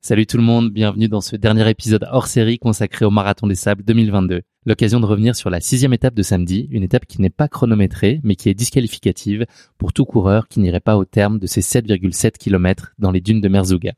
Salut 0.00 0.26
tout 0.26 0.38
le 0.38 0.42
monde, 0.42 0.70
bienvenue 0.70 1.08
dans 1.08 1.20
ce 1.20 1.36
dernier 1.36 1.68
épisode 1.68 2.08
hors 2.10 2.26
série 2.26 2.58
consacré 2.58 3.04
au 3.04 3.10
Marathon 3.10 3.46
des 3.46 3.54
Sables 3.54 3.84
2022. 3.84 4.40
L'occasion 4.64 4.98
de 5.00 5.04
revenir 5.04 5.36
sur 5.36 5.50
la 5.50 5.60
sixième 5.60 5.92
étape 5.92 6.14
de 6.14 6.22
samedi, 6.22 6.68
une 6.70 6.82
étape 6.82 7.04
qui 7.04 7.20
n'est 7.20 7.28
pas 7.28 7.48
chronométrée, 7.48 8.20
mais 8.24 8.34
qui 8.34 8.48
est 8.48 8.54
disqualificative 8.54 9.44
pour 9.76 9.92
tout 9.92 10.06
coureur 10.06 10.48
qui 10.48 10.60
n'irait 10.60 10.80
pas 10.80 10.96
au 10.96 11.04
terme 11.04 11.38
de 11.38 11.46
ses 11.46 11.60
7,7 11.60 12.38
km 12.38 12.94
dans 12.98 13.10
les 13.10 13.20
dunes 13.20 13.42
de 13.42 13.48
Merzouga. 13.48 13.92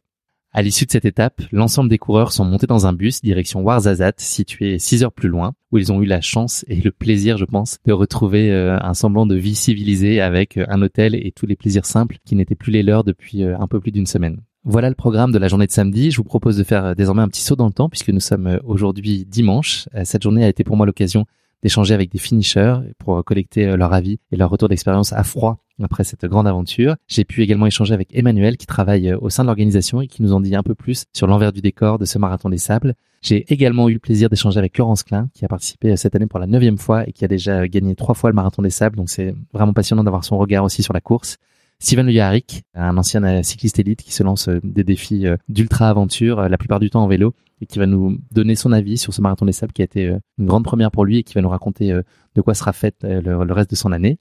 À 0.54 0.60
l'issue 0.60 0.84
de 0.84 0.90
cette 0.90 1.06
étape, 1.06 1.40
l'ensemble 1.50 1.88
des 1.88 1.96
coureurs 1.96 2.30
sont 2.30 2.44
montés 2.44 2.66
dans 2.66 2.86
un 2.86 2.92
bus 2.92 3.22
direction 3.22 3.62
Ouarzazate, 3.62 4.20
situé 4.20 4.78
6 4.78 5.02
heures 5.02 5.12
plus 5.12 5.30
loin, 5.30 5.54
où 5.70 5.78
ils 5.78 5.90
ont 5.92 6.02
eu 6.02 6.04
la 6.04 6.20
chance 6.20 6.62
et 6.68 6.76
le 6.76 6.90
plaisir, 6.90 7.38
je 7.38 7.46
pense, 7.46 7.78
de 7.86 7.92
retrouver 7.94 8.50
euh, 8.50 8.76
un 8.78 8.92
semblant 8.92 9.24
de 9.24 9.34
vie 9.34 9.54
civilisée 9.54 10.20
avec 10.20 10.58
euh, 10.58 10.66
un 10.68 10.82
hôtel 10.82 11.14
et 11.14 11.32
tous 11.32 11.46
les 11.46 11.56
plaisirs 11.56 11.86
simples 11.86 12.18
qui 12.26 12.34
n'étaient 12.34 12.54
plus 12.54 12.70
les 12.70 12.82
leurs 12.82 13.02
depuis 13.02 13.44
euh, 13.44 13.58
un 13.58 13.66
peu 13.66 13.80
plus 13.80 13.92
d'une 13.92 14.04
semaine. 14.04 14.42
Voilà 14.62 14.90
le 14.90 14.94
programme 14.94 15.32
de 15.32 15.38
la 15.38 15.48
journée 15.48 15.66
de 15.66 15.72
samedi. 15.72 16.10
Je 16.10 16.18
vous 16.18 16.24
propose 16.24 16.58
de 16.58 16.64
faire 16.64 16.94
désormais 16.94 17.22
un 17.22 17.28
petit 17.28 17.42
saut 17.42 17.56
dans 17.56 17.66
le 17.66 17.72
temps 17.72 17.88
puisque 17.88 18.10
nous 18.10 18.20
sommes 18.20 18.60
aujourd'hui 18.62 19.24
dimanche. 19.24 19.88
Cette 20.04 20.22
journée 20.22 20.44
a 20.44 20.48
été 20.48 20.62
pour 20.62 20.76
moi 20.76 20.86
l'occasion 20.86 21.24
d'échanger 21.62 21.94
avec 21.94 22.10
des 22.10 22.18
finishers 22.18 22.76
pour 22.98 23.22
collecter 23.24 23.76
leur 23.76 23.92
avis 23.92 24.18
et 24.30 24.36
leur 24.36 24.50
retour 24.50 24.68
d'expérience 24.68 25.12
à 25.12 25.22
froid 25.22 25.62
après 25.82 26.04
cette 26.04 26.24
grande 26.26 26.46
aventure. 26.46 26.96
J'ai 27.08 27.24
pu 27.24 27.42
également 27.42 27.66
échanger 27.66 27.94
avec 27.94 28.08
Emmanuel 28.12 28.56
qui 28.56 28.66
travaille 28.66 29.10
euh, 29.10 29.18
au 29.20 29.30
sein 29.30 29.42
de 29.42 29.46
l'organisation 29.46 30.00
et 30.00 30.06
qui 30.06 30.22
nous 30.22 30.32
en 30.32 30.40
dit 30.40 30.54
un 30.54 30.62
peu 30.62 30.74
plus 30.74 31.04
sur 31.12 31.26
l'envers 31.26 31.52
du 31.52 31.60
décor 31.60 31.98
de 31.98 32.04
ce 32.04 32.18
marathon 32.18 32.48
des 32.48 32.58
sables. 32.58 32.94
J'ai 33.20 33.52
également 33.52 33.88
eu 33.88 33.94
le 33.94 33.98
plaisir 33.98 34.28
d'échanger 34.28 34.58
avec 34.58 34.76
Laurence 34.78 35.02
Klein 35.02 35.28
qui 35.34 35.44
a 35.44 35.48
participé 35.48 35.96
cette 35.96 36.14
année 36.14 36.26
pour 36.26 36.40
la 36.40 36.46
neuvième 36.46 36.78
fois 36.78 37.08
et 37.08 37.12
qui 37.12 37.24
a 37.24 37.28
déjà 37.28 37.68
gagné 37.68 37.94
trois 37.94 38.14
fois 38.14 38.30
le 38.30 38.34
marathon 38.34 38.62
des 38.62 38.70
sables. 38.70 38.96
Donc 38.96 39.10
c'est 39.10 39.34
vraiment 39.52 39.72
passionnant 39.72 40.02
d'avoir 40.02 40.24
son 40.24 40.38
regard 40.38 40.64
aussi 40.64 40.82
sur 40.82 40.92
la 40.92 41.00
course. 41.00 41.38
Steven 41.82 42.06
Le 42.06 42.40
un 42.74 42.96
ancien 42.96 43.22
euh, 43.24 43.42
cycliste 43.42 43.78
élite 43.78 44.02
qui 44.02 44.12
se 44.12 44.22
lance 44.22 44.48
euh, 44.48 44.60
des 44.62 44.84
défis 44.84 45.26
d'ultra 45.48 45.88
aventure, 45.88 46.48
la 46.48 46.56
plupart 46.56 46.80
du 46.80 46.90
temps 46.90 47.02
en 47.02 47.08
vélo, 47.08 47.34
et 47.60 47.66
qui 47.66 47.78
va 47.78 47.86
nous 47.86 48.18
donner 48.30 48.54
son 48.54 48.72
avis 48.72 48.96
sur 48.96 49.12
ce 49.12 49.20
marathon 49.20 49.46
des 49.46 49.52
sables 49.52 49.72
qui 49.72 49.82
a 49.82 49.84
été 49.84 50.16
une 50.38 50.46
grande 50.46 50.64
première 50.64 50.90
pour 50.90 51.04
lui 51.04 51.18
et 51.18 51.22
qui 51.22 51.34
va 51.34 51.42
nous 51.42 51.48
raconter 51.48 51.92
de 51.92 52.40
quoi 52.40 52.54
sera 52.54 52.72
faite 52.72 52.96
le 53.02 53.52
reste 53.52 53.70
de 53.70 53.76
son 53.76 53.92
année. 53.92 54.18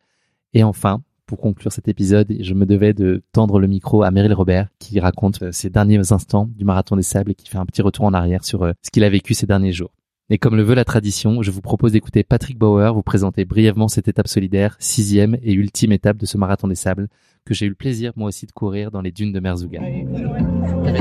Et 0.53 0.63
enfin, 0.63 1.01
pour 1.31 1.39
conclure 1.39 1.71
cet 1.71 1.87
épisode, 1.87 2.35
je 2.41 2.53
me 2.53 2.65
devais 2.65 2.93
de 2.93 3.23
tendre 3.31 3.57
le 3.57 3.65
micro 3.65 4.03
à 4.03 4.11
Meryl 4.11 4.33
Robert 4.33 4.67
qui 4.79 4.99
raconte 4.99 5.41
euh, 5.43 5.51
ses 5.53 5.69
derniers 5.69 6.11
instants 6.11 6.49
du 6.57 6.65
marathon 6.65 6.97
des 6.97 7.03
sables 7.03 7.31
et 7.31 7.35
qui 7.35 7.47
fait 7.47 7.57
un 7.57 7.65
petit 7.65 7.81
retour 7.81 8.03
en 8.03 8.13
arrière 8.13 8.43
sur 8.43 8.63
euh, 8.63 8.73
ce 8.81 8.91
qu'il 8.91 9.05
a 9.05 9.09
vécu 9.09 9.33
ces 9.33 9.45
derniers 9.45 9.71
jours. 9.71 9.91
Et 10.33 10.37
comme 10.37 10.55
le 10.55 10.63
veut 10.63 10.75
la 10.75 10.85
tradition, 10.85 11.41
je 11.41 11.51
vous 11.51 11.59
propose 11.59 11.91
d'écouter 11.91 12.23
Patrick 12.23 12.57
Bauer 12.57 12.93
vous 12.93 13.01
présenter 13.01 13.43
brièvement 13.43 13.89
cette 13.89 14.07
étape 14.07 14.29
solidaire, 14.29 14.77
sixième 14.79 15.35
et 15.43 15.51
ultime 15.51 15.91
étape 15.91 16.15
de 16.15 16.25
ce 16.25 16.37
marathon 16.37 16.69
des 16.69 16.75
sables, 16.75 17.09
que 17.43 17.53
j'ai 17.53 17.65
eu 17.65 17.69
le 17.69 17.75
plaisir 17.75 18.13
moi 18.15 18.29
aussi 18.29 18.45
de 18.45 18.53
courir 18.53 18.91
dans 18.91 19.01
les 19.01 19.11
dunes 19.11 19.33
de 19.33 19.41
Merzouga. 19.41 19.81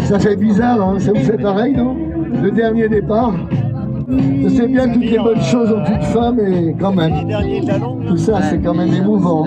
Ça 0.02 0.18
fait 0.18 0.34
bizarre, 0.34 0.82
hein 0.82 0.98
ça 0.98 1.12
vous 1.12 1.22
fait 1.22 1.38
pareil, 1.38 1.74
non? 1.74 1.96
Le 2.42 2.50
dernier 2.50 2.88
départ, 2.88 3.32
je 4.08 4.48
sais 4.48 4.66
bien 4.66 4.88
que 4.88 4.94
toutes 4.94 5.04
les 5.04 5.18
bonnes 5.18 5.42
choses 5.42 5.70
ont 5.70 5.84
toute 5.84 6.02
fin, 6.06 6.32
mais 6.32 6.74
quand 6.80 6.92
même, 6.92 7.14
tout 8.08 8.16
ça, 8.16 8.42
c'est 8.42 8.58
quand 8.58 8.74
même 8.74 8.92
émouvant. 8.92 9.46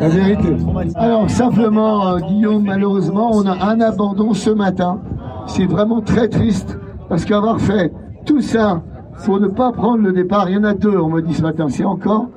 La 0.00 0.08
vérité. 0.08 0.48
Alors, 0.96 1.30
simplement, 1.30 2.08
euh, 2.08 2.18
Guillaume, 2.18 2.64
malheureusement, 2.64 3.30
on 3.32 3.46
a 3.46 3.70
un 3.70 3.80
abandon 3.80 4.34
ce 4.34 4.50
matin. 4.50 5.00
C'est 5.46 5.66
vraiment 5.66 6.00
très 6.00 6.28
triste, 6.28 6.76
parce 7.08 7.24
qu'avoir 7.24 7.60
fait 7.60 7.92
tout 8.24 8.40
ça 8.40 8.82
pour 9.24 9.40
ne 9.40 9.48
pas 9.48 9.72
prendre 9.72 10.02
le 10.02 10.12
départ, 10.12 10.48
il 10.48 10.56
y 10.56 10.58
en 10.58 10.64
a 10.64 10.74
deux, 10.74 10.96
on 10.96 11.08
me 11.08 11.22
dit 11.22 11.34
ce 11.34 11.42
matin. 11.42 11.68
C'est 11.68 11.84
encore 11.84 12.28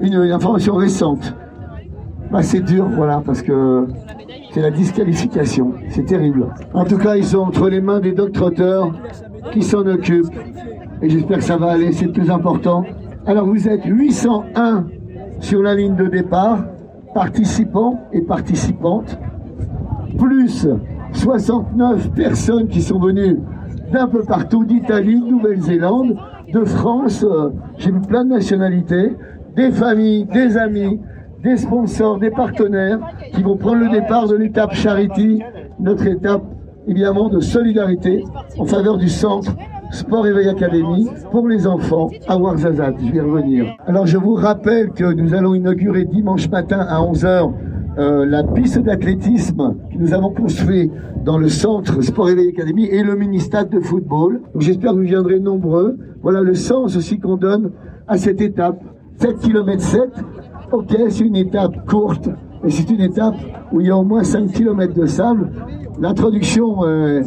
une, 0.00 0.14
information 0.14 0.74
récente. 0.74 1.34
Bah, 2.30 2.42
c'est 2.42 2.60
dur, 2.60 2.88
voilà, 2.88 3.22
parce 3.24 3.42
que 3.42 3.86
c'est 4.52 4.62
la 4.62 4.70
disqualification. 4.70 5.72
C'est 5.88 6.04
terrible. 6.04 6.46
En 6.74 6.84
tout 6.84 6.98
cas, 6.98 7.16
ils 7.16 7.24
sont 7.24 7.38
entre 7.38 7.68
les 7.68 7.80
mains 7.80 8.00
des 8.00 8.12
docteurs 8.12 8.92
qui 9.52 9.62
s'en 9.62 9.86
occupent 9.86 10.32
et 11.02 11.10
j'espère 11.10 11.38
que 11.38 11.44
ça 11.44 11.56
va 11.56 11.72
aller, 11.72 11.92
c'est 11.92 12.06
le 12.06 12.12
plus 12.12 12.30
important. 12.30 12.84
Alors 13.26 13.46
vous 13.46 13.68
êtes 13.68 13.84
801 13.84 14.86
sur 15.40 15.60
la 15.60 15.74
ligne 15.74 15.96
de 15.96 16.06
départ, 16.06 16.64
participants 17.12 18.00
et 18.12 18.20
participantes, 18.20 19.18
plus 20.16 20.68
69 21.12 22.12
personnes 22.12 22.68
qui 22.68 22.80
sont 22.80 23.00
venues 23.00 23.38
d'un 23.92 24.08
peu 24.08 24.22
partout, 24.24 24.64
d'Italie, 24.64 25.20
de 25.20 25.26
Nouvelle-Zélande, 25.26 26.16
de 26.52 26.64
France, 26.64 27.24
euh, 27.24 27.50
j'ai 27.78 27.90
vu 27.90 28.00
plein 28.00 28.24
de 28.24 28.30
nationalités, 28.30 29.16
des 29.54 29.70
familles, 29.70 30.24
des 30.24 30.56
amis, 30.56 30.98
des 31.42 31.56
sponsors, 31.56 32.18
des 32.18 32.30
partenaires 32.30 32.98
qui 33.34 33.42
vont 33.42 33.56
prendre 33.56 33.80
le 33.84 33.90
départ 33.90 34.28
de 34.28 34.36
l'étape 34.36 34.72
Charity, 34.74 35.42
notre 35.78 36.06
étape 36.06 36.42
évidemment 36.88 37.28
de 37.28 37.40
solidarité 37.40 38.24
en 38.58 38.64
faveur 38.64 38.96
du 38.96 39.08
centre 39.08 39.54
Sport 39.90 40.26
Éveil 40.26 40.48
Académie 40.48 41.08
pour 41.30 41.46
les 41.46 41.66
enfants 41.66 42.08
à 42.26 42.38
Ouarzazate. 42.38 42.94
Je 43.04 43.12
vais 43.12 43.20
revenir. 43.20 43.76
Alors 43.86 44.06
je 44.06 44.16
vous 44.16 44.34
rappelle 44.34 44.90
que 44.90 45.04
nous 45.04 45.34
allons 45.34 45.54
inaugurer 45.54 46.04
dimanche 46.06 46.48
matin 46.48 46.80
à 46.80 47.00
11h 47.00 47.52
euh, 47.98 48.24
la 48.24 48.42
piste 48.42 48.78
d'athlétisme 48.78 49.76
que 49.92 49.98
nous 49.98 50.14
avons 50.14 50.30
construit 50.30 50.90
dans 51.24 51.36
le 51.36 51.48
centre 51.48 52.00
Sport 52.00 52.30
Éveil 52.30 52.48
Académie 52.48 52.86
et 52.86 53.02
le 53.02 53.16
mini-stade 53.16 53.68
de 53.68 53.80
football. 53.80 54.40
J'espère 54.58 54.92
que 54.92 54.96
vous 54.96 55.02
viendrez 55.02 55.40
nombreux. 55.40 55.98
Voilà 56.22 56.40
le 56.40 56.54
sens 56.54 56.96
aussi 56.96 57.18
qu'on 57.18 57.36
donne 57.36 57.72
à 58.08 58.16
cette 58.16 58.40
étape. 58.40 58.82
7 59.16 59.38
km 59.40 59.80
7. 59.80 60.00
Ok, 60.72 60.96
c'est 61.10 61.24
une 61.24 61.36
étape 61.36 61.86
courte, 61.86 62.30
mais 62.64 62.70
c'est 62.70 62.90
une 62.90 63.02
étape 63.02 63.34
où 63.72 63.80
il 63.80 63.88
y 63.88 63.90
a 63.90 63.96
au 63.96 64.04
moins 64.04 64.24
5 64.24 64.52
km 64.52 64.94
de 64.94 65.04
sable. 65.04 65.50
L'introduction 66.00 66.84
euh, 66.84 67.22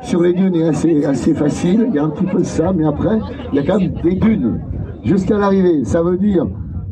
sur 0.00 0.22
les 0.22 0.32
dunes 0.32 0.56
est 0.56 0.68
assez, 0.68 1.04
assez 1.04 1.34
facile, 1.34 1.86
il 1.88 1.94
y 1.94 1.98
a 1.98 2.04
un 2.04 2.10
petit 2.10 2.26
peu 2.26 2.38
de 2.38 2.44
ça, 2.44 2.72
mais 2.72 2.84
après, 2.84 3.18
il 3.52 3.56
y 3.56 3.58
a 3.60 3.62
quand 3.62 3.78
même 3.78 3.92
des 4.02 4.16
dunes 4.16 4.60
jusqu'à 5.04 5.38
l'arrivée. 5.38 5.84
Ça 5.84 6.02
veut 6.02 6.18
dire, 6.18 6.46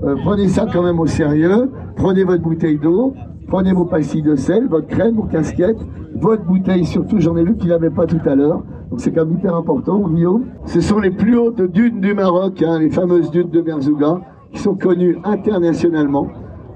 euh, 0.04 0.16
prenez 0.24 0.48
ça 0.48 0.66
quand 0.72 0.82
même 0.82 1.00
au 1.00 1.06
sérieux, 1.06 1.70
prenez 1.96 2.24
votre 2.24 2.42
bouteille 2.42 2.78
d'eau, 2.78 3.14
prenez 3.48 3.72
vos 3.72 3.84
pastilles 3.84 4.22
de 4.22 4.36
sel, 4.36 4.66
votre 4.68 4.86
crème, 4.86 5.16
vos 5.16 5.24
casquettes, 5.24 5.80
votre 6.14 6.44
bouteille 6.44 6.84
surtout, 6.84 7.20
j'en 7.20 7.36
ai 7.36 7.44
vu 7.44 7.56
qu'il 7.56 7.68
n'avait 7.68 7.90
pas 7.90 8.06
tout 8.06 8.20
à 8.26 8.34
l'heure, 8.34 8.62
donc 8.90 9.00
c'est 9.00 9.12
quand 9.12 9.24
même 9.24 9.38
hyper 9.38 9.54
important, 9.54 10.00
Guillaume. 10.08 10.44
Ce 10.66 10.80
sont 10.80 10.98
les 10.98 11.10
plus 11.10 11.38
hautes 11.38 11.62
dunes 11.62 12.00
du 12.00 12.14
Maroc, 12.14 12.62
hein, 12.62 12.78
les 12.78 12.90
fameuses 12.90 13.30
dunes 13.30 13.50
de 13.50 13.62
Merzouga, 13.62 14.20
qui 14.52 14.60
sont 14.60 14.74
connues 14.74 15.18
internationalement. 15.24 16.28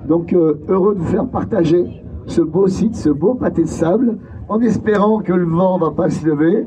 Donc 0.08 0.32
euh, 0.32 0.61
heureux 0.69 0.94
de 0.94 1.00
vous 1.00 1.06
faire 1.06 1.26
partager 1.26 1.84
ce 2.26 2.40
beau 2.40 2.69
site, 2.69 2.96
ce 2.96 3.11
beau 3.11 3.34
pâté 3.34 3.62
de 3.62 3.69
sable 3.69 4.19
en 4.49 4.61
espérant 4.61 5.20
que 5.20 5.32
le 5.32 5.44
vent 5.46 5.79
va 5.79 5.90
pas 5.90 6.11
se 6.11 6.26
lever. 6.26 6.67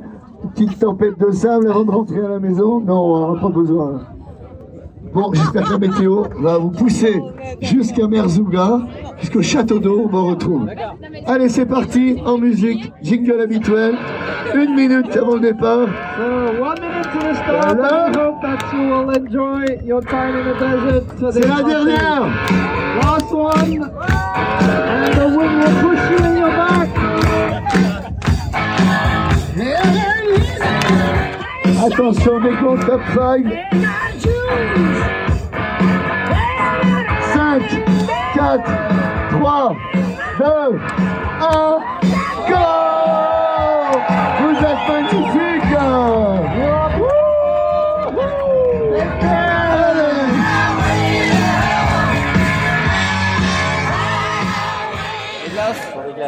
petite 0.53 0.79
tempête 0.79 1.17
de 1.19 1.31
sable 1.31 1.67
avant 1.67 1.83
de 1.83 1.91
rentrer 1.91 2.19
à 2.19 2.29
la 2.29 2.39
maison? 2.39 2.79
Non, 2.81 3.15
on 3.15 3.33
n'a 3.33 3.41
pas 3.41 3.49
besoin. 3.49 4.01
Bon, 5.13 5.31
j'espère 5.33 5.63
que 5.63 5.71
la 5.71 5.79
météo 5.79 6.23
va 6.37 6.57
vous 6.57 6.71
pousser 6.71 7.19
jusqu'à 7.61 8.07
Merzouga, 8.07 8.81
jusqu'au 9.19 9.41
château 9.41 9.79
d'eau, 9.79 10.09
on 10.11 10.25
retrouve. 10.27 10.69
Allez, 11.25 11.49
c'est 11.49 11.65
parti, 11.65 12.17
en 12.25 12.37
musique, 12.37 12.91
jingle 13.01 13.41
habituel, 13.41 13.95
une 14.53 14.75
minute 14.75 15.15
avant 15.17 15.35
le 15.35 15.39
départ. 15.39 15.87
So, 16.17 16.61
one 16.61 16.79
minute 16.79 17.09
to 17.11 17.19
the 17.19 17.33
start, 17.35 17.77
voilà. 17.77 18.07
I 18.07 18.17
hope 18.17 18.41
that 18.41 18.59
you 18.73 18.81
will 18.89 19.09
enjoy 19.09 19.65
your 19.85 20.01
time 20.01 20.35
in 20.35 20.43
the 20.43 20.55
desert. 20.59 21.03
C'est 21.31 21.47
la 21.47 21.63
dernière! 21.63 22.27
Last 23.01 23.31
one, 23.31 23.83
and 23.83 25.13
the 25.15 25.27
wind 25.37 25.53
will 25.59 25.75
push 25.81 26.03
you 26.11 26.17
in 26.25 26.37
your 26.37 26.51
back. 26.51 26.89
Yeah, 29.57 29.93
yeah, 29.93 30.21
yeah. 30.37 30.98
Attention, 31.85 32.39
décompte 32.41 32.85
top 32.85 33.01
5. 33.15 33.45
5, 37.33 37.61
4, 38.35 38.71
3, 39.31 39.75
2, 40.39 40.45
1, 41.41 41.79
go 42.47 42.65
Vous 44.39 44.55
êtes 44.57 44.83
magnifiques 44.87 45.77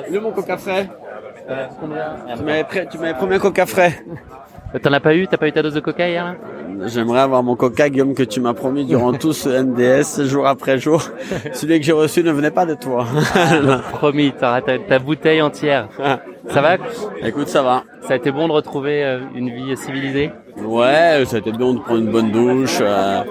Le 0.10 0.20
mon 0.20 0.32
coca 0.32 0.58
frais. 0.58 0.88
Prêt- 2.68 2.88
tu 2.90 2.98
m'avais 2.98 3.14
promis 3.14 3.36
un 3.36 3.40
coca 3.40 3.66
frais? 3.66 4.04
T'en 4.82 4.94
as 4.94 5.00
pas 5.00 5.16
eu? 5.16 5.28
T'as 5.28 5.38
pas 5.38 5.48
eu 5.48 5.52
ta 5.52 5.62
dose 5.62 5.74
de 5.74 5.80
coca 5.82 6.08
hier 6.08 6.24
là? 6.24 6.36
J'aimerais 6.88 7.20
avoir 7.20 7.44
mon 7.44 7.56
coca, 7.56 7.90
Guillaume, 7.90 8.16
que 8.16 8.24
tu 8.24 8.40
m'as 8.40 8.54
promis 8.54 8.86
durant 8.86 9.14
tout 9.14 9.34
ce 9.34 9.50
NDS, 9.50 10.26
jour 10.28 10.48
après 10.48 10.80
jour. 10.80 11.04
Celui 11.54 11.80
que 11.80 11.86
j'ai 11.86 11.92
reçu 11.92 12.24
ne 12.24 12.32
venait 12.32 12.50
pas 12.52 12.66
de 12.66 12.74
toi. 12.74 13.06
Promis, 13.94 14.32
t'auras 14.32 14.62
ta, 14.62 14.80
ta 14.80 14.98
bouteille 14.98 15.42
entière. 15.42 15.90
Ça 16.50 16.62
va? 16.62 16.78
Écoute, 17.24 17.50
ça 17.50 17.62
va. 17.62 17.84
Ça 18.08 18.14
a 18.14 18.16
été 18.16 18.32
bon 18.32 18.48
de 18.48 18.54
retrouver 18.54 19.04
euh, 19.04 19.20
une 19.36 19.50
vie 19.52 19.78
civilisée? 19.78 20.32
Ouais, 20.58 21.24
ça 21.28 21.36
a 21.36 21.40
été 21.40 21.52
bon 21.52 21.76
de 21.76 21.80
prendre 21.82 22.00
une 22.00 22.10
bonne 22.12 22.32
douche, 22.32 22.80
euh, 22.82 23.22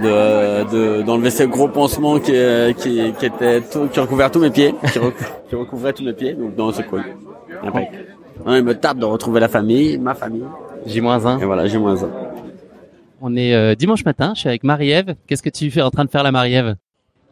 de 0.00 0.70
de- 0.98 1.02
d'enlever 1.02 1.30
ce 1.30 1.42
gros 1.42 1.68
pansement 1.68 2.18
qui 2.20 2.32
euh, 2.34 2.72
qui, 2.72 3.12
qui 3.18 3.26
était 3.26 3.60
tout, 3.62 3.88
qui 3.88 3.98
recouvrait 3.98 4.30
tous 4.30 4.38
mes 4.40 4.50
pieds, 4.50 4.74
qui, 4.92 4.98
qui 5.48 5.56
recouvrait 5.56 5.92
tous 5.92 6.04
mes 6.04 6.12
pieds. 6.12 6.34
Donc 6.34 6.56
non, 6.56 6.70
c'est 6.72 6.84
cool. 6.84 7.02
Impec. 7.64 7.88
Non, 8.46 8.54
il 8.54 8.62
me 8.64 8.74
tape 8.74 8.98
de 8.98 9.04
retrouver 9.04 9.40
la 9.40 9.48
famille, 9.48 9.98
ma 9.98 10.14
famille. 10.14 10.44
J-1. 10.86 11.40
Et 11.40 11.44
voilà, 11.44 11.66
j'ai 11.66 11.78
moins 11.78 12.02
un. 12.02 12.10
On 13.20 13.36
est 13.36 13.54
euh, 13.54 13.74
dimanche 13.74 14.04
matin, 14.04 14.32
je 14.34 14.40
suis 14.40 14.48
avec 14.48 14.64
Marie-Ève. 14.64 15.14
Qu'est-ce 15.26 15.42
que 15.42 15.50
tu 15.50 15.70
fais 15.70 15.82
en 15.82 15.90
train 15.90 16.04
de 16.04 16.10
faire 16.10 16.22
la 16.24 16.32
Marie-Ève? 16.32 16.74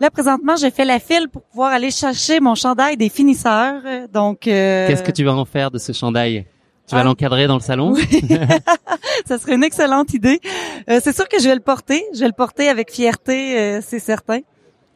Là, 0.01 0.11
présentement, 0.11 0.55
j'ai 0.57 0.71
fait 0.71 0.85
la 0.85 0.99
file 0.99 1.29
pour 1.31 1.43
pouvoir 1.43 1.73
aller 1.73 1.91
chercher 1.91 2.41
mon 2.41 2.55
chandail 2.55 2.97
des 2.97 3.09
finisseurs. 3.09 3.83
Donc, 4.13 4.47
euh, 4.47 4.87
Qu'est-ce 4.87 5.03
que 5.03 5.11
tu 5.11 5.25
vas 5.25 5.35
en 5.35 5.45
faire 5.45 5.71
de 5.71 5.79
ce 5.79 5.93
chandail? 5.93 6.47
Tu 6.89 6.95
vas 6.95 7.03
Ah. 7.03 7.05
l'encadrer 7.05 7.47
dans 7.47 7.55
le 7.57 7.61
salon? 7.61 7.95
Ça 9.27 9.39
serait 9.39 9.55
une 9.57 9.63
excellente 9.65 10.15
idée. 10.15 10.41
Euh, 10.89 11.01
c'est 11.03 11.15
sûr 11.15 11.29
que 11.29 11.39
je 11.41 11.49
vais 11.49 11.55
le 11.55 11.61
porter. 11.61 12.03
Je 12.15 12.21
vais 12.21 12.27
le 12.27 12.33
porter 12.33 12.69
avec 12.69 12.91
fierté, 12.91 13.59
euh, 13.59 13.81
c'est 13.83 13.99
certain. 13.99 14.41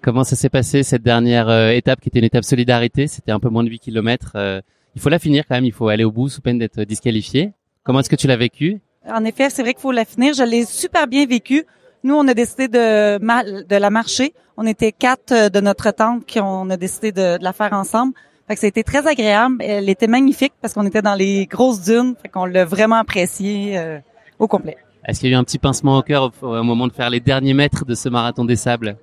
Comment 0.02 0.24
ça 0.24 0.36
s'est 0.36 0.48
passé 0.50 0.82
cette 0.82 1.02
dernière 1.02 1.48
euh, 1.48 1.70
étape 1.70 2.00
qui 2.00 2.08
était 2.08 2.18
une 2.18 2.24
étape 2.26 2.44
solidarité? 2.44 3.06
C'était 3.06 3.32
un 3.32 3.40
peu 3.40 3.48
moins 3.48 3.64
de 3.64 3.70
8 3.70 3.78
kilomètres. 3.78 4.32
euh, 4.36 4.60
il 4.94 5.00
faut 5.00 5.08
la 5.08 5.18
finir 5.18 5.44
quand 5.48 5.54
même, 5.54 5.64
il 5.64 5.72
faut 5.72 5.88
aller 5.88 6.04
au 6.04 6.12
bout 6.12 6.28
sous 6.28 6.40
peine 6.40 6.58
d'être 6.58 6.82
disqualifié. 6.82 7.52
Comment 7.84 8.00
est-ce 8.00 8.08
que 8.08 8.16
tu 8.16 8.26
l'as 8.26 8.36
vécu? 8.36 8.80
En 9.06 9.24
effet, 9.26 9.50
c'est 9.50 9.62
vrai 9.62 9.74
qu'il 9.74 9.82
faut 9.82 9.92
la 9.92 10.06
finir. 10.06 10.32
Je 10.32 10.42
l'ai 10.42 10.64
super 10.64 11.06
bien 11.06 11.26
vécu. 11.26 11.64
Nous, 12.02 12.14
on 12.14 12.26
a 12.28 12.32
décidé 12.32 12.66
de, 12.66 13.76
la 13.76 13.90
marcher. 13.90 14.32
On 14.56 14.66
était 14.66 14.92
quatre 14.92 15.32
euh, 15.32 15.48
de 15.50 15.60
notre 15.60 15.90
tente 15.90 16.24
qui 16.24 16.40
on 16.40 16.70
a 16.70 16.78
décidé 16.78 17.12
de, 17.12 17.36
de 17.38 17.44
la 17.44 17.52
faire 17.52 17.74
ensemble. 17.74 18.14
Fait 18.48 18.54
que 18.54 18.60
ça 18.60 18.66
a 18.66 18.68
été 18.68 18.84
très 18.84 19.06
agréable. 19.06 19.56
Elle 19.60 19.90
était 19.90 20.06
magnifique 20.06 20.54
parce 20.62 20.72
qu'on 20.72 20.86
était 20.86 21.02
dans 21.02 21.14
les 21.14 21.46
grosses 21.46 21.82
dunes. 21.82 22.14
Fait 22.22 22.28
qu'on 22.28 22.46
l'a 22.46 22.64
vraiment 22.64 22.96
apprécié 22.96 23.78
euh, 23.78 23.98
au 24.38 24.48
complet. 24.48 24.78
Est-ce 25.06 25.20
qu'il 25.20 25.28
y 25.28 25.34
a 25.34 25.36
eu 25.36 25.38
un 25.38 25.44
petit 25.44 25.58
pincement 25.58 25.98
au 25.98 26.02
cœur 26.02 26.32
au, 26.40 26.46
au 26.46 26.62
moment 26.62 26.86
de 26.86 26.92
faire 26.92 27.10
les 27.10 27.20
derniers 27.20 27.54
mètres 27.54 27.84
de 27.84 27.94
ce 27.94 28.08
marathon 28.08 28.46
des 28.46 28.56
sables? 28.56 28.96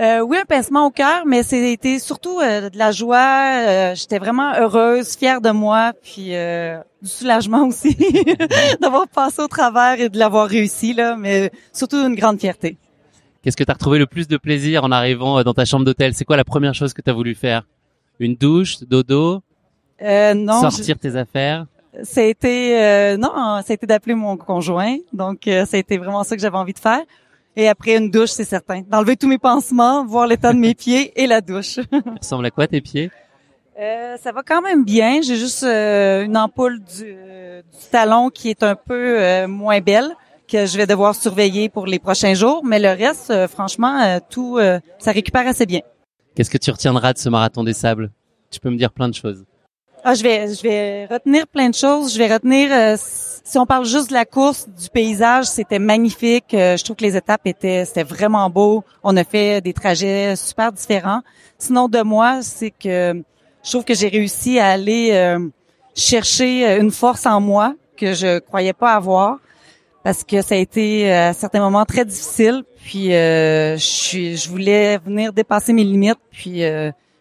Euh, 0.00 0.20
oui, 0.20 0.38
un 0.38 0.44
pincement 0.44 0.86
au 0.86 0.90
cœur, 0.90 1.24
mais 1.24 1.44
c'était 1.44 2.00
surtout 2.00 2.40
euh, 2.40 2.68
de 2.68 2.76
la 2.76 2.90
joie. 2.90 3.58
Euh, 3.60 3.94
J'étais 3.94 4.18
vraiment 4.18 4.52
heureuse, 4.54 5.14
fière 5.14 5.40
de 5.40 5.50
moi, 5.50 5.92
puis 6.02 6.34
euh, 6.34 6.78
du 7.00 7.08
soulagement 7.08 7.64
aussi 7.68 7.96
d'avoir 8.80 9.06
passé 9.06 9.40
au 9.40 9.46
travers 9.46 10.00
et 10.00 10.08
de 10.08 10.18
l'avoir 10.18 10.48
réussi 10.48 10.94
là, 10.94 11.16
mais 11.16 11.52
surtout 11.72 11.96
une 11.96 12.16
grande 12.16 12.40
fierté. 12.40 12.76
Qu'est-ce 13.42 13.56
que 13.56 13.62
tu 13.62 13.70
as 13.70 13.74
retrouvé 13.74 13.98
le 13.98 14.06
plus 14.06 14.26
de 14.26 14.36
plaisir 14.36 14.82
en 14.82 14.90
arrivant 14.90 15.38
euh, 15.38 15.44
dans 15.44 15.54
ta 15.54 15.64
chambre 15.64 15.84
d'hôtel? 15.84 16.14
C'est 16.14 16.24
quoi 16.24 16.36
la 16.36 16.44
première 16.44 16.74
chose 16.74 16.92
que 16.92 17.02
tu 17.02 17.10
as 17.10 17.14
voulu 17.14 17.34
faire? 17.36 17.64
Une 18.18 18.34
douche, 18.34 18.80
dodo, 18.80 19.42
Euh, 20.02 20.34
non, 20.34 20.60
sortir 20.60 20.98
tes 20.98 21.14
affaires? 21.14 21.66
Euh, 21.96 23.16
non, 23.16 23.60
été 23.60 23.86
d'appeler 23.86 24.14
mon 24.14 24.36
conjoint, 24.36 24.96
donc 25.12 25.46
euh, 25.46 25.64
été 25.72 25.98
vraiment 25.98 26.24
ça 26.24 26.34
que 26.34 26.42
j'avais 26.42 26.56
envie 26.56 26.72
de 26.72 26.78
faire. 26.78 27.02
Et 27.56 27.68
après 27.68 27.96
une 27.96 28.10
douche, 28.10 28.30
c'est 28.30 28.44
certain, 28.44 28.82
d'enlever 28.82 29.16
tous 29.16 29.28
mes 29.28 29.38
pansements, 29.38 30.04
voir 30.04 30.26
l'état 30.26 30.52
de 30.52 30.58
mes 30.58 30.74
pieds 30.82 31.12
et 31.20 31.26
la 31.26 31.40
douche. 31.40 31.74
Ça 31.90 32.00
ressemble 32.20 32.46
à 32.46 32.50
quoi 32.50 32.66
tes 32.66 32.80
pieds? 32.80 33.10
Euh, 33.78 34.16
ça 34.22 34.32
va 34.32 34.42
quand 34.42 34.62
même 34.62 34.84
bien. 34.84 35.20
J'ai 35.22 35.36
juste 35.36 35.62
euh, 35.64 36.24
une 36.24 36.36
ampoule 36.36 36.80
du, 36.80 37.02
euh, 37.04 37.62
du 37.62 37.86
talon 37.90 38.30
qui 38.30 38.50
est 38.50 38.62
un 38.62 38.76
peu 38.76 39.20
euh, 39.20 39.48
moins 39.48 39.80
belle 39.80 40.10
que 40.46 40.66
je 40.66 40.76
vais 40.76 40.86
devoir 40.86 41.14
surveiller 41.14 41.68
pour 41.68 41.86
les 41.86 41.98
prochains 41.98 42.34
jours. 42.34 42.62
Mais 42.64 42.78
le 42.78 42.90
reste, 42.90 43.30
euh, 43.30 43.48
franchement, 43.48 44.18
tout, 44.30 44.58
euh, 44.58 44.78
ça 44.98 45.10
récupère 45.12 45.46
assez 45.46 45.66
bien. 45.66 45.80
Qu'est-ce 46.34 46.50
que 46.50 46.58
tu 46.58 46.70
retiendras 46.70 47.12
de 47.12 47.18
ce 47.18 47.28
marathon 47.28 47.64
des 47.64 47.72
sables? 47.72 48.10
Tu 48.50 48.60
peux 48.60 48.70
me 48.70 48.76
dire 48.76 48.92
plein 48.92 49.08
de 49.08 49.14
choses. 49.14 49.44
Ah, 50.06 50.12
je 50.12 50.22
vais, 50.22 50.54
je 50.54 50.62
vais 50.62 51.06
retenir 51.06 51.46
plein 51.46 51.70
de 51.70 51.74
choses. 51.74 52.12
Je 52.12 52.18
vais 52.18 52.30
retenir, 52.30 52.68
euh, 52.70 52.94
si 52.98 53.56
on 53.56 53.64
parle 53.64 53.86
juste 53.86 54.10
de 54.10 54.12
la 54.12 54.26
course, 54.26 54.68
du 54.68 54.90
paysage, 54.90 55.46
c'était 55.46 55.78
magnifique. 55.78 56.52
Euh, 56.52 56.76
je 56.76 56.84
trouve 56.84 56.96
que 56.96 57.04
les 57.04 57.16
étapes 57.16 57.46
étaient, 57.46 57.86
c'était 57.86 58.02
vraiment 58.02 58.50
beau. 58.50 58.84
On 59.02 59.16
a 59.16 59.24
fait 59.24 59.62
des 59.62 59.72
trajets 59.72 60.36
super 60.36 60.72
différents. 60.72 61.22
Sinon, 61.56 61.88
de 61.88 62.02
moi, 62.02 62.42
c'est 62.42 62.70
que 62.70 63.22
je 63.64 63.70
trouve 63.70 63.84
que 63.84 63.94
j'ai 63.94 64.08
réussi 64.08 64.58
à 64.58 64.72
aller 64.72 65.12
euh, 65.12 65.38
chercher 65.94 66.68
euh, 66.68 66.80
une 66.82 66.90
force 66.90 67.24
en 67.24 67.40
moi 67.40 67.74
que 67.96 68.12
je 68.12 68.40
croyais 68.40 68.74
pas 68.74 68.92
avoir 68.92 69.38
parce 70.02 70.22
que 70.22 70.42
ça 70.42 70.54
a 70.54 70.58
été 70.58 71.10
euh, 71.10 71.30
à 71.30 71.32
certains 71.32 71.60
moments 71.60 71.86
très 71.86 72.04
difficile. 72.04 72.62
Puis 72.84 73.14
euh, 73.14 73.78
je, 73.78 73.82
suis, 73.82 74.36
je 74.36 74.50
voulais 74.50 74.98
venir 74.98 75.32
dépasser 75.32 75.72
mes 75.72 75.84
limites. 75.84 76.18
Puis 76.30 76.62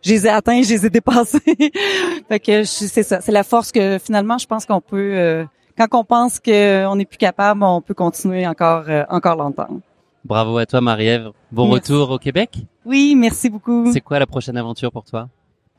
je 0.03 0.11
les 0.11 0.25
ai 0.27 0.29
atteints, 0.29 0.61
je 0.61 0.69
les 0.69 0.85
ai 0.85 0.89
dépassés. 0.89 1.39
fait 2.27 2.39
que 2.39 2.59
je- 2.63 2.88
c'est 2.88 3.03
ça, 3.03 3.21
c'est 3.21 3.31
la 3.31 3.44
force 3.44 3.71
que 3.71 3.97
finalement 4.00 4.38
je 4.38 4.45
pense 4.47 4.65
qu'on 4.65 4.81
peut. 4.81 5.11
euh, 5.15 5.45
quand 5.77 5.88
on 5.94 6.03
pense 6.03 6.39
qu'on 6.39 6.95
n'est 6.95 7.05
plus 7.05 7.17
capable, 7.17 7.63
on 7.63 7.81
peut 7.81 7.94
continuer 7.95 8.45
encore 8.47 8.83
euh, 8.88 9.03
encore 9.09 9.35
longtemps. 9.35 9.67
Bravo 10.25 10.57
à 10.57 10.65
toi 10.65 10.79
Marie-Ève. 10.81 11.31
Bon 11.51 11.67
Merci. 11.67 11.91
retour 11.91 12.11
au 12.11 12.17
Québec. 12.19 12.57
Oui, 12.85 13.15
merci 13.15 13.50
beaucoup. 13.50 13.91
C'est 13.91 14.01
quoi 14.01 14.19
la 14.19 14.25
prochaine 14.27 14.55
aventure 14.57 14.91
pour 14.91 15.03
toi? 15.03 15.27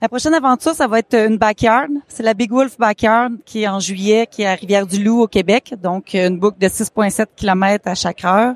La 0.03 0.09
prochaine 0.09 0.35
aventure, 0.35 0.75
ça 0.75 0.87
va 0.87 0.99
être 0.99 1.15
une 1.15 1.39
backyard. 1.39 1.89
C'est 2.09 2.23
la 2.23 2.35
Big 2.35 2.51
Wolf 2.51 2.77
Backyard 2.79 3.31
qui 3.47 3.63
est 3.63 3.69
en 3.69 3.79
juillet, 3.81 4.27
qui 4.31 4.43
est 4.43 4.47
à 4.47 4.55
Rivière-du-Loup 4.55 5.23
au 5.23 5.29
Québec. 5.29 5.75
Donc, 5.83 6.13
une 6.13 6.39
boucle 6.39 6.59
de 6.59 6.67
6,7 6.69 7.27
km 7.37 7.89
à 7.89 7.95
chaque 7.95 8.23
heure. 8.25 8.55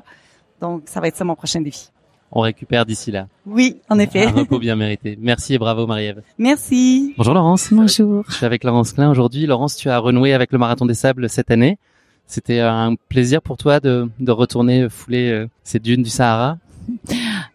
Donc, 0.61 0.83
ça 0.85 0.99
va 0.99 1.07
être 1.07 1.15
ça 1.15 1.23
mon 1.23 1.33
prochain 1.35 1.61
défi. 1.61 1.89
On 2.31 2.41
récupère 2.41 2.85
d'ici 2.85 3.11
là. 3.11 3.27
Oui, 3.45 3.77
en 3.89 3.97
effet. 3.97 4.25
Un 4.25 4.31
repos 4.31 4.59
bien 4.59 4.75
mérité. 4.75 5.17
Merci 5.19 5.55
et 5.55 5.57
bravo 5.57 5.87
Marie-Ève. 5.87 6.21
Merci. 6.37 7.13
Bonjour 7.17 7.33
Laurence. 7.33 7.69
Bonjour. 7.71 8.23
Je 8.27 8.35
suis 8.35 8.45
avec 8.45 8.63
Laurence 8.63 8.93
Klein 8.93 9.09
aujourd'hui. 9.09 9.47
Laurence, 9.47 9.75
tu 9.75 9.89
as 9.89 9.97
renoué 9.97 10.33
avec 10.33 10.51
le 10.51 10.59
Marathon 10.59 10.85
des 10.85 10.93
Sables 10.93 11.29
cette 11.29 11.49
année. 11.49 11.77
C'était 12.27 12.59
un 12.59 12.93
plaisir 13.09 13.41
pour 13.41 13.57
toi 13.57 13.79
de, 13.79 14.07
de 14.19 14.31
retourner 14.31 14.87
fouler 14.89 15.31
euh, 15.31 15.49
ces 15.63 15.79
dunes 15.79 16.03
du 16.03 16.11
Sahara? 16.11 16.57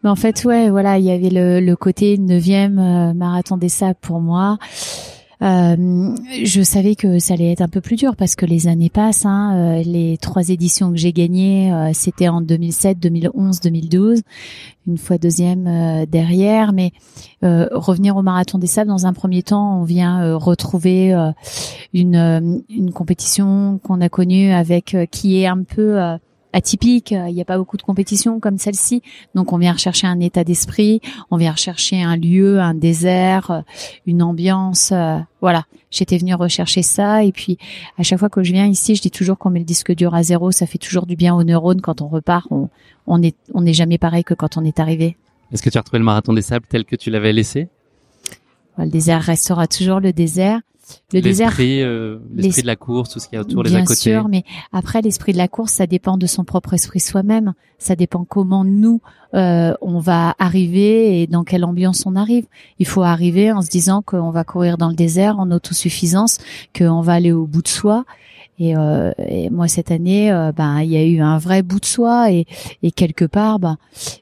Mais 0.02 0.10
en 0.10 0.16
fait, 0.16 0.44
ouais, 0.44 0.70
voilà, 0.70 0.98
il 0.98 1.04
y 1.04 1.10
avait 1.12 1.30
le, 1.30 1.60
le 1.60 1.76
côté 1.76 2.18
neuvième 2.18 2.78
euh, 2.78 3.14
marathon 3.14 3.56
des 3.56 3.68
sables 3.68 3.98
pour 4.00 4.20
moi. 4.20 4.58
Euh, 5.42 6.14
je 6.44 6.62
savais 6.62 6.94
que 6.94 7.18
ça 7.18 7.34
allait 7.34 7.52
être 7.52 7.60
un 7.60 7.68
peu 7.68 7.80
plus 7.80 7.96
dur 7.96 8.16
parce 8.16 8.36
que 8.36 8.46
les 8.46 8.68
années 8.68 8.90
passent. 8.90 9.26
Hein, 9.26 9.78
euh, 9.78 9.82
les 9.82 10.16
trois 10.18 10.48
éditions 10.48 10.90
que 10.90 10.96
j'ai 10.96 11.12
gagnées, 11.12 11.72
euh, 11.72 11.90
c'était 11.92 12.28
en 12.28 12.40
2007, 12.40 12.98
2011, 12.98 13.60
2012. 13.60 14.22
Une 14.86 14.98
fois 14.98 15.18
deuxième 15.18 15.66
euh, 15.66 16.06
derrière. 16.06 16.72
Mais 16.72 16.92
euh, 17.42 17.68
revenir 17.72 18.16
au 18.16 18.22
marathon 18.22 18.58
des 18.58 18.66
sables, 18.66 18.88
dans 18.88 19.06
un 19.06 19.12
premier 19.12 19.42
temps, 19.42 19.80
on 19.80 19.84
vient 19.84 20.36
retrouver 20.36 21.14
une, 21.92 22.62
une 22.68 22.92
compétition 22.92 23.78
qu'on 23.82 24.00
a 24.00 24.08
connue 24.08 24.52
avec 24.52 24.96
qui 25.10 25.40
est 25.40 25.46
un 25.46 25.62
peu 25.62 25.98
atypique. 26.54 27.10
Il 27.10 27.34
n'y 27.34 27.40
a 27.42 27.44
pas 27.44 27.58
beaucoup 27.58 27.76
de 27.76 27.82
compétitions 27.82 28.40
comme 28.40 28.56
celle-ci. 28.58 29.02
Donc 29.34 29.52
on 29.52 29.58
vient 29.58 29.72
rechercher 29.72 30.06
un 30.06 30.20
état 30.20 30.44
d'esprit, 30.44 31.00
on 31.30 31.36
vient 31.36 31.52
rechercher 31.52 32.02
un 32.02 32.16
lieu, 32.16 32.60
un 32.60 32.74
désert, 32.74 33.50
euh, 33.50 33.60
une 34.06 34.22
ambiance. 34.22 34.90
euh, 34.92 35.18
voilà, 35.40 35.64
j'étais 35.90 36.16
venue 36.16 36.34
rechercher 36.34 36.82
ça. 36.82 37.24
Et 37.24 37.32
puis 37.32 37.58
à 37.98 38.02
chaque 38.02 38.18
fois 38.18 38.30
que 38.30 38.42
je 38.42 38.52
viens 38.52 38.66
ici, 38.66 38.94
je 38.94 39.02
dis 39.02 39.10
toujours 39.10 39.36
qu'on 39.36 39.50
met 39.50 39.58
le 39.58 39.64
disque 39.64 39.92
dur 39.94 40.14
à 40.14 40.22
zéro. 40.22 40.50
Ça 40.52 40.66
fait 40.66 40.78
toujours 40.78 41.06
du 41.06 41.16
bien 41.16 41.34
aux 41.34 41.44
neurones 41.44 41.80
quand 41.80 42.00
on 42.00 42.08
repart. 42.08 42.46
On, 42.50 42.70
on 43.06 43.22
est 43.22 43.36
on 43.52 43.60
n'est 43.62 43.74
jamais 43.74 43.98
pareil 43.98 44.24
que 44.24 44.34
quand 44.34 44.56
on 44.56 44.64
est 44.64 44.80
arrivé. 44.80 45.16
Est-ce 45.52 45.62
que 45.62 45.70
tu 45.70 45.76
as 45.76 45.82
retrouvé 45.82 45.98
le 45.98 46.04
Marathon 46.04 46.32
des 46.32 46.42
Sables 46.42 46.66
tel 46.68 46.84
que 46.84 46.96
tu 46.96 47.10
l'avais 47.10 47.32
laissé? 47.32 47.68
Voilà, 48.76 48.86
le 48.86 48.92
désert 48.92 49.22
restera 49.22 49.66
toujours 49.66 50.00
le 50.00 50.12
désert. 50.12 50.60
Le 51.12 51.20
désert 51.20 51.48
L'esprit, 51.48 51.82
euh, 51.82 52.18
l'esprit 52.34 52.56
l'es- 52.56 52.62
de 52.62 52.66
la 52.66 52.76
course, 52.76 53.10
tout 53.10 53.18
ce 53.20 53.28
qu'il 53.28 53.36
y 53.36 53.38
a 53.38 53.42
autour, 53.42 53.62
les 53.62 53.70
Bien 53.70 53.80
à 53.80 53.84
côté. 53.84 54.00
sûr, 54.00 54.28
mais 54.28 54.44
après 54.72 55.00
l'esprit 55.02 55.32
de 55.32 55.38
la 55.38 55.48
course, 55.48 55.72
ça 55.72 55.86
dépend 55.86 56.16
de 56.18 56.26
son 56.26 56.44
propre 56.44 56.74
esprit 56.74 57.00
soi-même. 57.00 57.54
Ça 57.78 57.96
dépend 57.96 58.24
comment 58.24 58.64
nous 58.64 59.00
euh, 59.34 59.74
on 59.80 59.98
va 59.98 60.34
arriver 60.38 61.22
et 61.22 61.26
dans 61.26 61.42
quelle 61.44 61.64
ambiance 61.64 62.04
on 62.06 62.14
arrive. 62.16 62.46
Il 62.78 62.86
faut 62.86 63.02
arriver 63.02 63.50
en 63.50 63.62
se 63.62 63.68
disant 63.70 64.00
qu'on 64.02 64.30
va 64.30 64.44
courir 64.44 64.78
dans 64.78 64.88
le 64.88 64.94
désert 64.94 65.38
en 65.40 65.50
autosuffisance, 65.50 66.38
qu'on 66.76 67.00
va 67.00 67.14
aller 67.14 67.32
au 67.32 67.46
bout 67.46 67.62
de 67.62 67.68
soi 67.68 68.04
Et, 68.60 68.76
euh, 68.76 69.10
et 69.26 69.50
moi 69.50 69.66
cette 69.66 69.90
année, 69.90 70.30
euh, 70.30 70.52
ben 70.52 70.80
il 70.82 70.90
y 70.90 70.96
a 70.96 71.02
eu 71.04 71.20
un 71.20 71.38
vrai 71.38 71.62
bout 71.62 71.80
de 71.80 71.84
soi 71.84 72.30
et, 72.30 72.46
et 72.84 72.92
quelque 72.92 73.24
part, 73.24 73.58
ben 73.58 73.76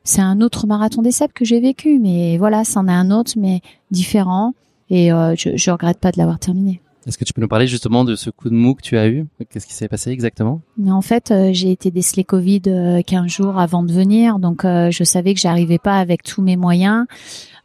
c'est 0.04 0.22
un 0.22 0.40
autre 0.40 0.66
marathon 0.66 1.02
des 1.02 1.12
sables 1.12 1.34
que 1.34 1.44
j'ai 1.44 1.60
vécu, 1.60 1.98
mais 2.00 2.38
voilà, 2.38 2.64
c'en 2.64 2.88
est 2.88 2.92
un 2.92 3.10
autre, 3.10 3.32
mais 3.36 3.60
différent. 3.90 4.54
Et 4.92 5.12
euh, 5.12 5.34
je, 5.36 5.56
je 5.56 5.70
regrette 5.72 5.98
pas 5.98 6.12
de 6.12 6.18
l'avoir 6.18 6.38
terminé. 6.38 6.80
Est-ce 7.06 7.18
que 7.18 7.24
tu 7.24 7.32
peux 7.32 7.40
nous 7.40 7.48
parler 7.48 7.66
justement 7.66 8.04
de 8.04 8.14
ce 8.14 8.30
coup 8.30 8.48
de 8.48 8.54
mou 8.54 8.74
que 8.74 8.82
tu 8.82 8.96
as 8.96 9.08
eu? 9.08 9.26
Qu'est-ce 9.50 9.66
qui 9.66 9.74
s'est 9.74 9.88
passé 9.88 10.10
exactement? 10.10 10.60
En 10.86 11.00
fait, 11.00 11.32
euh, 11.32 11.50
j'ai 11.52 11.72
été 11.72 11.90
décelée 11.90 12.22
Covid 12.22 12.62
euh, 12.68 13.02
15 13.02 13.26
jours 13.26 13.58
avant 13.58 13.82
de 13.82 13.92
venir, 13.92 14.38
donc 14.38 14.64
euh, 14.64 14.90
je 14.92 15.02
savais 15.02 15.34
que 15.34 15.40
j'arrivais 15.40 15.78
pas 15.78 15.98
avec 15.98 16.22
tous 16.22 16.42
mes 16.42 16.56
moyens 16.56 17.06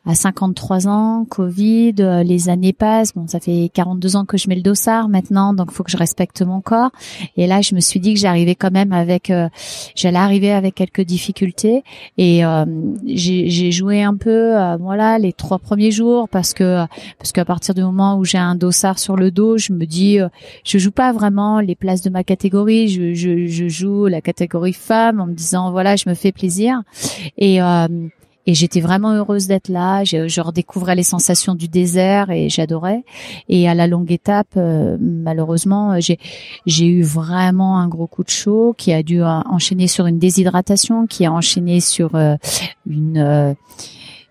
à 0.07 0.15
53 0.15 0.87
ans, 0.87 1.25
Covid, 1.29 1.95
euh, 1.99 2.23
les 2.23 2.49
années 2.49 2.73
passent. 2.73 3.13
Bon, 3.13 3.27
ça 3.27 3.39
fait 3.39 3.69
42 3.73 4.15
ans 4.15 4.25
que 4.25 4.37
je 4.37 4.47
mets 4.47 4.55
le 4.55 4.61
dossard 4.61 5.09
maintenant, 5.09 5.53
donc 5.53 5.71
faut 5.71 5.83
que 5.83 5.91
je 5.91 5.97
respecte 5.97 6.41
mon 6.41 6.61
corps. 6.61 6.91
Et 7.35 7.45
là, 7.45 7.61
je 7.61 7.75
me 7.75 7.79
suis 7.79 7.99
dit 7.99 8.13
que 8.13 8.19
j'arrivais 8.19 8.55
quand 8.55 8.71
même 8.71 8.93
avec, 8.93 9.29
euh, 9.29 9.49
j'allais 9.95 10.17
arriver 10.17 10.51
avec 10.51 10.75
quelques 10.75 11.01
difficultés. 11.01 11.83
Et 12.17 12.45
euh, 12.45 12.65
j'ai 13.05 13.71
joué 13.71 14.03
un 14.03 14.15
peu, 14.15 14.57
euh, 14.57 14.77
voilà, 14.77 15.19
les 15.19 15.33
trois 15.33 15.59
premiers 15.59 15.91
jours 15.91 16.29
parce 16.29 16.53
que 16.53 16.85
parce 17.19 17.31
qu'à 17.31 17.45
partir 17.45 17.73
du 17.73 17.81
moment 17.81 18.17
où 18.17 18.25
j'ai 18.25 18.37
un 18.37 18.55
dossard 18.55 18.99
sur 18.99 19.15
le 19.15 19.31
dos, 19.31 19.57
je 19.57 19.73
me 19.73 19.85
dis, 19.85 20.19
euh, 20.19 20.29
je 20.63 20.77
joue 20.77 20.91
pas 20.91 21.11
vraiment 21.11 21.59
les 21.59 21.75
places 21.75 22.01
de 22.01 22.09
ma 22.09 22.23
catégorie. 22.23 22.87
Je, 22.87 23.13
je, 23.13 23.47
je 23.47 23.67
joue 23.67 24.05
la 24.07 24.21
catégorie 24.21 24.73
femme 24.73 25.19
en 25.19 25.27
me 25.27 25.33
disant, 25.33 25.71
voilà, 25.71 25.95
je 25.95 26.09
me 26.09 26.13
fais 26.13 26.31
plaisir. 26.31 26.81
Et 27.37 27.59
et 28.47 28.53
j'étais 28.53 28.79
vraiment 28.79 29.11
heureuse 29.11 29.47
d'être 29.47 29.67
là. 29.67 30.05
Je, 30.05 30.27
je 30.29 30.41
redécouvrais 30.41 30.95
les 30.95 31.03
sensations 31.03 31.53
du 31.53 31.67
désert 31.67 32.31
et 32.31 32.47
j'adorais. 32.47 33.03
Et 33.49 33.69
à 33.69 33.75
la 33.75 33.87
longue 33.87 34.11
étape, 34.11 34.53
euh, 34.55 34.97
malheureusement, 34.99 35.99
j'ai 35.99 36.17
j'ai 36.65 36.85
eu 36.87 37.03
vraiment 37.03 37.77
un 37.77 37.89
gros 37.89 38.07
coup 38.07 38.23
de 38.23 38.29
chaud 38.29 38.73
qui 38.77 38.93
a 38.93 39.03
dû 39.03 39.21
euh, 39.21 39.27
enchaîner 39.27 39.87
sur 39.87 40.07
une 40.07 40.17
déshydratation, 40.17 41.07
qui 41.07 41.25
a 41.25 41.31
enchaîné 41.31 41.81
sur 41.81 42.15
euh, 42.15 42.35
une 42.89 43.17
euh, 43.17 43.53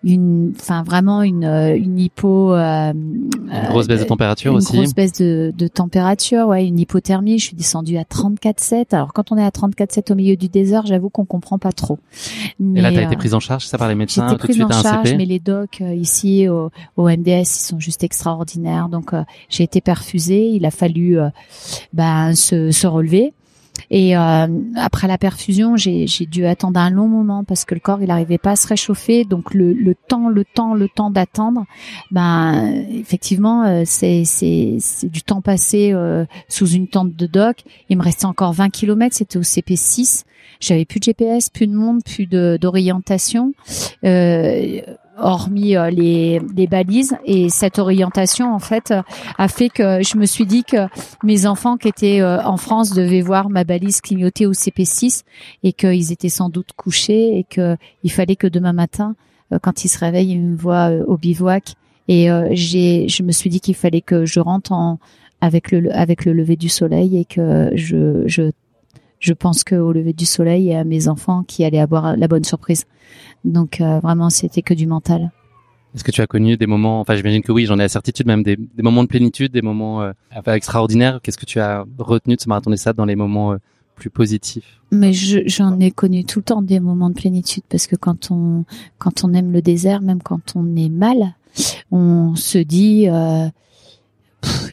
une, 0.03 0.53
enfin 0.55 0.83
vraiment 0.83 1.23
une 1.23 1.43
euh, 1.43 1.75
une 1.75 1.99
hypo, 1.99 2.53
euh, 2.53 2.93
Une 2.93 3.29
grosse 3.69 3.87
baisse 3.87 4.01
de 4.01 4.05
température 4.05 4.51
une 4.51 4.57
aussi. 4.59 4.77
grosse 4.77 4.93
baisse 4.93 5.13
de, 5.13 5.51
de 5.57 5.67
température, 5.67 6.47
ouais, 6.47 6.65
une 6.65 6.79
hypothermie. 6.79 7.39
Je 7.39 7.45
suis 7.45 7.55
descendue 7.55 7.97
à 7.97 8.03
34,7. 8.03 8.93
Alors 8.95 9.13
quand 9.13 9.31
on 9.31 9.37
est 9.37 9.43
à 9.43 9.49
34,7 9.49 10.11
au 10.11 10.15
milieu 10.15 10.35
du 10.35 10.49
désert, 10.49 10.85
j'avoue 10.85 11.09
qu'on 11.09 11.25
comprend 11.25 11.57
pas 11.57 11.71
trop. 11.71 11.97
Et 12.59 12.81
là, 12.81 12.89
Mais, 12.89 12.93
tu 12.93 12.99
as 12.99 13.03
été 13.03 13.15
euh, 13.15 13.17
prise 13.17 13.33
en 13.33 13.39
charge, 13.39 13.65
ça 13.65 13.77
par 13.77 13.87
les 13.87 13.95
médecins, 13.95 14.35
tout 14.35 14.47
de 14.47 14.53
suite 14.53 14.63
en 14.65 14.69
à 14.69 14.75
un 14.77 14.81
charge, 14.83 15.07
CP 15.07 15.17
mais 15.17 15.25
les 15.25 15.39
docs 15.39 15.81
euh, 15.81 15.93
ici 15.93 16.47
au, 16.47 16.69
au 16.95 17.09
MDS, 17.09 17.41
ils 17.41 17.45
sont 17.45 17.79
juste 17.79 18.03
extraordinaires. 18.03 18.89
Donc 18.89 19.13
euh, 19.13 19.23
j'ai 19.49 19.63
été 19.63 19.81
perfusée. 19.81 20.49
Il 20.49 20.65
a 20.65 20.71
fallu 20.71 21.19
euh, 21.19 21.29
ben, 21.93 22.35
se, 22.35 22.71
se 22.71 22.87
relever. 22.87 23.33
Et 23.89 24.17
euh, 24.17 24.47
après 24.75 25.07
la 25.07 25.17
perfusion, 25.17 25.75
j'ai 25.75 26.07
dû 26.25 26.45
attendre 26.45 26.79
un 26.79 26.89
long 26.89 27.07
moment 27.07 27.43
parce 27.43 27.65
que 27.65 27.73
le 27.73 27.79
corps 27.79 28.01
il 28.01 28.07
n'arrivait 28.07 28.37
pas 28.37 28.51
à 28.51 28.55
se 28.55 28.67
réchauffer. 28.67 29.25
Donc 29.25 29.53
le, 29.53 29.73
le 29.73 29.95
temps, 29.95 30.29
le 30.29 30.43
temps, 30.43 30.73
le 30.73 30.87
temps 30.89 31.09
d'attendre, 31.09 31.65
ben 32.11 32.85
effectivement 32.91 33.63
euh, 33.65 33.83
c'est 33.85 34.23
du 35.03 35.21
temps 35.21 35.41
passé 35.41 35.91
euh, 35.93 36.25
sous 36.49 36.67
une 36.67 36.87
tente 36.87 37.15
de 37.15 37.25
doc. 37.27 37.63
Il 37.89 37.97
me 37.97 38.03
restait 38.03 38.25
encore 38.25 38.53
20 38.53 38.69
kilomètres, 38.69 39.15
c'était 39.15 39.37
au 39.37 39.43
CP6. 39.43 40.23
J'avais 40.59 40.85
plus 40.85 40.99
de 40.99 41.05
GPS, 41.05 41.49
plus 41.49 41.67
de 41.67 41.73
monde, 41.73 42.01
plus 42.03 42.25
d'orientation. 42.25 43.53
Euh, 44.03 44.81
hormis 45.19 45.75
euh, 45.75 45.89
les, 45.89 46.41
les 46.55 46.67
balises. 46.67 47.15
Et 47.25 47.49
cette 47.49 47.79
orientation 47.79 48.53
en 48.53 48.59
fait 48.59 48.91
euh, 48.91 49.01
a 49.37 49.47
fait 49.47 49.69
que 49.69 50.01
je 50.03 50.17
me 50.17 50.25
suis 50.25 50.45
dit 50.45 50.63
que 50.63 50.87
mes 51.23 51.45
enfants 51.45 51.77
qui 51.77 51.87
étaient 51.87 52.21
euh, 52.21 52.41
en 52.43 52.57
France 52.57 52.93
devaient 52.93 53.21
voir 53.21 53.49
ma 53.49 53.63
balise 53.63 54.01
clignoter 54.01 54.45
au 54.45 54.53
CP6 54.53 55.23
et 55.63 55.73
qu'ils 55.73 56.11
étaient 56.11 56.29
sans 56.29 56.49
doute 56.49 56.69
couchés 56.75 57.37
et 57.37 57.43
que 57.43 57.77
il 58.03 58.11
fallait 58.11 58.35
que 58.35 58.47
demain 58.47 58.73
matin 58.73 59.15
quand 59.61 59.85
ils 59.85 59.89
se 59.89 59.97
réveillent 59.99 60.31
ils 60.31 60.41
me 60.41 60.57
voient 60.57 60.91
au 61.07 61.17
bivouac. 61.17 61.73
Et 62.09 62.29
j'ai 62.51 63.07
je 63.07 63.23
me 63.23 63.31
suis 63.31 63.49
dit 63.49 63.59
qu'il 63.59 63.75
fallait 63.75 64.01
que 64.01 64.25
je 64.25 64.39
rentre 64.39 64.71
en 64.71 64.99
avec 65.41 65.71
le 65.71 65.93
avec 65.95 66.25
le 66.25 66.33
lever 66.33 66.55
du 66.55 66.69
soleil 66.69 67.17
et 67.17 67.25
que 67.25 67.71
je 67.75 68.23
je 68.27 68.51
je 69.19 69.33
pense 69.33 69.63
qu'au 69.63 69.91
lever 69.91 70.13
du 70.13 70.25
soleil, 70.25 70.63
il 70.63 70.67
y 70.67 70.73
a 70.75 70.83
mes 70.83 71.07
enfants 71.07 71.43
qui 71.43 71.63
allaient 71.63 71.79
avoir 71.79 72.15
la 72.17 72.27
bonne 72.27 72.43
surprise. 72.43 72.85
Donc 73.45 73.81
euh, 73.81 73.99
vraiment, 73.99 74.29
c'était 74.29 74.61
que 74.61 74.73
du 74.73 74.87
mental. 74.87 75.31
Est-ce 75.95 76.03
que 76.03 76.11
tu 76.11 76.21
as 76.21 76.27
connu 76.27 76.57
des 76.57 76.67
moments, 76.67 76.99
enfin 76.99 77.15
j'imagine 77.15 77.41
que 77.41 77.51
oui, 77.51 77.65
j'en 77.65 77.75
ai 77.75 77.83
la 77.83 77.89
certitude 77.89 78.27
même, 78.27 78.43
des, 78.43 78.55
des 78.57 78.83
moments 78.83 79.03
de 79.03 79.07
plénitude, 79.07 79.51
des 79.51 79.61
moments 79.63 80.01
euh, 80.01 80.11
enfin, 80.35 80.53
extraordinaires. 80.53 81.19
Qu'est-ce 81.23 81.37
que 81.37 81.45
tu 81.45 81.59
as 81.59 81.85
retenu 81.97 82.35
de 82.35 82.41
ce 82.41 82.49
marathon 82.49 82.69
des 82.69 82.77
sables 82.77 82.97
dans 82.97 83.05
les 83.05 83.15
moments 83.15 83.53
euh, 83.53 83.57
plus 83.95 84.09
positifs? 84.11 84.79
Mais 84.91 85.13
je- 85.13 85.47
j'en 85.47 85.79
ai 85.79 85.89
connu 85.91 86.23
tout 86.23 86.39
le 86.39 86.43
temps 86.43 86.61
des 86.61 86.79
moments 86.79 87.09
de 87.09 87.15
plénitude 87.15 87.63
parce 87.69 87.87
que 87.87 87.95
quand 87.95 88.29
on 88.31 88.65
quand 88.99 89.23
on 89.23 89.33
aime 89.33 89.51
le 89.51 89.61
désert, 89.61 90.01
même 90.01 90.21
quand 90.21 90.55
on 90.55 90.75
est 90.75 90.89
mal, 90.89 91.35
on 91.91 92.35
se 92.35 92.59
dit 92.59 93.07
euh, 93.09 93.47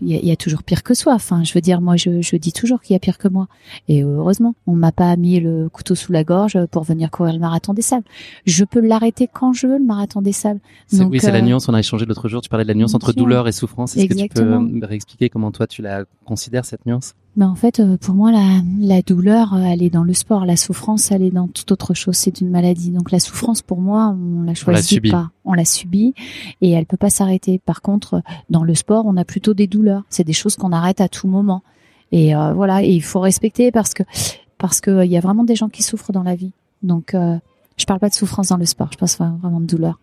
il 0.04 0.10
y, 0.12 0.16
a, 0.16 0.18
il 0.20 0.26
y 0.26 0.30
a 0.30 0.36
toujours 0.36 0.62
pire 0.62 0.82
que 0.82 0.94
soi. 0.94 1.14
Enfin, 1.14 1.42
je 1.44 1.52
veux 1.54 1.60
dire, 1.60 1.80
moi, 1.80 1.96
je, 1.96 2.20
je 2.22 2.36
dis 2.36 2.52
toujours 2.52 2.80
qu'il 2.80 2.94
y 2.94 2.96
a 2.96 3.00
pire 3.00 3.18
que 3.18 3.28
moi. 3.28 3.48
Et 3.88 4.02
heureusement, 4.02 4.54
on 4.66 4.74
m'a 4.74 4.92
pas 4.92 5.16
mis 5.16 5.40
le 5.40 5.68
couteau 5.68 5.94
sous 5.94 6.12
la 6.12 6.24
gorge 6.24 6.58
pour 6.70 6.82
venir 6.84 7.10
courir 7.10 7.32
le 7.32 7.40
marathon 7.40 7.74
des 7.74 7.82
sables. 7.82 8.04
Je 8.46 8.64
peux 8.64 8.80
l'arrêter 8.80 9.28
quand 9.32 9.52
je 9.52 9.66
veux, 9.66 9.78
le 9.78 9.84
marathon 9.84 10.22
des 10.22 10.32
sables. 10.32 10.60
Donc, 10.92 11.10
Oui, 11.10 11.20
c'est 11.20 11.32
la 11.32 11.38
euh, 11.38 11.42
nuance. 11.42 11.68
On 11.68 11.74
a 11.74 11.80
échangé 11.80 12.06
l'autre 12.06 12.28
jour. 12.28 12.42
Tu 12.42 12.48
parlais 12.48 12.64
de 12.64 12.68
la 12.68 12.74
nuance 12.74 12.92
bien 12.92 12.96
entre 12.96 13.12
sûr. 13.12 13.16
douleur 13.16 13.48
et 13.48 13.52
souffrance. 13.52 13.96
Est-ce 13.96 14.06
que 14.06 14.14
tu 14.14 14.28
peux 14.28 14.86
réexpliquer 14.86 15.28
comment 15.30 15.50
toi 15.50 15.66
tu 15.66 15.82
la 15.82 16.04
considères 16.24 16.64
cette 16.64 16.84
nuance? 16.86 17.14
Mais 17.36 17.44
en 17.44 17.56
fait, 17.56 17.80
euh, 17.80 17.96
pour 17.96 18.14
moi, 18.14 18.30
la, 18.30 18.60
la 18.78 19.02
douleur, 19.02 19.54
euh, 19.54 19.62
elle 19.64 19.82
est 19.82 19.90
dans 19.90 20.04
le 20.04 20.12
sport. 20.14 20.44
La 20.46 20.56
souffrance, 20.56 21.10
elle 21.10 21.22
est 21.22 21.32
dans 21.32 21.48
toute 21.48 21.72
autre 21.72 21.92
chose. 21.94 22.14
C'est 22.16 22.40
une 22.40 22.50
maladie. 22.50 22.90
Donc 22.90 23.10
la 23.10 23.18
souffrance, 23.18 23.60
pour 23.62 23.80
moi, 23.80 24.14
on 24.16 24.42
la 24.42 24.54
choisit 24.54 24.84
subit. 24.88 25.10
pas. 25.10 25.30
On 25.44 25.52
la 25.52 25.64
subit 25.64 26.14
et 26.60 26.70
elle 26.70 26.86
peut 26.86 26.96
pas 26.96 27.10
s'arrêter. 27.10 27.58
Par 27.58 27.82
contre, 27.82 28.22
dans 28.50 28.64
le 28.64 28.74
sport, 28.74 29.04
on 29.06 29.16
a 29.16 29.24
plutôt 29.24 29.54
des 29.54 29.66
douleurs. 29.66 30.04
C'est 30.08 30.24
des 30.24 30.32
choses 30.32 30.56
qu'on 30.56 30.72
arrête 30.72 31.00
à 31.00 31.08
tout 31.08 31.28
moment. 31.28 31.62
Et 32.12 32.34
euh, 32.34 32.52
voilà, 32.52 32.82
et 32.82 32.90
il 32.90 33.02
faut 33.02 33.20
respecter 33.20 33.70
parce 33.70 33.94
que 33.94 34.02
parce 34.58 34.80
que 34.80 34.90
euh, 34.90 35.04
il 35.04 35.10
y 35.10 35.16
a 35.16 35.20
vraiment 35.20 35.44
des 35.44 35.56
gens 35.56 35.68
qui 35.68 35.82
souffrent 35.82 36.12
dans 36.12 36.22
la 36.22 36.34
vie. 36.34 36.52
Donc 36.82 37.14
euh, 37.14 37.38
je 37.76 37.84
parle 37.84 38.00
pas 38.00 38.08
de 38.08 38.14
souffrance 38.14 38.48
dans 38.48 38.56
le 38.56 38.66
sport. 38.66 38.90
Je 38.92 38.98
parle 38.98 39.36
vraiment 39.38 39.60
de 39.60 39.66
douleur. 39.66 39.98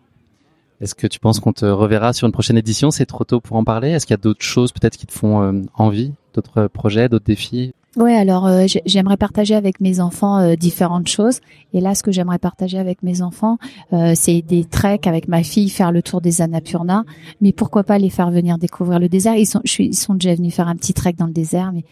Est-ce 0.80 0.96
que 0.96 1.06
tu 1.06 1.20
penses 1.20 1.38
qu'on 1.38 1.52
te 1.52 1.64
reverra 1.64 2.12
sur 2.12 2.26
une 2.26 2.32
prochaine 2.32 2.58
édition? 2.58 2.90
C'est 2.90 3.06
trop 3.06 3.22
tôt 3.22 3.40
pour 3.40 3.56
en 3.56 3.62
parler. 3.62 3.90
Est-ce 3.90 4.04
qu'il 4.04 4.14
y 4.14 4.18
a 4.18 4.22
d'autres 4.22 4.42
choses 4.42 4.72
peut-être 4.72 4.96
qui 4.96 5.06
te 5.06 5.12
font 5.12 5.40
euh, 5.40 5.62
envie, 5.74 6.12
d'autres 6.34 6.66
projets, 6.66 7.08
d'autres 7.08 7.24
défis? 7.24 7.72
Ouais, 7.96 8.14
alors 8.14 8.46
euh, 8.46 8.64
j'ai- 8.66 8.80
j'aimerais 8.86 9.18
partager 9.18 9.54
avec 9.54 9.78
mes 9.80 10.00
enfants 10.00 10.38
euh, 10.38 10.54
différentes 10.56 11.08
choses. 11.08 11.40
Et 11.74 11.80
là, 11.80 11.94
ce 11.94 12.02
que 12.02 12.10
j'aimerais 12.10 12.38
partager 12.38 12.78
avec 12.78 13.02
mes 13.02 13.20
enfants, 13.20 13.58
euh, 13.92 14.12
c'est 14.16 14.40
des 14.40 14.64
treks 14.64 15.06
avec 15.06 15.28
ma 15.28 15.42
fille, 15.42 15.68
faire 15.68 15.92
le 15.92 16.00
tour 16.02 16.22
des 16.22 16.40
Annapurna. 16.40 17.04
Mais 17.42 17.52
pourquoi 17.52 17.84
pas 17.84 17.98
les 17.98 18.08
faire 18.08 18.30
venir 18.30 18.56
découvrir 18.56 18.98
le 18.98 19.10
désert? 19.10 19.36
Ils 19.36 19.44
sont, 19.46 19.60
je 19.64 19.70
suis, 19.70 19.86
ils 19.88 19.94
sont 19.94 20.14
déjà 20.14 20.34
venus 20.34 20.54
faire 20.54 20.68
un 20.68 20.76
petit 20.76 20.94
trek 20.94 21.12
dans 21.18 21.26
le 21.26 21.32
désert, 21.32 21.70
mais 21.74 21.84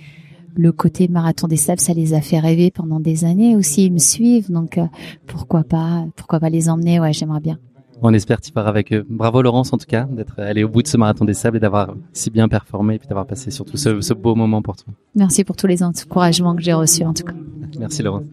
le 0.57 0.73
côté 0.73 1.07
marathon 1.09 1.49
des 1.49 1.57
sables, 1.57 1.81
ça 1.81 1.93
les 1.93 2.15
a 2.15 2.23
fait 2.23 2.39
rêver 2.39 2.71
pendant 2.71 2.99
des 2.99 3.25
années 3.27 3.55
aussi. 3.55 3.85
Ils 3.85 3.93
me 3.93 3.99
suivent, 3.99 4.51
donc 4.51 4.81
pourquoi 5.27 5.65
pas, 5.65 6.07
pourquoi 6.17 6.41
pas 6.41 6.49
les 6.51 6.71
emmener? 6.71 6.99
Ouais, 6.99 7.13
j'aimerais 7.13 7.41
bien. 7.41 7.59
On 8.03 8.15
espère 8.15 8.41
t'y 8.41 8.51
pars 8.53 8.67
avec 8.67 8.93
eux. 8.93 9.05
Bravo 9.09 9.43
Laurence 9.43 9.73
en 9.73 9.79
tout 9.79 9.87
cas 9.87 10.05
d'être 10.11 10.39
allé 10.39 10.65
au 10.65 10.69
bout 10.69 10.83
de 10.83 10.89
ce 10.89 10.97
marathon 10.97 11.25
des 11.25 11.35
sables 11.35 11.59
et 11.59 11.61
d'avoir 11.61 11.95
si 12.13 12.31
bien 12.31 12.49
performé 12.49 12.95
et 12.95 12.99
puis 12.99 13.09
d'avoir 13.09 13.27
passé 13.27 13.51
surtout 13.51 13.77
ce, 13.77 14.01
ce 14.01 14.15
beau 14.15 14.35
moment 14.35 14.63
pour 14.63 14.77
toi. 14.77 14.93
Merci 15.15 15.45
pour 15.45 15.57
tous 15.57 15.67
les 15.67 15.83
encouragements 15.83 16.57
que 16.57 16.63
j'ai 16.63 16.73
reçus 16.73 17.05
en 17.05 17.13
tout 17.13 17.25
cas. 17.25 17.35
Merci 17.79 18.03
Laurence. 18.03 18.25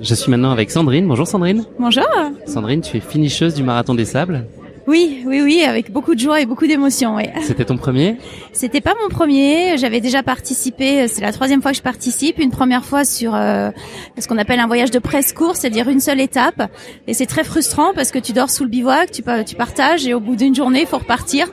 Je 0.00 0.14
suis 0.14 0.30
maintenant 0.30 0.50
avec 0.50 0.70
Sandrine. 0.70 1.06
Bonjour 1.06 1.26
Sandrine. 1.26 1.64
Bonjour. 1.78 2.04
Sandrine, 2.46 2.80
tu 2.80 2.96
es 2.96 3.00
finisheuse 3.00 3.54
du 3.54 3.62
marathon 3.62 3.94
des 3.94 4.06
sables. 4.06 4.46
Oui, 4.86 5.22
oui, 5.26 5.40
oui, 5.40 5.62
avec 5.62 5.90
beaucoup 5.92 6.14
de 6.14 6.20
joie 6.20 6.40
et 6.40 6.46
beaucoup 6.46 6.66
d'émotion. 6.66 7.16
Oui. 7.16 7.24
C'était 7.42 7.64
ton 7.64 7.76
premier 7.76 8.16
C'était 8.52 8.80
pas 8.80 8.94
mon 9.02 9.08
premier. 9.08 9.76
J'avais 9.78 10.00
déjà 10.00 10.22
participé. 10.22 11.06
C'est 11.08 11.20
la 11.20 11.32
troisième 11.32 11.62
fois 11.62 11.70
que 11.72 11.76
je 11.76 11.82
participe. 11.82 12.38
Une 12.38 12.50
première 12.50 12.84
fois 12.84 13.04
sur 13.04 13.34
euh, 13.34 13.70
ce 14.18 14.26
qu'on 14.26 14.38
appelle 14.38 14.60
un 14.60 14.66
voyage 14.66 14.90
de 14.90 14.98
presse 14.98 15.32
court, 15.32 15.56
c'est-à-dire 15.56 15.88
une 15.88 16.00
seule 16.00 16.20
étape. 16.20 16.70
Et 17.06 17.14
c'est 17.14 17.26
très 17.26 17.44
frustrant 17.44 17.92
parce 17.94 18.10
que 18.10 18.18
tu 18.18 18.32
dors 18.32 18.50
sous 18.50 18.64
le 18.64 18.70
bivouac, 18.70 19.10
tu, 19.10 19.22
tu 19.46 19.56
partages 19.56 20.06
et 20.06 20.14
au 20.14 20.20
bout 20.20 20.36
d'une 20.36 20.54
journée, 20.54 20.80
il 20.82 20.86
faut 20.86 20.98
repartir. 20.98 21.46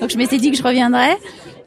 Donc 0.00 0.10
je 0.10 0.16
m'étais 0.16 0.38
dit 0.38 0.50
que 0.50 0.56
je 0.56 0.62
reviendrais. 0.62 1.16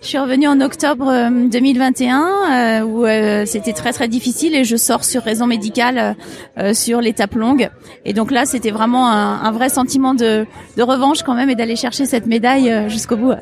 Je 0.01 0.07
suis 0.07 0.17
revenue 0.19 0.47
en 0.47 0.61
octobre 0.61 1.07
euh, 1.09 1.47
2021 1.49 2.21
euh, 2.21 2.81
où 2.83 3.05
euh, 3.05 3.45
c'était 3.45 3.73
très 3.73 3.91
très 3.93 4.07
difficile 4.07 4.55
et 4.55 4.63
je 4.63 4.75
sors 4.77 5.03
sur 5.03 5.23
raison 5.23 5.47
médicale 5.47 6.15
euh, 6.59 6.73
sur 6.73 7.01
l'étape 7.01 7.33
longue. 7.33 7.69
Et 8.05 8.13
donc 8.13 8.31
là, 8.31 8.45
c'était 8.45 8.69
vraiment 8.71 9.09
un, 9.09 9.41
un 9.41 9.51
vrai 9.51 9.69
sentiment 9.69 10.13
de, 10.13 10.45
de 10.77 10.83
revanche 10.83 11.23
quand 11.23 11.33
même 11.33 11.49
et 11.49 11.55
d'aller 11.55 11.75
chercher 11.75 12.05
cette 12.05 12.27
médaille 12.27 12.71
euh, 12.71 12.89
jusqu'au 12.89 13.17
bout. 13.17 13.33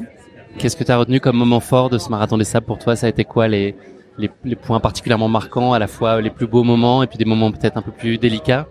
Qu'est-ce 0.57 0.77
que 0.77 0.85
tu 0.85 0.91
as 0.91 0.97
retenu 0.97 1.19
comme 1.19 1.35
moment 1.35 1.59
fort 1.59 1.89
de 1.89 1.97
ce 1.97 2.09
marathon 2.09 2.37
des 2.37 2.45
sables 2.45 2.65
pour 2.65 2.79
toi? 2.79 2.95
Ça 2.95 3.07
a 3.07 3.09
été 3.09 3.25
quoi 3.25 3.49
les, 3.49 3.75
les, 4.17 4.31
les 4.45 4.55
points 4.55 4.79
particulièrement 4.79 5.27
marquants, 5.27 5.73
à 5.73 5.79
la 5.79 5.87
fois 5.87 6.21
les 6.21 6.29
plus 6.29 6.47
beaux 6.47 6.63
moments 6.63 7.03
et 7.03 7.07
puis 7.07 7.17
des 7.17 7.25
moments 7.25 7.51
peut-être 7.51 7.77
un 7.77 7.81
peu 7.81 7.91
plus 7.91 8.17
délicats? 8.17 8.65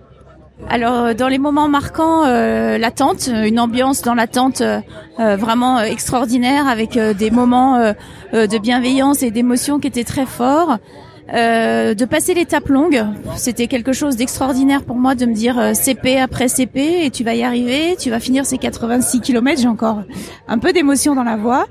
Alors 0.69 1.15
dans 1.15 1.29
les 1.29 1.39
moments 1.39 1.69
marquants, 1.69 2.25
euh, 2.27 2.79
la 2.79 2.91
tente, 2.91 3.29
une 3.29 3.59
ambiance 3.59 4.03
dans 4.03 4.15
la 4.15 4.27
tente 4.27 4.61
euh, 4.61 5.37
vraiment 5.37 5.81
extraordinaire 5.81 6.69
avec 6.69 6.99
des 6.99 7.31
moments 7.31 7.93
de 8.33 8.59
bienveillance 8.59 9.23
et 9.23 9.31
d'émotion 9.31 9.79
qui 9.79 9.89
étaient 9.89 10.05
très 10.05 10.27
forts. 10.27 10.79
Euh, 11.33 11.95
de 11.95 12.05
passer 12.05 12.35
l'étape 12.35 12.69
longue. 12.69 13.03
C'était 13.37 13.67
quelque 13.67 13.95
chose 13.95 14.17
d'extraordinaire 14.17 14.83
pour 14.83 14.97
moi 14.97 15.15
de 15.15 15.25
me 15.25 15.33
dire 15.33 15.59
euh, 15.59 15.73
CP 15.73 16.19
après 16.19 16.49
CP 16.49 17.07
et 17.07 17.11
tu 17.11 17.25
vas 17.25 17.35
y 17.35 17.43
arriver, 17.43 17.97
tu 17.99 18.11
vas 18.11 18.21
finir 18.21 18.45
ces 18.45 18.59
86 18.59 19.21
km. 19.21 19.59
J'ai 19.59 19.69
encore 19.69 20.03
un 20.49 20.59
peu 20.59 20.75
d'émotion 20.75 21.15
dans 21.15 21.25
la 21.25 21.37
voix. 21.37 21.65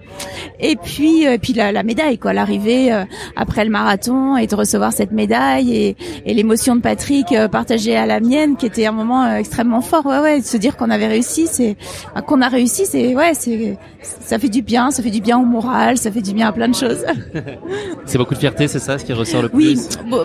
Et 0.60 0.76
puis, 0.76 1.28
euh, 1.28 1.38
puis 1.40 1.54
la, 1.54 1.84
médaille, 1.84 2.18
quoi, 2.18 2.34
l'arrivée 2.34 2.92
après 3.36 3.64
le 3.64 3.70
marathon 3.70 4.38
et 4.38 4.48
de 4.48 4.56
recevoir 4.56 4.92
cette 4.92 5.12
médaille 5.12 5.76
et, 5.76 5.98
et 6.26 6.34
l'émotion 6.34 6.76
de 6.76 6.82
Patrick 6.82 7.28
partagée 7.52 7.96
à 7.96 8.08
la 8.08 8.20
mienne, 8.20 8.56
qui 8.58 8.66
était 8.66 8.88
un 8.88 8.92
moment 8.92 9.36
extrêmement 9.36 9.82
fort. 9.82 10.06
Ouais, 10.06 10.20
ouais, 10.20 10.42
de 10.42 10.46
se 10.46 10.58
dire 10.58 10.78
qu'on 10.78 10.90
avait 10.90 11.08
réussi, 11.08 11.46
c'est 11.48 11.78
qu'on 12.26 12.42
a 12.42 12.48
réussi, 12.48 12.86
c'est 12.88 13.16
ouais, 13.16 13.34
c'est 13.36 13.78
ça 14.02 14.40
fait 14.40 14.50
du 14.50 14.62
bien, 14.62 14.90
ça 14.92 15.04
fait 15.04 15.12
du 15.12 15.22
bien 15.22 15.38
au 15.38 15.46
moral, 15.46 15.98
ça 15.98 16.12
fait 16.12 16.22
du 16.22 16.34
bien 16.34 16.48
à 16.48 16.52
plein 16.52 16.68
de 16.68 16.76
choses. 16.76 17.06
c'est 18.06 18.18
beaucoup 18.18 18.34
de 18.34 18.40
fierté, 18.40 18.68
c'est 18.68 18.80
ça, 18.80 18.98
ce 18.98 19.06
qui 19.06 19.14
ressort 19.14 19.43
oui, 19.54 19.80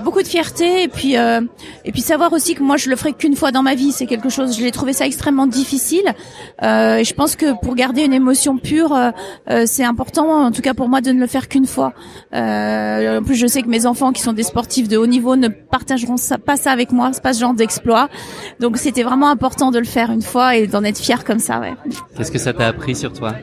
beaucoup 0.05 0.23
de 0.23 0.29
fierté 0.29 0.83
et 0.83 0.89
puis 0.89 1.17
euh, 1.17 1.41
et 1.85 1.93
puis 1.93 2.01
savoir 2.01 2.33
aussi 2.33 2.55
que 2.55 2.63
moi 2.63 2.77
je 2.77 2.91
le 2.91 2.97
ferai 2.97 3.13
qu'une 3.13 3.37
fois 3.37 3.53
dans 3.53 3.63
ma 3.63 3.75
vie, 3.75 3.93
c'est 3.93 4.07
quelque 4.07 4.29
chose. 4.29 4.57
Je 4.57 4.63
l'ai 4.63 4.71
trouvé 4.71 4.93
ça 4.93 5.07
extrêmement 5.07 5.47
difficile. 5.47 6.15
Euh, 6.63 6.97
et 6.97 7.05
je 7.05 7.15
pense 7.15 7.37
que 7.37 7.59
pour 7.61 7.75
garder 7.75 8.03
une 8.03 8.13
émotion 8.13 8.59
pure, 8.59 8.95
euh, 8.95 9.11
euh, 9.51 9.65
c'est 9.67 9.85
important, 9.85 10.47
en 10.47 10.51
tout 10.53 10.63
cas 10.63 10.75
pour 10.75 10.89
moi, 10.89 11.01
de 11.01 11.13
ne 11.13 11.21
le 11.21 11.27
faire 11.27 11.49
qu'une 11.49 11.67
fois. 11.67 11.93
Euh, 12.35 13.19
en 13.19 13.23
plus, 13.23 13.35
je 13.35 13.47
sais 13.47 13.63
que 13.63 13.69
mes 13.69 13.87
enfants 13.87 14.13
qui 14.13 14.23
sont 14.23 14.33
des 14.33 14.43
sportifs 14.43 14.89
de 14.89 14.97
haut 14.97 15.07
niveau 15.07 15.37
ne 15.37 15.49
partageront 15.49 16.17
ça, 16.17 16.39
pas 16.39 16.57
ça 16.57 16.71
avec 16.71 16.93
moi, 16.93 17.11
c'est 17.13 17.23
pas 17.23 17.33
ce 17.33 17.41
genre 17.41 17.55
d'exploit. 17.55 18.09
Donc 18.61 18.77
c'était 18.77 19.03
vraiment 19.03 19.31
important 19.31 19.71
de 19.71 19.79
le 19.79 19.85
faire 19.85 20.11
une 20.11 20.23
fois 20.23 20.57
et 20.57 20.67
d'en 20.67 20.85
être 20.85 20.99
fier 20.99 21.25
comme 21.25 21.39
ça. 21.39 21.61
Ouais. 21.61 21.75
Qu'est-ce 22.17 22.33
que 22.33 22.39
ça 22.39 22.53
t'a 22.53 22.67
appris 22.67 22.95
sur 22.95 23.13
toi? 23.13 23.35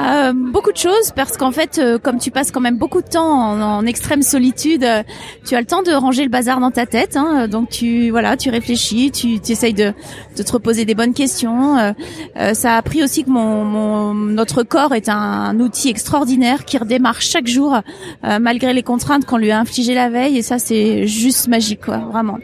Euh, 0.00 0.32
beaucoup 0.34 0.72
de 0.72 0.76
choses 0.76 1.12
parce 1.14 1.36
qu'en 1.36 1.50
fait, 1.50 1.78
euh, 1.78 1.98
comme 1.98 2.18
tu 2.18 2.30
passes 2.30 2.50
quand 2.50 2.60
même 2.60 2.78
beaucoup 2.78 3.02
de 3.02 3.08
temps 3.08 3.52
en, 3.78 3.84
extrême 3.86 4.22
solitude, 4.22 4.84
euh, 4.84 5.02
tu 5.46 5.54
as 5.54 5.60
le 5.60 5.66
temps 5.66 5.82
de 5.82 5.92
ranger 5.92 6.22
le 6.22 6.30
bazar 6.30 6.60
dans 6.60 6.70
ta 6.70 6.86
tête. 6.86 7.16
Hein, 7.16 7.48
donc 7.48 7.70
tu 7.70 8.10
voilà, 8.10 8.36
tu 8.36 8.50
réfléchis, 8.50 9.10
tu, 9.10 9.40
tu 9.40 9.52
essayes 9.52 9.74
de, 9.74 9.92
de, 10.36 10.42
te 10.42 10.52
reposer 10.52 10.84
des 10.84 10.94
bonnes 10.94 11.14
questions. 11.14 11.76
ça 12.52 12.74
a 12.74 12.76
appris 12.76 13.02
aussi 13.02 13.24
que 13.24 13.30
mon, 13.30 13.64
mon 13.64 14.14
notre 14.14 14.62
corps 14.62 14.94
est 14.94 15.08
un, 15.08 15.58
outil 15.60 15.88
extraordinaire 15.88 16.64
qui 16.64 16.78
redémarre 16.78 17.20
chaque 17.20 17.46
jour 17.46 17.80
malgré 18.22 18.72
les 18.72 18.82
contraintes 18.82 19.24
qu'on 19.26 19.36
lui 19.36 19.50
a 19.50 19.58
infligées 19.58 19.94
la 19.94 20.08
veille. 20.08 20.38
Et 20.38 20.42
ça, 20.42 20.58
c'est 20.58 21.06
juste 21.06 21.48
magique, 21.48 21.84
quoi, 21.84 21.98
vraiment. 21.98 22.38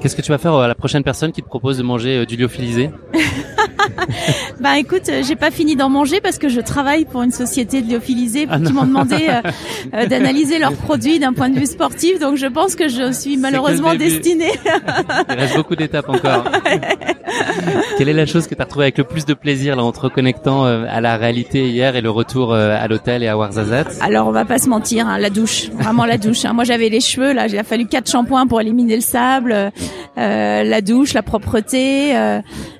Qu'est-ce 0.00 0.14
que 0.14 0.22
tu 0.22 0.30
vas 0.30 0.38
faire 0.38 0.54
à 0.54 0.68
la 0.68 0.74
prochaine 0.74 1.02
personne 1.02 1.32
qui 1.32 1.42
te 1.42 1.48
propose 1.48 1.78
de 1.78 1.82
manger 1.82 2.26
du 2.26 2.36
lyophilisé? 2.36 2.90
bah 4.60 4.78
écoute, 4.78 5.08
euh, 5.08 5.22
j'ai 5.26 5.36
pas 5.36 5.50
fini 5.50 5.76
d'en 5.76 5.88
manger 5.88 6.20
parce 6.20 6.38
que 6.38 6.48
je 6.48 6.60
travaille 6.60 7.04
pour 7.04 7.22
une 7.22 7.30
société 7.30 7.82
de 7.82 7.90
lyophilisés 7.90 8.46
ah 8.50 8.58
qui 8.58 8.72
m'ont 8.72 8.84
demandé 8.84 9.28
euh, 9.28 9.50
euh, 9.94 10.06
d'analyser 10.06 10.58
leurs 10.58 10.74
produits 10.74 11.18
d'un 11.18 11.32
point 11.32 11.48
de 11.48 11.58
vue 11.58 11.66
sportif. 11.66 12.18
Donc 12.18 12.36
je 12.36 12.46
pense 12.46 12.74
que 12.74 12.88
je 12.88 13.12
suis 13.12 13.36
malheureusement 13.36 13.94
destinée. 13.94 14.52
Il 15.28 15.34
reste 15.34 15.56
beaucoup 15.56 15.76
d'étapes 15.76 16.08
encore. 16.08 16.44
Quelle 17.98 18.08
est 18.08 18.14
la 18.14 18.26
chose 18.26 18.46
que 18.46 18.54
tu 18.54 18.60
as 18.60 18.64
retrouvée 18.64 18.86
avec 18.86 18.98
le 18.98 19.04
plus 19.04 19.26
de 19.26 19.34
plaisir 19.34 19.76
là 19.76 19.84
en 19.84 19.92
te 19.92 20.00
reconnectant 20.00 20.64
à 20.64 21.00
la 21.00 21.16
réalité 21.16 21.68
hier 21.68 21.96
et 21.96 22.00
le 22.00 22.10
retour 22.10 22.54
à 22.54 22.86
l'hôtel 22.88 23.22
et 23.22 23.28
à 23.28 23.36
Warzazat 23.36 23.86
Alors 24.00 24.28
on 24.28 24.32
va 24.32 24.44
pas 24.44 24.58
se 24.58 24.68
mentir, 24.68 25.06
hein, 25.06 25.18
la 25.18 25.30
douche, 25.30 25.68
vraiment 25.70 26.04
la 26.04 26.18
douche. 26.18 26.44
Hein. 26.44 26.52
Moi 26.52 26.64
j'avais 26.64 26.88
les 26.88 27.00
cheveux 27.00 27.32
là, 27.32 27.48
j'ai 27.48 27.62
fallu 27.62 27.86
quatre 27.86 28.10
shampoings 28.10 28.46
pour 28.46 28.60
éliminer 28.60 28.96
le 28.96 29.02
sable, 29.02 29.72
la 30.16 30.80
douche, 30.80 31.14
la 31.14 31.22
propreté, 31.22 32.12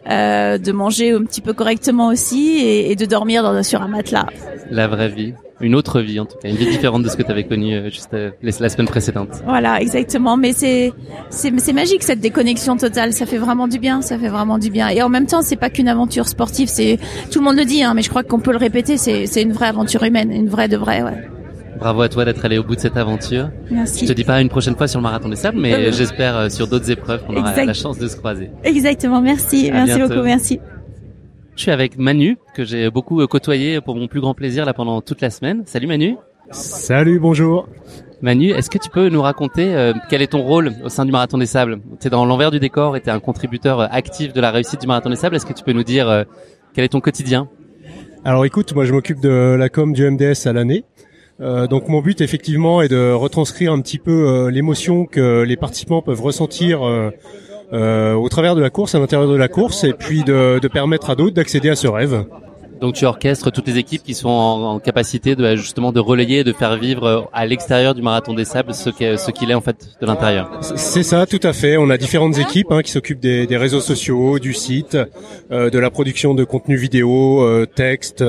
de 0.08 0.72
manger 0.72 0.95
un 1.02 1.24
petit 1.24 1.40
peu 1.40 1.52
correctement 1.52 2.08
aussi 2.08 2.58
et, 2.58 2.96
de 2.96 3.04
dormir 3.04 3.42
dans, 3.42 3.62
sur 3.62 3.82
un 3.82 3.88
matelas. 3.88 4.26
La 4.70 4.88
vraie 4.88 5.08
vie. 5.08 5.34
Une 5.60 5.74
autre 5.74 6.02
vie 6.02 6.20
en 6.20 6.26
tout 6.26 6.36
cas, 6.36 6.50
une 6.50 6.56
vie 6.56 6.66
différente 6.66 7.02
de 7.02 7.08
ce 7.08 7.16
que 7.16 7.22
tu 7.22 7.30
avais 7.30 7.44
connu 7.44 7.74
euh, 7.74 7.88
juste 7.88 8.12
euh, 8.12 8.30
la 8.42 8.68
semaine 8.68 8.88
précédente. 8.88 9.30
Voilà, 9.46 9.80
exactement. 9.80 10.36
Mais 10.36 10.52
c'est 10.52 10.92
c'est 11.30 11.72
magique 11.72 12.02
cette 12.02 12.20
déconnexion 12.20 12.76
totale. 12.76 13.14
Ça 13.14 13.24
fait 13.24 13.38
vraiment 13.38 13.66
du 13.66 13.78
bien. 13.78 14.02
Ça 14.02 14.18
fait 14.18 14.28
vraiment 14.28 14.58
du 14.58 14.70
bien. 14.70 14.90
Et 14.90 15.00
en 15.00 15.08
même 15.08 15.26
temps, 15.26 15.40
c'est 15.40 15.56
pas 15.56 15.70
qu'une 15.70 15.88
aventure 15.88 16.28
sportive. 16.28 16.68
C'est 16.68 16.98
tout 17.30 17.38
le 17.38 17.44
monde 17.46 17.56
le 17.56 17.64
dit, 17.64 17.82
hein, 17.82 17.94
mais 17.94 18.02
je 18.02 18.10
crois 18.10 18.22
qu'on 18.22 18.38
peut 18.38 18.52
le 18.52 18.58
répéter. 18.58 18.98
C'est 18.98 19.24
c'est 19.26 19.40
une 19.40 19.52
vraie 19.52 19.68
aventure 19.68 20.02
humaine, 20.02 20.30
une 20.30 20.48
vraie 20.48 20.68
de 20.68 20.76
vraie. 20.76 21.02
Ouais. 21.02 21.26
Bravo 21.78 22.02
à 22.02 22.08
toi 22.10 22.26
d'être 22.26 22.44
allé 22.44 22.58
au 22.58 22.64
bout 22.64 22.74
de 22.74 22.80
cette 22.80 22.96
aventure. 22.98 23.48
Merci. 23.70 24.04
Je 24.04 24.12
te 24.12 24.12
dis 24.14 24.24
pas 24.24 24.42
une 24.42 24.48
prochaine 24.50 24.76
fois 24.76 24.88
sur 24.88 24.98
le 24.98 25.04
marathon 25.04 25.30
des 25.30 25.36
sables, 25.36 25.58
mais 25.58 25.74
euh, 25.74 25.92
j'espère 25.92 26.50
sur 26.50 26.68
d'autres 26.68 26.90
épreuves 26.90 27.24
qu'on 27.24 27.36
aura 27.36 27.64
la 27.64 27.74
chance 27.74 27.98
de 27.98 28.08
se 28.08 28.16
croiser. 28.16 28.50
Exactement. 28.62 29.22
Merci. 29.22 29.70
merci 29.72 30.00
beaucoup. 30.00 30.22
Merci. 30.22 30.60
Je 31.56 31.62
suis 31.62 31.70
avec 31.70 31.96
Manu, 31.96 32.36
que 32.54 32.64
j'ai 32.64 32.90
beaucoup 32.90 33.22
euh, 33.22 33.26
côtoyé 33.26 33.80
pour 33.80 33.96
mon 33.96 34.08
plus 34.08 34.20
grand 34.20 34.34
plaisir 34.34 34.66
là 34.66 34.74
pendant 34.74 35.00
toute 35.00 35.22
la 35.22 35.30
semaine. 35.30 35.62
Salut 35.64 35.86
Manu. 35.86 36.16
Salut, 36.50 37.18
bonjour. 37.18 37.66
Manu, 38.20 38.50
est-ce 38.50 38.68
que 38.68 38.76
tu 38.76 38.90
peux 38.90 39.08
nous 39.08 39.22
raconter 39.22 39.74
euh, 39.74 39.94
quel 40.10 40.20
est 40.20 40.26
ton 40.32 40.42
rôle 40.42 40.72
au 40.84 40.90
sein 40.90 41.06
du 41.06 41.12
Marathon 41.12 41.38
des 41.38 41.46
Sables? 41.46 41.78
Tu 41.98 42.08
es 42.08 42.10
dans 42.10 42.26
l'envers 42.26 42.50
du 42.50 42.60
décor 42.60 42.94
et 42.94 43.00
tu 43.00 43.08
es 43.08 43.10
un 43.10 43.20
contributeur 43.20 43.80
euh, 43.80 43.86
actif 43.90 44.34
de 44.34 44.40
la 44.42 44.50
réussite 44.50 44.82
du 44.82 44.86
Marathon 44.86 45.08
des 45.08 45.16
Sables. 45.16 45.34
Est-ce 45.34 45.46
que 45.46 45.54
tu 45.54 45.64
peux 45.64 45.72
nous 45.72 45.82
dire 45.82 46.26
quel 46.74 46.84
est 46.84 46.88
ton 46.88 47.00
quotidien? 47.00 47.48
Alors 48.22 48.44
écoute, 48.44 48.74
moi 48.74 48.84
je 48.84 48.92
m'occupe 48.92 49.20
de 49.20 49.56
la 49.58 49.70
com 49.70 49.94
du 49.94 50.08
MDS 50.10 50.46
à 50.46 50.52
l'année. 50.52 50.84
donc 51.40 51.88
mon 51.88 52.02
but 52.02 52.20
effectivement 52.20 52.82
est 52.82 52.88
de 52.88 53.12
retranscrire 53.12 53.72
un 53.72 53.80
petit 53.80 53.98
peu 53.98 54.48
l'émotion 54.50 55.06
que 55.06 55.42
les 55.42 55.56
participants 55.56 56.02
peuvent 56.02 56.20
ressentir 56.20 56.82
euh, 57.72 58.14
au 58.14 58.28
travers 58.28 58.54
de 58.54 58.60
la 58.60 58.70
course, 58.70 58.94
à 58.94 58.98
l'intérieur 58.98 59.28
de 59.28 59.36
la 59.36 59.48
course, 59.48 59.84
et 59.84 59.92
puis 59.92 60.22
de, 60.22 60.58
de 60.60 60.68
permettre 60.68 61.10
à 61.10 61.14
d'autres 61.14 61.34
d'accéder 61.34 61.70
à 61.70 61.76
ce 61.76 61.88
rêve. 61.88 62.24
Donc 62.80 62.94
tu 62.94 63.06
orchestres 63.06 63.50
toutes 63.50 63.66
les 63.66 63.78
équipes 63.78 64.02
qui 64.02 64.14
sont 64.14 64.28
en, 64.28 64.78
capacité 64.80 65.34
de 65.34 65.56
justement 65.56 65.92
de 65.92 66.00
relayer, 66.00 66.44
de 66.44 66.52
faire 66.52 66.76
vivre 66.76 67.04
euh, 67.04 67.22
à 67.32 67.46
l'extérieur 67.46 67.94
du 67.94 68.02
marathon 68.02 68.34
des 68.34 68.44
sables 68.44 68.74
ce 68.74 68.90
qu'il 68.90 69.50
est 69.50 69.54
en 69.54 69.60
fait 69.60 69.76
de 70.00 70.06
l'intérieur. 70.06 70.50
C'est 70.60 71.02
ça, 71.02 71.26
tout 71.26 71.40
à 71.42 71.52
fait. 71.52 71.76
On 71.76 71.88
a 71.88 71.96
différentes 71.96 72.38
équipes 72.38 72.70
hein, 72.70 72.82
qui 72.82 72.90
s'occupent 72.90 73.20
des, 73.20 73.46
des, 73.46 73.56
réseaux 73.56 73.80
sociaux, 73.80 74.38
du 74.38 74.52
site, 74.52 74.98
euh, 75.50 75.70
de 75.70 75.78
la 75.78 75.90
production 75.90 76.34
de 76.34 76.44
contenu 76.44 76.76
vidéo, 76.76 77.42
euh, 77.42 77.66
texte, 77.66 78.22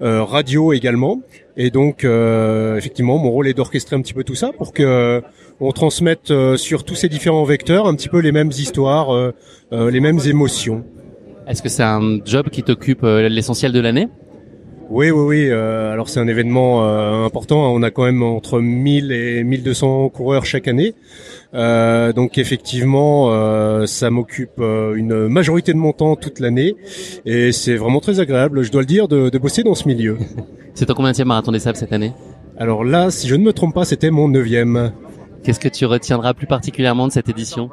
euh, 0.00 0.24
radio 0.24 0.72
également. 0.72 1.20
Et 1.56 1.70
donc 1.70 2.04
effectivement, 2.04 3.18
mon 3.18 3.30
rôle 3.30 3.46
est 3.46 3.52
d'orchestrer 3.52 3.94
un 3.94 4.00
petit 4.00 4.14
peu 4.14 4.24
tout 4.24 4.34
ça 4.34 4.52
pour 4.56 4.72
que 4.72 5.22
on 5.60 5.72
transmette 5.72 6.32
sur 6.56 6.84
tous 6.84 6.94
ces 6.94 7.08
différents 7.08 7.44
vecteurs 7.44 7.86
un 7.86 7.94
petit 7.94 8.08
peu 8.08 8.18
les 8.18 8.32
mêmes 8.32 8.50
histoires, 8.50 9.32
les 9.70 10.00
mêmes 10.00 10.20
émotions. 10.26 10.84
Est-ce 11.48 11.62
que 11.62 11.68
c'est 11.68 11.82
un 11.82 12.18
job 12.24 12.50
qui 12.50 12.62
t'occupe 12.62 13.02
euh, 13.02 13.28
l'essentiel 13.28 13.72
de 13.72 13.80
l'année? 13.80 14.08
Oui, 14.90 15.10
oui, 15.10 15.24
oui. 15.24 15.48
Euh, 15.48 15.92
alors 15.92 16.08
c'est 16.08 16.20
un 16.20 16.28
événement 16.28 16.84
euh, 16.84 17.24
important. 17.24 17.72
On 17.74 17.82
a 17.82 17.90
quand 17.90 18.04
même 18.04 18.22
entre 18.22 18.60
1000 18.60 19.10
et 19.10 19.42
1200 19.42 20.10
coureurs 20.10 20.44
chaque 20.44 20.68
année. 20.68 20.94
donc 21.52 22.38
effectivement, 22.38 23.30
ça 23.86 24.10
m'occupe 24.10 24.58
une 24.58 25.28
majorité 25.28 25.72
de 25.72 25.78
mon 25.78 25.92
temps 25.92 26.14
toute 26.16 26.40
l'année. 26.40 26.74
Et 27.26 27.52
c'est 27.52 27.76
vraiment 27.76 28.00
très 28.00 28.20
agréable, 28.20 28.62
je 28.62 28.70
dois 28.70 28.82
le 28.82 28.86
dire, 28.86 29.08
de, 29.08 29.30
de 29.30 29.38
bosser 29.38 29.62
dans 29.62 29.74
ce 29.74 29.88
milieu. 29.88 30.18
c'est 30.74 30.86
ton 30.86 30.94
combien 30.94 31.12
de 31.12 31.24
marathon 31.24 31.52
des 31.52 31.58
sables 31.58 31.76
cette 31.76 31.92
année? 31.92 32.12
Alors 32.58 32.84
là, 32.84 33.10
si 33.10 33.28
je 33.28 33.34
ne 33.34 33.42
me 33.42 33.52
trompe 33.52 33.74
pas, 33.74 33.84
c'était 33.84 34.10
mon 34.10 34.28
neuvième. 34.28 34.92
Qu'est-ce 35.44 35.60
que 35.60 35.68
tu 35.68 35.86
retiendras 35.86 36.34
plus 36.34 36.46
particulièrement 36.46 37.08
de 37.08 37.12
cette 37.12 37.28
édition? 37.28 37.70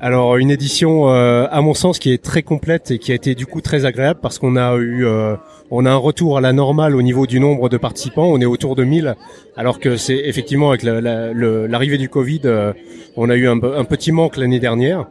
Alors 0.00 0.36
une 0.36 0.52
édition 0.52 1.10
euh, 1.10 1.48
à 1.50 1.60
mon 1.60 1.74
sens 1.74 1.98
qui 1.98 2.12
est 2.12 2.22
très 2.22 2.42
complète 2.42 2.92
et 2.92 2.98
qui 3.00 3.10
a 3.10 3.16
été 3.16 3.34
du 3.34 3.46
coup 3.46 3.60
très 3.60 3.84
agréable 3.84 4.20
parce 4.22 4.38
qu'on 4.38 4.54
a 4.54 4.76
eu 4.76 5.04
euh, 5.04 5.34
on 5.72 5.84
a 5.86 5.90
un 5.90 5.96
retour 5.96 6.38
à 6.38 6.40
la 6.40 6.52
normale 6.52 6.94
au 6.94 7.02
niveau 7.02 7.26
du 7.26 7.40
nombre 7.40 7.68
de 7.68 7.76
participants, 7.78 8.26
on 8.26 8.40
est 8.40 8.46
autour 8.46 8.76
de 8.76 8.84
1000 8.84 9.16
alors 9.56 9.80
que 9.80 9.96
c'est 9.96 10.16
effectivement 10.16 10.70
avec 10.70 10.84
l'arrivée 10.84 11.98
du 11.98 12.08
Covid, 12.08 12.42
euh, 12.44 12.72
on 13.16 13.28
a 13.28 13.34
eu 13.34 13.48
un, 13.48 13.60
un 13.60 13.84
petit 13.84 14.12
manque 14.12 14.36
l'année 14.36 14.60
dernière. 14.60 15.06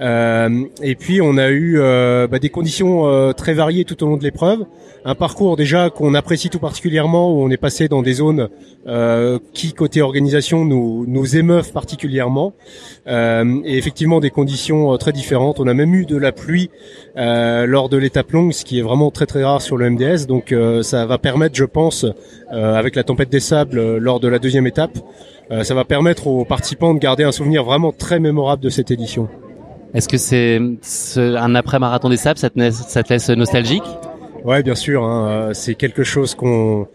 Euh, 0.00 0.64
et 0.82 0.94
puis 0.94 1.20
on 1.22 1.38
a 1.38 1.48
eu 1.48 1.78
euh, 1.78 2.26
bah, 2.26 2.38
des 2.38 2.50
conditions 2.50 3.06
euh, 3.06 3.32
très 3.32 3.54
variées 3.54 3.84
tout 3.84 4.02
au 4.04 4.06
long 4.06 4.16
de 4.16 4.22
l'épreuve. 4.22 4.66
Un 5.04 5.14
parcours 5.14 5.56
déjà 5.56 5.88
qu'on 5.88 6.14
apprécie 6.14 6.50
tout 6.50 6.58
particulièrement, 6.58 7.32
où 7.32 7.42
on 7.42 7.50
est 7.50 7.56
passé 7.56 7.88
dans 7.88 8.02
des 8.02 8.14
zones 8.14 8.48
qui 9.52 9.72
côté 9.72 10.00
organisation 10.00 10.64
nous 10.64 11.04
nous 11.08 11.36
émeuvent 11.36 11.72
particulièrement. 11.72 12.54
et 13.06 13.78
effectivement 13.78 14.18
des 14.18 14.30
conditions 14.30 14.96
très 14.96 15.12
différentes. 15.12 15.60
On 15.60 15.68
a 15.68 15.74
même 15.74 15.94
eu 15.94 16.06
de 16.06 16.16
la 16.16 16.32
pluie 16.32 16.70
lors 17.14 17.88
de 17.88 17.96
l'étape 17.96 18.32
longue, 18.32 18.52
ce 18.52 18.64
qui 18.64 18.80
est 18.80 18.82
vraiment 18.82 19.12
très 19.12 19.26
très 19.26 19.44
rare 19.44 19.62
sur 19.62 19.76
le 19.76 19.90
MDS. 19.90 20.26
Donc 20.26 20.52
ça 20.82 21.06
va 21.06 21.18
permettre, 21.18 21.54
je 21.54 21.64
pense, 21.64 22.04
avec 22.50 22.96
la 22.96 23.04
tempête 23.04 23.30
des 23.30 23.40
sables 23.40 23.98
lors 23.98 24.18
de 24.18 24.26
la 24.26 24.40
deuxième 24.40 24.66
étape, 24.66 24.98
ça 25.62 25.74
va 25.74 25.84
permettre 25.84 26.26
aux 26.26 26.44
participants 26.44 26.94
de 26.94 26.98
garder 26.98 27.22
un 27.22 27.32
souvenir 27.32 27.62
vraiment 27.62 27.92
très 27.92 28.18
mémorable 28.18 28.62
de 28.62 28.70
cette 28.70 28.90
édition. 28.90 29.28
Est-ce 29.94 30.08
que 30.08 30.18
c'est 30.18 30.60
un 31.16 31.54
après-marathon 31.54 32.08
des 32.08 32.16
sables, 32.16 32.38
ça 32.38 32.50
te, 32.50 32.70
ça 32.70 33.02
te 33.02 33.12
laisse 33.12 33.30
nostalgique? 33.30 33.84
Ouais, 34.44 34.62
bien 34.62 34.74
sûr. 34.74 35.02
Hein, 35.02 35.28
euh, 35.28 35.54
c'est 35.54 35.74
quelque 35.74 36.04
chose 36.04 36.34
qu'on 36.34 36.86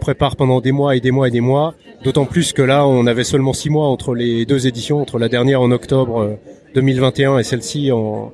prépare 0.00 0.36
pendant 0.36 0.60
des 0.60 0.72
mois 0.72 0.96
et 0.96 1.00
des 1.00 1.10
mois 1.10 1.28
et 1.28 1.30
des 1.30 1.40
mois. 1.40 1.74
D'autant 2.04 2.26
plus 2.26 2.52
que 2.52 2.62
là, 2.62 2.86
on 2.86 3.06
avait 3.06 3.24
seulement 3.24 3.52
six 3.52 3.70
mois 3.70 3.86
entre 3.86 4.14
les 4.14 4.44
deux 4.44 4.66
éditions, 4.66 5.00
entre 5.00 5.18
la 5.18 5.28
dernière 5.28 5.62
en 5.62 5.70
octobre 5.70 6.38
2021 6.74 7.38
et 7.38 7.42
celle-ci 7.42 7.92
en, 7.92 8.32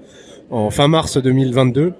en 0.50 0.70
fin 0.70 0.88
mars 0.88 1.18
2022. 1.18 1.92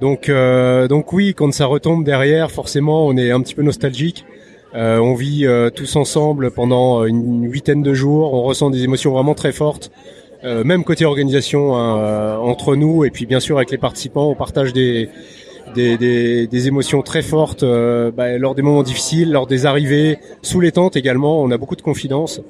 Donc, 0.00 0.28
euh, 0.28 0.88
donc 0.88 1.12
oui, 1.12 1.34
quand 1.34 1.52
ça 1.52 1.66
retombe 1.66 2.04
derrière, 2.04 2.50
forcément, 2.50 3.06
on 3.06 3.16
est 3.16 3.30
un 3.30 3.40
petit 3.40 3.54
peu 3.54 3.62
nostalgique. 3.62 4.24
Euh, 4.74 4.98
on 4.98 5.14
vit 5.14 5.46
euh, 5.46 5.70
tous 5.70 5.96
ensemble 5.96 6.50
pendant 6.50 7.04
une 7.04 7.50
huitaine 7.50 7.82
de 7.82 7.94
jours. 7.94 8.34
On 8.34 8.42
ressent 8.42 8.68
des 8.70 8.84
émotions 8.84 9.12
vraiment 9.12 9.34
très 9.34 9.52
fortes, 9.52 9.90
euh, 10.44 10.64
même 10.64 10.84
côté 10.84 11.04
organisation 11.04 11.76
hein, 11.76 11.98
euh, 11.98 12.36
entre 12.36 12.76
nous 12.76 13.04
et 13.04 13.10
puis 13.10 13.26
bien 13.26 13.40
sûr 13.40 13.56
avec 13.56 13.70
les 13.70 13.78
participants, 13.78 14.28
on 14.30 14.34
partage 14.34 14.72
des 14.72 15.08
des, 15.74 16.68
émotions 16.68 17.02
très 17.02 17.20
fortes 17.20 17.64
bah, 17.64 18.38
lors 18.38 18.54
des 18.54 18.62
moments 18.62 18.82
difficiles, 18.82 19.32
lors 19.32 19.46
des 19.46 19.66
arrivées, 19.66 20.16
sous 20.40 20.60
les 20.60 20.72
tentes 20.72 20.96
également. 20.96 21.42
On 21.42 21.50
a 21.50 21.58
beaucoup 21.58 21.76
de 21.76 21.82
confidences. 21.82 22.40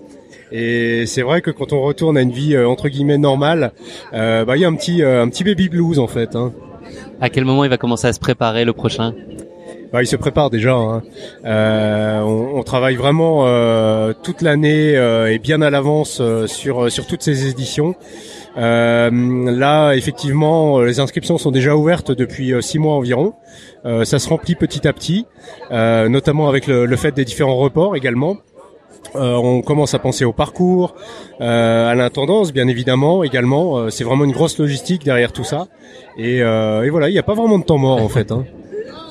Et 0.53 1.07
c'est 1.07 1.23
vrai 1.23 1.41
que 1.41 1.51
quand 1.51 1.73
on 1.73 1.83
retourne 1.83 2.17
à 2.17 2.21
une 2.21 2.31
vie 2.31 2.57
entre 2.57 2.89
guillemets 2.89 3.19
normale, 3.19 3.73
bah, 4.13 4.45
il 4.55 4.61
y 4.61 4.65
a 4.65 4.69
un 4.69 4.75
petit 4.75 5.03
un 5.03 5.29
petit 5.29 5.43
baby 5.43 5.69
blues 5.69 5.99
en 5.99 6.07
fait. 6.07 6.37
Hein. 6.37 6.53
À 7.21 7.29
quel 7.29 7.45
moment 7.45 7.65
il 7.65 7.71
va 7.71 7.79
commencer 7.79 8.07
à 8.07 8.13
se 8.13 8.21
préparer 8.21 8.65
le 8.65 8.73
prochain? 8.73 9.15
Bah, 9.97 10.03
il 10.03 10.07
se 10.07 10.17
prépare 10.17 10.51
déjà. 10.51 10.75
Hein. 10.75 11.03
Euh, 11.47 12.21
on, 12.21 12.59
on, 12.59 12.63
travaille 12.63 12.97
vraiment 12.97 13.47
euh, 13.47 14.13
toute 14.13 14.43
l'année 14.43 14.95
euh, 14.95 15.33
et 15.33 15.39
bien 15.39 15.63
à 15.63 15.71
l'avance 15.71 16.19
euh, 16.21 16.47
sur 16.47 16.93
sur 16.93 17.07
toutes 17.07 17.23
ces 17.23 17.49
éditions. 17.49 17.95
Euh, 18.59 19.11
là, 19.51 19.95
effectivement, 19.95 20.83
les 20.83 21.01
inscriptions 21.01 21.39
sont 21.39 21.51
déjà 21.51 21.75
ouvertes 21.75 22.13
depuis 22.13 22.53
six 22.61 22.79
mois 22.79 22.95
environ. 22.95 23.33
ça 24.05 24.19
se 24.19 24.29
remplit 24.29 24.55
petit 24.55 24.87
à 24.87 24.93
petit, 24.93 25.25
notamment 25.71 26.51
avec 26.51 26.67
le, 26.67 26.85
le, 26.85 26.97
fait 26.97 27.13
des 27.13 27.25
différents 27.25 27.57
reports 27.57 27.97
également. 27.97 28.37
on 29.15 29.63
commence 29.63 29.95
à 29.95 29.99
penser 29.99 30.27
au 30.27 30.35
parcours, 30.35 30.95
à 31.41 31.95
l'intendance, 31.95 32.53
bien 32.53 32.69
évidemment, 32.69 33.25
également. 33.25 33.89
c'est 33.91 34.05
vraiment 34.05 34.25
une 34.25 34.33
grosse 34.33 34.59
logistique 34.59 35.05
derrière 35.05 35.33
tout 35.33 35.45
ça. 35.45 35.69
Et, 36.19 36.39
et 36.39 36.91
voilà, 36.91 37.09
il 37.09 37.13
n'y 37.13 37.19
a 37.19 37.23
pas 37.23 37.35
vraiment 37.35 37.59
de 37.59 37.65
temps 37.65 37.79
mort 37.79 38.03
en 38.03 38.09
fait. 38.11 38.31
Hein. 38.33 38.45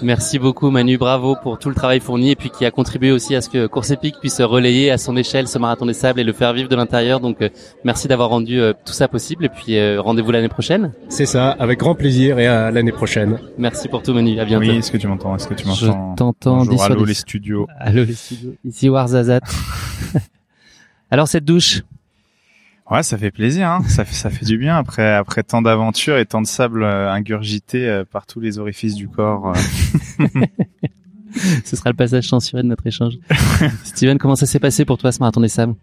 Merci 0.02 0.40
beaucoup 0.40 0.70
Manu, 0.70 0.98
bravo 0.98 1.36
pour 1.42 1.58
tout 1.58 1.70
le 1.70 1.76
travail 1.76 2.00
fourni 2.00 2.32
et 2.32 2.36
puis 2.36 2.50
qui 2.50 2.66
a 2.66 2.72
contribué 2.72 3.12
aussi 3.12 3.36
à 3.36 3.42
ce 3.42 3.50
que 3.50 3.66
Course 3.68 3.92
Épique 3.92 4.16
puisse 4.20 4.42
relayer 4.42 4.92
à 4.92 4.98
son 4.98 5.16
échelle 5.16 5.48
ce 5.48 5.58
marathon 5.58 5.86
des 5.86 5.94
sables 5.94 6.20
et 6.20 6.24
le 6.24 6.34
faire 6.34 6.54
vivre 6.54 6.68
de 6.70 6.76
l'intérieur. 6.76 7.20
Donc 7.20 7.42
euh, 7.42 7.50
merci 7.84 8.08
d'avoir 8.08 8.30
rendu 8.30 8.60
euh, 8.60 8.74
tout 8.86 8.94
ça 8.94 9.08
possible 9.08 9.46
et 9.46 9.50
puis 9.50 9.78
euh, 9.78 10.02
rendez-vous 10.02 10.32
l'année 10.32 10.50
prochaine. 10.50 10.92
C'est 11.10 11.26
ça, 11.26 11.52
avec 11.52 11.80
grand 11.80 11.96
plaisir 11.96 12.40
et 12.40 12.48
à 12.48 12.72
l'année 12.72 12.92
prochaine. 12.92 13.40
Merci 13.58 13.88
pour 13.88 14.04
tout 14.04 14.14
Manu, 14.14 14.40
à 14.40 14.46
bientôt. 14.46 14.66
Oui, 14.66 14.78
est-ce 14.78 14.92
que 14.92 14.98
tu 14.98 15.08
m'entends? 15.08 15.36
Est-ce 15.36 15.48
que 15.48 15.54
tu 15.54 15.66
m'entends? 15.66 15.78
Je 15.78 16.16
t'entends. 16.18 16.62
Allô 16.82 17.06
les 17.06 17.14
studios. 17.14 17.68
Allô 17.80 18.04
les 18.04 18.14
studios. 18.14 18.54
Ici 18.66 18.90
Warzazat. 18.90 19.42
Alors 21.12 21.28
cette 21.28 21.46
douche, 21.46 21.84
Ouais, 22.90 23.02
ça 23.02 23.18
fait 23.18 23.32
plaisir, 23.32 23.68
hein. 23.68 23.82
ça 23.88 24.06
fait 24.06 24.14
ça 24.14 24.30
fait 24.30 24.46
du 24.46 24.60
bien 24.60 24.78
après 24.78 25.12
après 25.12 25.42
tant 25.42 25.64
d'aventures 25.64 26.18
et 26.20 26.26
tant 26.28 26.42
de 26.42 26.46
sable 26.46 26.84
euh, 26.84 27.12
ingurgité 27.12 27.90
euh, 27.90 28.06
par 28.06 28.28
tous 28.28 28.40
les 28.40 28.60
orifices 28.60 28.94
du 28.94 29.08
corps. 29.08 29.54
Euh. 30.20 30.28
Ce 31.66 31.76
sera 31.76 31.90
le 31.90 31.96
passage 31.96 32.30
censuré 32.30 32.62
de 32.62 32.68
notre 32.68 32.86
échange. 32.86 33.16
Steven, 33.84 34.20
comment 34.20 34.36
ça 34.36 34.46
s'est 34.46 34.60
passé 34.60 34.86
pour 34.86 35.00
toi 35.00 35.12
ce 35.12 35.20
marathon 35.20 35.42
des 35.42 35.50
sables? 35.50 35.76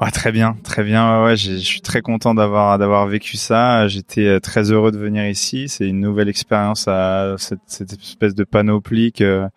Ouais, 0.00 0.10
très 0.10 0.30
bien, 0.30 0.56
très 0.62 0.84
bien. 0.84 1.22
Ouais, 1.22 1.24
ouais 1.28 1.36
je 1.36 1.56
suis 1.56 1.80
très 1.80 2.02
content 2.02 2.34
d'avoir 2.34 2.78
d'avoir 2.78 3.06
vécu 3.06 3.38
ça. 3.38 3.88
J'étais 3.88 4.38
très 4.40 4.70
heureux 4.70 4.92
de 4.92 4.98
venir 4.98 5.26
ici. 5.26 5.68
C'est 5.68 5.88
une 5.88 6.00
nouvelle 6.00 6.28
expérience 6.28 6.86
à 6.88 7.36
cette, 7.38 7.58
cette 7.66 7.94
espèce 7.94 8.34
de 8.34 8.44
panoplie 8.44 9.12
que 9.12 9.48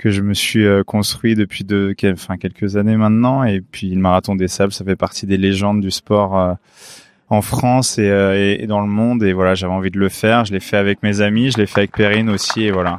que 0.00 0.10
je 0.10 0.22
me 0.22 0.32
suis 0.32 0.64
euh, 0.64 0.82
construit 0.82 1.34
depuis 1.34 1.62
de, 1.62 1.94
enfin, 2.06 2.38
quelques 2.38 2.78
années 2.78 2.96
maintenant. 2.96 3.44
Et 3.44 3.60
puis 3.60 3.90
le 3.90 4.00
marathon 4.00 4.34
des 4.34 4.48
sables, 4.48 4.72
ça 4.72 4.82
fait 4.82 4.96
partie 4.96 5.26
des 5.26 5.36
légendes 5.36 5.82
du 5.82 5.90
sport 5.90 6.38
euh, 6.38 6.54
en 7.28 7.42
France 7.42 7.96
euh, 7.98 8.34
et, 8.34 8.62
et, 8.62 8.66
dans 8.66 8.80
le 8.80 8.86
monde. 8.86 9.22
Et 9.22 9.34
voilà, 9.34 9.54
j'avais 9.54 9.74
envie 9.74 9.90
de 9.90 9.98
le 9.98 10.08
faire. 10.08 10.46
Je 10.46 10.54
l'ai 10.54 10.60
fait 10.60 10.78
avec 10.78 11.02
mes 11.02 11.20
amis, 11.20 11.50
je 11.50 11.58
l'ai 11.58 11.66
fait 11.66 11.80
avec 11.80 11.92
Perrine 11.92 12.30
aussi. 12.30 12.62
Et 12.62 12.70
voilà. 12.70 12.96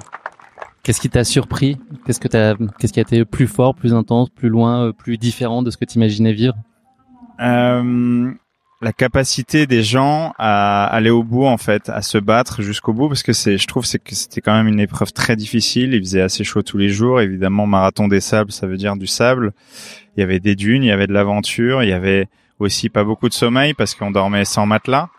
Qu'est-ce 0.83 1.01
qui 1.01 1.09
t'a 1.09 1.23
surpris? 1.23 1.79
Qu'est-ce 2.05 2.19
que 2.19 2.27
t'as 2.27 2.53
Qu'est-ce 2.77 2.93
qui 2.93 2.99
a 2.99 3.03
été 3.03 3.25
plus 3.25 3.47
fort, 3.47 3.73
plus 3.73 3.95
intense, 3.95 4.29
plus 4.29 4.49
loin, 4.49 4.91
plus 4.91 5.17
différent 5.17 5.63
de 5.63 5.71
ce 5.71 5.77
que 5.77 5.85
tu 5.85 5.97
imaginais 5.97 6.33
vivre? 6.33 6.53
Euh, 7.39 8.31
la 8.81 8.93
capacité 8.93 9.67
des 9.67 9.83
gens 9.83 10.33
à 10.39 10.85
aller 10.85 11.11
au 11.11 11.23
bout 11.23 11.45
en 11.45 11.57
fait, 11.57 11.89
à 11.89 12.01
se 12.01 12.17
battre 12.17 12.61
jusqu'au 12.63 12.93
bout 12.93 13.07
parce 13.07 13.21
que 13.21 13.33
c'est 13.33 13.57
je 13.57 13.67
trouve 13.67 13.85
c'est 13.85 13.99
que 13.99 14.15
c'était 14.15 14.41
quand 14.41 14.53
même 14.53 14.67
une 14.67 14.79
épreuve 14.79 15.13
très 15.13 15.35
difficile, 15.35 15.93
il 15.93 16.01
faisait 16.01 16.21
assez 16.21 16.43
chaud 16.43 16.63
tous 16.63 16.77
les 16.77 16.89
jours, 16.89 17.21
évidemment 17.21 17.67
marathon 17.67 18.07
des 18.07 18.21
sables, 18.21 18.51
ça 18.51 18.65
veut 18.65 18.77
dire 18.77 18.95
du 18.95 19.07
sable. 19.07 19.53
Il 20.17 20.19
y 20.19 20.23
avait 20.23 20.39
des 20.39 20.55
dunes, 20.55 20.83
il 20.83 20.87
y 20.87 20.91
avait 20.91 21.07
de 21.07 21.13
l'aventure, 21.13 21.83
il 21.83 21.89
y 21.89 21.93
avait 21.93 22.27
aussi 22.59 22.89
pas 22.89 23.03
beaucoup 23.03 23.29
de 23.29 23.33
sommeil 23.33 23.73
parce 23.73 23.95
qu'on 23.95 24.11
dormait 24.11 24.45
sans 24.45 24.65
matelas. 24.65 25.09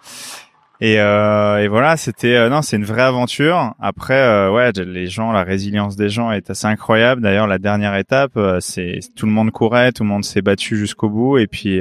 Et, 0.81 0.99
euh, 0.99 1.63
et 1.63 1.69
voilà, 1.69 1.97
c'était 1.97 2.35
euh, 2.35 2.49
non, 2.49 2.61
c'est 2.61 2.77
une 2.77 2.85
vraie 2.85 3.03
aventure. 3.03 3.75
Après, 3.81 4.21
euh, 4.21 4.51
ouais, 4.51 4.73
les 4.73 5.07
gens, 5.07 5.31
la 5.31 5.45
résilience 5.45 5.95
des 5.95 6.09
gens 6.09 6.33
est 6.33 6.51
assez 6.51 6.67
incroyable. 6.67 7.23
D'ailleurs, 7.23 7.47
la 7.47 7.59
dernière 7.59 7.95
étape, 7.95 8.33
euh, 8.37 8.59
c'est 8.59 8.99
tout 9.15 9.27
le 9.27 9.33
monde 9.33 9.53
courait, 9.53 9.93
tout 9.93 10.03
le 10.03 10.09
monde 10.09 10.25
s'est 10.25 10.43
battu 10.43 10.77
jusqu'au 10.77 11.09
bout, 11.09 11.39
et 11.39 11.47
puis 11.47 11.81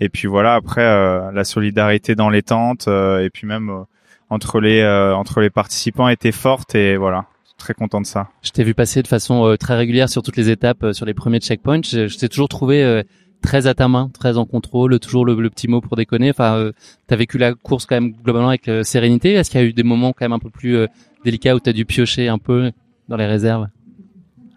et 0.00 0.08
puis 0.08 0.28
voilà, 0.28 0.54
après 0.54 0.82
euh, 0.82 1.30
la 1.32 1.44
solidarité 1.44 2.14
dans 2.14 2.28
les 2.28 2.42
tentes 2.42 2.88
euh, 2.88 3.24
et 3.24 3.30
puis 3.30 3.46
même 3.46 3.70
euh, 3.70 3.82
entre 4.28 4.60
les 4.60 4.84
entre 4.84 5.40
les 5.40 5.50
participants 5.50 6.08
était 6.08 6.32
forte 6.32 6.74
et 6.74 6.96
voilà, 6.96 7.26
très 7.58 7.74
content 7.74 8.00
de 8.00 8.06
ça. 8.06 8.28
Je 8.42 8.50
t'ai 8.50 8.64
vu 8.64 8.74
passer 8.74 9.02
de 9.02 9.08
façon 9.08 9.56
très 9.58 9.76
régulière 9.76 10.08
sur 10.08 10.22
toutes 10.22 10.36
les 10.36 10.50
étapes, 10.50 10.92
sur 10.92 11.06
les 11.06 11.14
premiers 11.14 11.38
checkpoints. 11.38 11.82
Je, 11.84 12.16
t'ai 12.16 12.28
toujours 12.28 12.48
trouvé 12.48 13.04
très 13.40 13.68
à 13.68 13.74
ta 13.74 13.86
main, 13.86 14.10
très 14.12 14.36
en 14.36 14.44
contrôle, 14.44 14.98
toujours 14.98 15.24
le, 15.24 15.40
le 15.40 15.48
petit 15.48 15.68
mot 15.68 15.80
pour 15.80 15.96
déconner. 15.96 16.30
Enfin, 16.30 16.56
euh, 16.56 16.72
t'as 17.06 17.14
vécu 17.14 17.38
la 17.38 17.54
course 17.54 17.86
quand 17.86 17.94
même 17.94 18.12
globalement 18.12 18.48
avec 18.48 18.68
sérénité. 18.82 19.34
Est-ce 19.34 19.50
qu'il 19.50 19.60
y 19.60 19.62
a 19.62 19.66
eu 19.66 19.72
des 19.72 19.84
moments 19.84 20.12
quand 20.12 20.24
même 20.24 20.32
un 20.32 20.40
peu 20.40 20.50
plus 20.50 20.76
délicats 21.24 21.54
où 21.54 21.60
t'as 21.60 21.72
dû 21.72 21.84
piocher 21.84 22.26
un 22.26 22.38
peu 22.38 22.72
dans 23.08 23.16
les 23.16 23.26
réserves? 23.26 23.68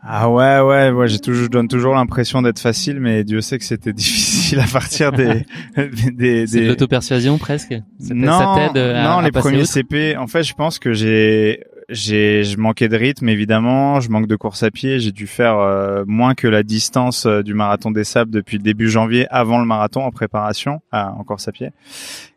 Ah 0.01 0.29
ouais 0.29 0.59
ouais 0.61 0.89
ouais 0.91 1.07
j'ai 1.07 1.19
toujours 1.19 1.43
je 1.45 1.49
donne 1.49 1.67
toujours 1.67 1.95
l'impression 1.95 2.41
d'être 2.41 2.59
facile 2.59 2.99
mais 2.99 3.23
Dieu 3.23 3.41
sait 3.41 3.57
que 3.57 3.65
c'était 3.65 3.93
difficile 3.93 4.59
à 4.59 4.67
partir 4.67 5.11
des 5.11 5.45
des, 5.75 6.11
des, 6.11 6.47
C'est 6.47 6.61
de 6.61 6.67
l'auto-persuasion 6.67 7.37
presque? 7.37 7.75
Non 8.09 8.39
ça 8.39 8.71
non 8.73 9.21
les 9.21 9.31
premiers 9.31 9.65
CP 9.65 10.17
en 10.17 10.27
fait 10.27 10.43
je 10.43 10.53
pense 10.53 10.79
que 10.79 10.93
j'ai 10.93 11.63
j'ai 11.89 12.43
je 12.43 12.57
manquais 12.57 12.87
de 12.87 12.95
rythme 12.95 13.29
évidemment, 13.29 13.99
je 13.99 14.09
manque 14.09 14.27
de 14.27 14.35
course 14.35 14.63
à 14.63 14.71
pied, 14.71 14.99
j'ai 14.99 15.11
dû 15.11 15.27
faire 15.27 15.57
euh, 15.57 16.03
moins 16.07 16.35
que 16.35 16.47
la 16.47 16.63
distance 16.63 17.25
euh, 17.25 17.41
du 17.41 17.53
marathon 17.53 17.91
des 17.91 18.03
sables 18.03 18.31
depuis 18.31 18.57
le 18.57 18.63
début 18.63 18.89
janvier 18.89 19.27
avant 19.29 19.59
le 19.59 19.65
marathon 19.65 20.03
en 20.03 20.11
préparation 20.11 20.81
ah, 20.91 21.13
en 21.17 21.23
course 21.23 21.47
à 21.47 21.51
pied. 21.51 21.71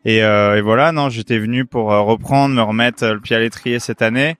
Et, 0.05 0.23
euh, 0.23 0.57
et 0.57 0.61
voilà, 0.61 0.91
non, 0.91 1.09
j'étais 1.09 1.37
venu 1.37 1.65
pour 1.65 1.91
reprendre, 1.91 2.55
me 2.55 2.61
remettre 2.61 3.05
le 3.05 3.19
pied 3.19 3.35
à 3.35 3.39
l'étrier 3.39 3.79
cette 3.79 4.01
année. 4.01 4.35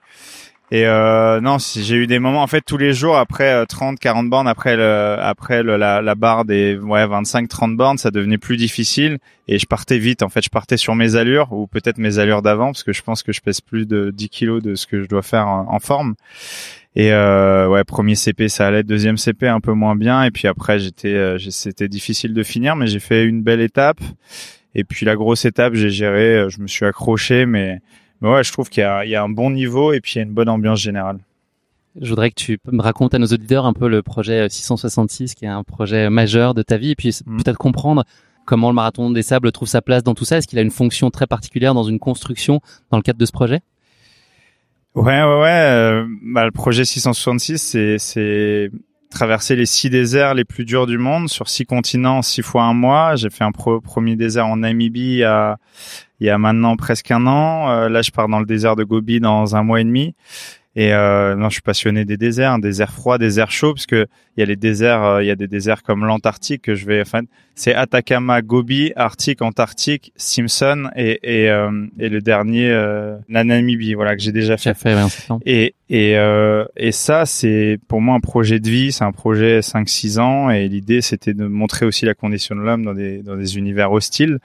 Et 0.74 0.86
euh, 0.88 1.40
non, 1.40 1.60
si 1.60 1.84
j'ai 1.84 1.94
eu 1.94 2.08
des 2.08 2.18
moments, 2.18 2.42
en 2.42 2.48
fait, 2.48 2.60
tous 2.60 2.78
les 2.78 2.94
jours 2.94 3.16
après 3.16 3.64
30, 3.64 3.94
euh, 3.94 3.96
40 4.00 4.28
bornes, 4.28 4.48
après 4.48 4.74
le, 4.74 5.16
après 5.20 5.62
le, 5.62 5.76
la, 5.76 6.02
la, 6.02 6.16
barre 6.16 6.44
des 6.44 6.76
ouais 6.76 7.06
25, 7.06 7.48
30 7.48 7.76
bornes, 7.76 7.96
ça 7.96 8.10
devenait 8.10 8.38
plus 8.38 8.56
difficile 8.56 9.18
et 9.46 9.60
je 9.60 9.66
partais 9.66 9.98
vite. 9.98 10.24
En 10.24 10.28
fait, 10.28 10.42
je 10.42 10.48
partais 10.48 10.76
sur 10.76 10.96
mes 10.96 11.14
allures 11.14 11.52
ou 11.52 11.68
peut-être 11.68 11.98
mes 11.98 12.18
allures 12.18 12.42
d'avant 12.42 12.72
parce 12.72 12.82
que 12.82 12.92
je 12.92 13.02
pense 13.02 13.22
que 13.22 13.30
je 13.30 13.40
pèse 13.40 13.60
plus 13.60 13.86
de 13.86 14.10
10 14.12 14.28
kilos 14.30 14.62
de 14.64 14.74
ce 14.74 14.88
que 14.88 15.00
je 15.00 15.06
dois 15.06 15.22
faire 15.22 15.46
en, 15.46 15.78
forme. 15.78 16.16
Et 16.96 17.12
euh, 17.12 17.68
ouais, 17.68 17.84
premier 17.84 18.16
CP 18.16 18.48
ça 18.48 18.66
allait, 18.66 18.82
deuxième 18.82 19.16
CP 19.16 19.46
un 19.46 19.60
peu 19.60 19.74
moins 19.74 19.94
bien 19.94 20.24
et 20.24 20.32
puis 20.32 20.48
après 20.48 20.80
j'étais, 20.80 21.14
euh, 21.14 21.38
c'était 21.50 21.86
difficile 21.86 22.34
de 22.34 22.42
finir, 22.42 22.74
mais 22.74 22.88
j'ai 22.88 22.98
fait 22.98 23.22
une 23.22 23.44
belle 23.44 23.60
étape. 23.60 24.00
Et 24.74 24.82
puis 24.82 25.06
la 25.06 25.14
grosse 25.14 25.44
étape, 25.44 25.74
j'ai 25.74 25.90
géré, 25.90 26.34
euh, 26.36 26.48
je 26.48 26.60
me 26.60 26.66
suis 26.66 26.84
accroché, 26.84 27.46
mais 27.46 27.78
mais 28.20 28.30
ouais, 28.30 28.44
je 28.44 28.52
trouve 28.52 28.68
qu'il 28.70 28.82
y, 28.82 29.08
y 29.10 29.14
a, 29.14 29.22
un 29.22 29.28
bon 29.28 29.50
niveau 29.50 29.92
et 29.92 30.00
puis 30.00 30.14
il 30.14 30.18
y 30.18 30.20
a 30.20 30.24
une 30.24 30.32
bonne 30.32 30.48
ambiance 30.48 30.80
générale. 30.80 31.18
Je 32.00 32.08
voudrais 32.08 32.30
que 32.30 32.34
tu 32.34 32.58
me 32.70 32.82
racontes 32.82 33.14
à 33.14 33.18
nos 33.18 33.26
auditeurs 33.26 33.66
un 33.66 33.72
peu 33.72 33.88
le 33.88 34.02
projet 34.02 34.48
666, 34.48 35.34
qui 35.34 35.44
est 35.44 35.48
un 35.48 35.62
projet 35.62 36.10
majeur 36.10 36.54
de 36.54 36.62
ta 36.62 36.76
vie, 36.76 36.90
et 36.90 36.96
puis 36.96 37.16
mm. 37.24 37.36
peut-être 37.36 37.58
comprendre 37.58 38.04
comment 38.44 38.68
le 38.68 38.74
marathon 38.74 39.10
des 39.10 39.22
sables 39.22 39.52
trouve 39.52 39.68
sa 39.68 39.80
place 39.80 40.02
dans 40.02 40.14
tout 40.14 40.24
ça. 40.24 40.38
Est-ce 40.38 40.48
qu'il 40.48 40.58
a 40.58 40.62
une 40.62 40.72
fonction 40.72 41.10
très 41.10 41.26
particulière 41.26 41.74
dans 41.74 41.84
une 41.84 41.98
construction 41.98 42.60
dans 42.90 42.96
le 42.96 43.02
cadre 43.02 43.18
de 43.18 43.26
ce 43.26 43.32
projet? 43.32 43.60
Ouais, 44.94 45.22
ouais, 45.22 45.40
ouais. 45.40 45.48
Euh, 45.48 46.06
bah, 46.22 46.44
le 46.44 46.52
projet 46.52 46.84
666, 46.84 47.98
c'est, 47.98 48.70
c'est 49.14 49.18
traverser 49.18 49.54
les 49.54 49.66
six 49.66 49.90
déserts 49.90 50.34
les 50.34 50.44
plus 50.44 50.64
durs 50.64 50.86
du 50.86 50.98
monde 50.98 51.28
sur 51.28 51.48
six 51.48 51.64
continents, 51.64 52.22
six 52.22 52.42
fois 52.42 52.64
un 52.64 52.74
mois. 52.74 53.14
J'ai 53.16 53.30
fait 53.30 53.44
un 53.44 53.52
premier 53.52 54.16
désert 54.16 54.46
en 54.48 54.56
Namibie 54.56 55.22
il 56.20 56.26
y 56.26 56.30
a 56.30 56.38
maintenant 56.38 56.76
presque 56.76 57.10
un 57.10 57.26
an. 57.26 57.70
Euh, 57.70 57.88
là, 57.88 58.02
je 58.02 58.10
pars 58.10 58.28
dans 58.28 58.40
le 58.40 58.46
désert 58.46 58.76
de 58.76 58.84
Gobi 58.84 59.20
dans 59.20 59.56
un 59.56 59.62
mois 59.62 59.80
et 59.80 59.84
demi. 59.84 60.14
Et 60.76 60.92
euh, 60.92 61.36
non, 61.36 61.48
je 61.48 61.54
suis 61.54 61.62
passionné 61.62 62.04
des 62.04 62.16
déserts, 62.16 62.58
des 62.58 62.82
airs 62.82 62.92
froids, 62.92 63.18
des 63.18 63.38
airs 63.38 63.52
chauds, 63.52 63.74
parce 63.74 63.86
que 63.86 64.06
il 64.36 64.40
y 64.40 64.42
a 64.42 64.46
les 64.46 64.56
déserts, 64.56 65.04
euh, 65.04 65.22
il 65.22 65.26
y 65.26 65.30
a 65.30 65.36
des 65.36 65.46
déserts 65.46 65.82
comme 65.82 66.04
l'Antarctique 66.04 66.62
que 66.62 66.74
je 66.74 66.86
vais. 66.86 67.00
Enfin, 67.00 67.22
c'est 67.56 67.74
Atacama, 67.74 68.42
Gobi, 68.42 68.92
Arctique, 68.96 69.40
Antarctique, 69.42 70.12
Simpson 70.16 70.90
et 70.96 71.20
et, 71.22 71.48
euh, 71.50 71.86
et 71.98 72.08
le 72.08 72.20
dernier 72.20 72.68
euh, 72.68 73.16
la 73.28 73.44
Namibie, 73.44 73.94
voilà 73.94 74.16
que 74.16 74.22
j'ai 74.22 74.32
déjà 74.32 74.56
fait. 74.56 74.74
fait 74.74 74.96
et 75.46 75.74
et 75.88 76.18
euh, 76.18 76.64
et 76.76 76.90
ça 76.90 77.26
c'est 77.26 77.78
pour 77.86 78.00
moi 78.00 78.16
un 78.16 78.20
projet 78.20 78.58
de 78.58 78.68
vie, 78.68 78.90
c'est 78.90 79.04
un 79.04 79.12
projet 79.12 79.60
5-6 79.60 80.18
ans 80.18 80.50
et 80.50 80.66
l'idée 80.66 81.00
c'était 81.00 81.34
de 81.34 81.46
montrer 81.46 81.86
aussi 81.86 82.06
la 82.06 82.14
condition 82.14 82.56
de 82.56 82.60
l'homme 82.60 82.84
dans 82.84 82.94
des 82.94 83.22
dans 83.22 83.36
des 83.36 83.56
univers 83.56 83.92
hostiles. 83.92 84.38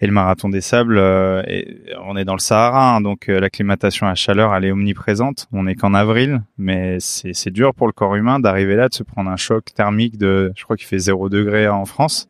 Et 0.00 0.06
le 0.06 0.12
marathon 0.12 0.48
des 0.48 0.60
sables, 0.60 0.98
et 1.46 1.78
on 2.04 2.16
est 2.16 2.24
dans 2.24 2.34
le 2.34 2.40
Sahara, 2.40 2.96
hein, 2.96 3.00
donc 3.00 3.28
l'acclimatation 3.28 4.08
à 4.08 4.16
chaleur 4.16 4.52
elle 4.52 4.64
est 4.64 4.72
omniprésente. 4.72 5.46
On 5.52 5.61
est 5.66 5.74
qu'en 5.74 5.94
avril, 5.94 6.42
mais 6.58 6.98
c'est 7.00 7.34
c'est 7.34 7.50
dur 7.50 7.74
pour 7.74 7.86
le 7.86 7.92
corps 7.92 8.14
humain 8.14 8.40
d'arriver 8.40 8.76
là, 8.76 8.88
de 8.88 8.94
se 8.94 9.02
prendre 9.02 9.30
un 9.30 9.36
choc 9.36 9.72
thermique 9.74 10.18
de, 10.18 10.52
je 10.56 10.64
crois 10.64 10.76
qu'il 10.76 10.86
fait 10.86 10.98
0 10.98 11.28
degré 11.28 11.68
en 11.68 11.84
France. 11.84 12.28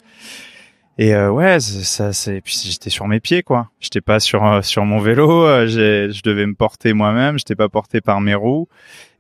Et 0.99 1.15
euh, 1.15 1.31
ouais, 1.31 1.59
ça 1.59 2.13
c'est 2.13 2.43
puis 2.43 2.55
j'étais 2.67 2.91
sur 2.91 3.09
mes 3.09 3.19
pieds 3.19 3.43
quoi. 3.43 3.71
J'étais 3.81 4.03
pas 4.03 4.21
sur 4.21 4.45
euh, 4.45 4.61
sur 4.61 4.85
mon 4.85 4.99
vélo, 4.99 5.45
euh, 5.47 5.67
je 5.67 6.23
devais 6.23 6.45
me 6.45 6.55
porter 6.55 6.93
moi-même, 6.93 7.39
j'étais 7.39 7.55
pas 7.55 7.71
porté 7.71 8.03
par 8.03 8.21
mes 8.21 8.35
roues 8.35 8.69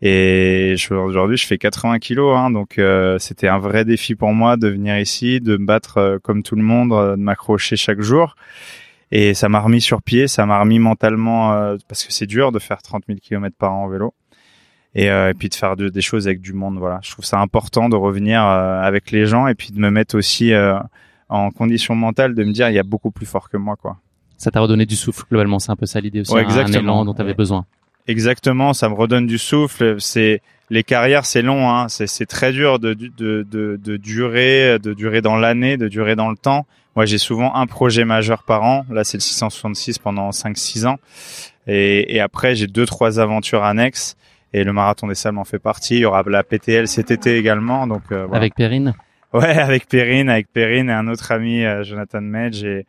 et 0.02 0.74
aujourd'hui 0.90 1.38
je 1.38 1.46
fais 1.46 1.58
80 1.58 1.98
kilos 2.00 2.36
hein, 2.36 2.50
donc 2.50 2.80
c'était 3.18 3.48
un 3.48 3.58
vrai 3.58 3.84
défi 3.84 4.16
pour 4.16 4.32
moi 4.34 4.56
de 4.56 4.68
venir 4.68 4.98
ici, 4.98 5.40
de 5.40 5.56
me 5.56 5.64
battre 5.64 6.18
comme 6.22 6.42
tout 6.42 6.56
le 6.56 6.62
monde, 6.62 6.90
de 6.90 7.14
m'accrocher 7.16 7.76
chaque 7.76 8.00
jour. 8.00 8.34
Et 9.12 9.34
ça 9.34 9.48
m'a 9.48 9.60
remis 9.60 9.80
sur 9.80 10.02
pied, 10.02 10.26
ça 10.26 10.46
m'a 10.46 10.58
remis 10.58 10.78
mentalement 10.78 11.76
parce 11.86 12.04
que 12.04 12.12
c'est 12.12 12.26
dur 12.26 12.50
de 12.50 12.58
faire 12.58 12.82
30 12.82 13.04
000 13.06 13.18
km 13.22 13.54
par 13.56 13.72
an 13.72 13.84
en 13.84 13.88
vélo 13.88 14.14
et, 14.94 15.10
euh, 15.10 15.30
et 15.30 15.34
puis 15.34 15.48
de 15.48 15.54
faire 15.54 15.76
des 15.76 16.00
choses 16.00 16.26
avec 16.26 16.40
du 16.40 16.52
monde. 16.52 16.78
Voilà, 16.78 17.00
je 17.02 17.10
trouve 17.10 17.24
ça 17.24 17.38
important 17.40 17.88
de 17.88 17.96
revenir 17.96 18.44
euh, 18.44 18.80
avec 18.80 19.10
les 19.10 19.26
gens 19.26 19.46
et 19.46 19.54
puis 19.54 19.72
de 19.72 19.78
me 19.78 19.90
mettre 19.90 20.16
aussi 20.16 20.52
euh, 20.52 20.78
en 21.28 21.50
condition 21.50 21.94
mentale 21.94 22.34
de 22.34 22.44
me 22.44 22.52
dire 22.52 22.68
il 22.68 22.74
y 22.74 22.78
a 22.78 22.84
beaucoup 22.84 23.10
plus 23.10 23.26
fort 23.26 23.48
que 23.48 23.56
moi, 23.56 23.76
quoi. 23.76 23.98
Ça 24.36 24.50
t'a 24.50 24.60
redonné 24.60 24.86
du 24.86 24.96
souffle 24.96 25.24
globalement, 25.30 25.60
c'est 25.60 25.70
un 25.70 25.76
peu 25.76 25.86
ça 25.86 26.00
l'idée 26.00 26.20
aussi, 26.20 26.34
ouais, 26.34 26.42
exactement. 26.42 26.78
un 26.78 26.82
élan 26.82 27.04
dont 27.04 27.14
tu 27.14 27.20
avais 27.20 27.34
besoin. 27.34 27.64
Exactement, 28.08 28.72
ça 28.72 28.88
me 28.88 28.94
redonne 28.94 29.26
du 29.26 29.38
souffle. 29.38 30.00
C'est 30.00 30.42
les 30.72 30.84
carrières, 30.84 31.26
c'est 31.26 31.42
long, 31.42 31.68
hein. 31.68 31.86
c'est 31.88 32.24
très 32.24 32.50
dur 32.50 32.78
de, 32.78 32.94
de, 32.94 33.42
de, 33.42 33.78
de 33.82 33.96
durer, 33.98 34.78
de 34.78 34.94
durer 34.94 35.20
dans 35.20 35.36
l'année, 35.36 35.76
de 35.76 35.86
durer 35.86 36.16
dans 36.16 36.30
le 36.30 36.36
temps. 36.36 36.64
Moi, 36.96 37.04
j'ai 37.04 37.18
souvent 37.18 37.54
un 37.54 37.66
projet 37.66 38.06
majeur 38.06 38.42
par 38.42 38.62
an. 38.62 38.86
Là, 38.90 39.04
c'est 39.04 39.18
le 39.18 39.22
666 39.22 39.98
pendant 39.98 40.30
5-6 40.30 40.86
ans. 40.86 40.96
Et, 41.66 42.16
et 42.16 42.20
après, 42.20 42.54
j'ai 42.54 42.68
deux, 42.68 42.86
trois 42.86 43.20
aventures 43.20 43.64
annexes 43.64 44.16
et 44.54 44.64
le 44.64 44.72
marathon 44.72 45.08
des 45.08 45.14
Salles 45.14 45.36
en 45.36 45.44
fait 45.44 45.58
partie. 45.58 45.96
Il 45.96 46.00
y 46.00 46.04
aura 46.06 46.22
la 46.26 46.42
PTL 46.42 46.88
cet 46.88 47.10
été 47.10 47.36
également. 47.36 47.86
Donc 47.86 48.02
euh, 48.10 48.24
voilà. 48.24 48.38
avec 48.38 48.54
Perrine? 48.54 48.94
Ouais, 49.32 49.58
avec 49.58 49.88
Perrine, 49.88 50.28
avec 50.28 50.52
Perrine 50.52 50.90
et 50.90 50.92
un 50.92 51.08
autre 51.08 51.32
ami, 51.32 51.64
euh, 51.64 51.82
Jonathan 51.84 52.20
Medge. 52.20 52.64
Et, 52.64 52.84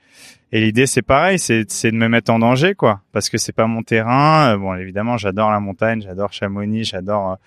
et 0.52 0.60
l'idée, 0.60 0.86
c'est 0.86 1.02
pareil, 1.02 1.40
c'est, 1.40 1.64
de 1.64 1.96
me 1.96 2.08
mettre 2.08 2.32
en 2.32 2.40
danger, 2.40 2.76
quoi, 2.76 3.02
parce 3.14 3.30
que 3.30 3.38
c'est 3.38 3.54
pas 3.54 3.66
mon 3.66 3.82
terrain. 3.82 4.54
Euh, 4.54 4.58
bon, 4.58 4.76
évidemment, 4.76 5.18
j'adore 5.18 5.52
la 5.52 5.60
montagne, 5.60 6.02
j'adore 6.02 6.34
Chamonix, 6.34 6.84
j'adore 6.84 7.38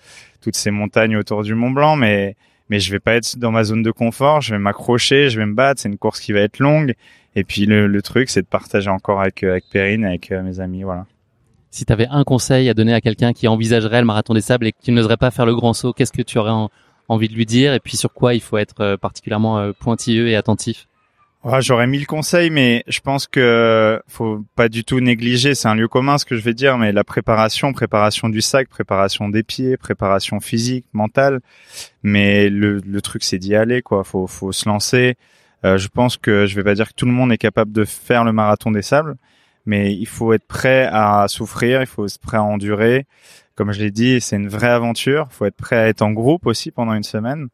toutes 0.41 0.55
ces 0.55 0.71
montagnes 0.71 1.15
autour 1.15 1.43
du 1.43 1.53
Mont 1.53 1.71
Blanc, 1.71 1.95
mais 1.95 2.35
mais 2.69 2.79
je 2.81 2.91
vais 2.91 2.99
pas 2.99 3.13
être 3.13 3.37
dans 3.37 3.51
ma 3.51 3.63
zone 3.63 3.81
de 3.81 3.91
confort. 3.91 4.41
Je 4.41 4.53
vais 4.53 4.59
m'accrocher, 4.59 5.29
je 5.29 5.39
vais 5.39 5.45
me 5.45 5.53
battre. 5.53 5.79
C'est 5.79 5.87
une 5.87 5.97
course 5.97 6.19
qui 6.19 6.33
va 6.33 6.41
être 6.41 6.59
longue. 6.59 6.95
Et 7.33 7.45
puis 7.45 7.65
le, 7.65 7.87
le 7.87 8.01
truc, 8.01 8.29
c'est 8.29 8.41
de 8.41 8.47
partager 8.47 8.89
encore 8.89 9.21
avec 9.21 9.41
avec 9.43 9.63
Perrine, 9.71 10.03
avec 10.03 10.31
mes 10.31 10.59
amis, 10.59 10.83
voilà 10.83 11.05
si 11.69 11.85
tu 11.85 11.93
avais 11.93 12.07
un 12.09 12.23
conseil 12.23 12.69
à 12.69 12.73
donner 12.73 12.93
à 12.93 13.01
quelqu'un 13.01 13.33
qui 13.33 13.47
envisagerait 13.47 13.99
le 13.99 14.07
marathon 14.07 14.33
des 14.33 14.41
sables 14.41 14.65
et 14.67 14.71
qui 14.71 14.91
n'oserait 14.91 15.17
pas 15.17 15.29
faire 15.29 15.45
le 15.45 15.53
grand 15.53 15.73
saut, 15.73 15.93
qu'est-ce 15.93 16.11
que 16.11 16.23
tu 16.23 16.39
aurais 16.39 16.49
envie 17.07 17.29
de 17.29 17.33
lui 17.33 17.45
dire 17.45 17.73
et 17.73 17.79
puis 17.79 17.97
sur 17.97 18.13
quoi 18.13 18.33
il 18.33 18.41
faut 18.41 18.57
être 18.57 18.81
euh, 18.81 18.97
particulièrement 18.97 19.59
euh, 19.59 19.71
pointilleux 19.77 20.27
et 20.27 20.35
attentif 20.35 20.87
ouais, 21.43 21.61
J'aurais 21.61 21.87
mille 21.87 22.07
conseils, 22.07 22.49
mais 22.49 22.83
je 22.87 22.99
pense 22.99 23.27
que 23.27 24.01
faut 24.07 24.43
pas 24.55 24.69
du 24.69 24.83
tout 24.83 24.99
négliger. 24.99 25.55
C'est 25.55 25.67
un 25.67 25.75
lieu 25.75 25.87
commun 25.87 26.17
ce 26.17 26.25
que 26.25 26.35
je 26.35 26.41
vais 26.41 26.53
dire, 26.53 26.77
mais 26.77 26.91
la 26.91 27.03
préparation, 27.03 27.73
préparation 27.73 28.29
du 28.29 28.41
sac, 28.41 28.69
préparation 28.69 29.29
des 29.29 29.43
pieds, 29.43 29.77
préparation 29.77 30.39
physique, 30.39 30.85
mentale. 30.93 31.39
Mais 32.03 32.49
le, 32.49 32.79
le 32.79 33.01
truc 33.01 33.23
c'est 33.23 33.39
d'y 33.39 33.55
aller, 33.55 33.81
quoi. 33.81 34.03
Faut, 34.03 34.27
faut 34.27 34.51
se 34.51 34.67
lancer. 34.67 35.17
Euh, 35.65 35.77
je 35.77 35.87
pense 35.87 36.17
que 36.17 36.45
je 36.45 36.55
vais 36.55 36.63
pas 36.63 36.75
dire 36.75 36.89
que 36.89 36.93
tout 36.93 37.05
le 37.05 37.11
monde 37.11 37.31
est 37.31 37.37
capable 37.37 37.71
de 37.71 37.83
faire 37.83 38.23
le 38.23 38.31
marathon 38.31 38.71
des 38.71 38.81
sables, 38.81 39.17
mais 39.65 39.93
il 39.93 40.05
faut 40.05 40.33
être 40.33 40.45
prêt 40.45 40.87
à 40.91 41.27
souffrir, 41.27 41.81
il 41.81 41.87
faut 41.87 42.05
être 42.05 42.19
prêt 42.19 42.37
à 42.37 42.43
endurer. 42.43 43.05
Comme 43.57 43.73
je 43.73 43.79
l'ai 43.79 43.91
dit, 43.91 44.21
c'est 44.21 44.35
une 44.35 44.47
vraie 44.47 44.69
aventure. 44.69 45.27
Faut 45.31 45.45
être 45.45 45.57
prêt 45.57 45.75
à 45.75 45.87
être 45.87 46.03
en 46.03 46.11
groupe 46.11 46.45
aussi 46.45 46.69
pendant 46.69 46.93
une 46.93 47.03
semaine. 47.03 47.47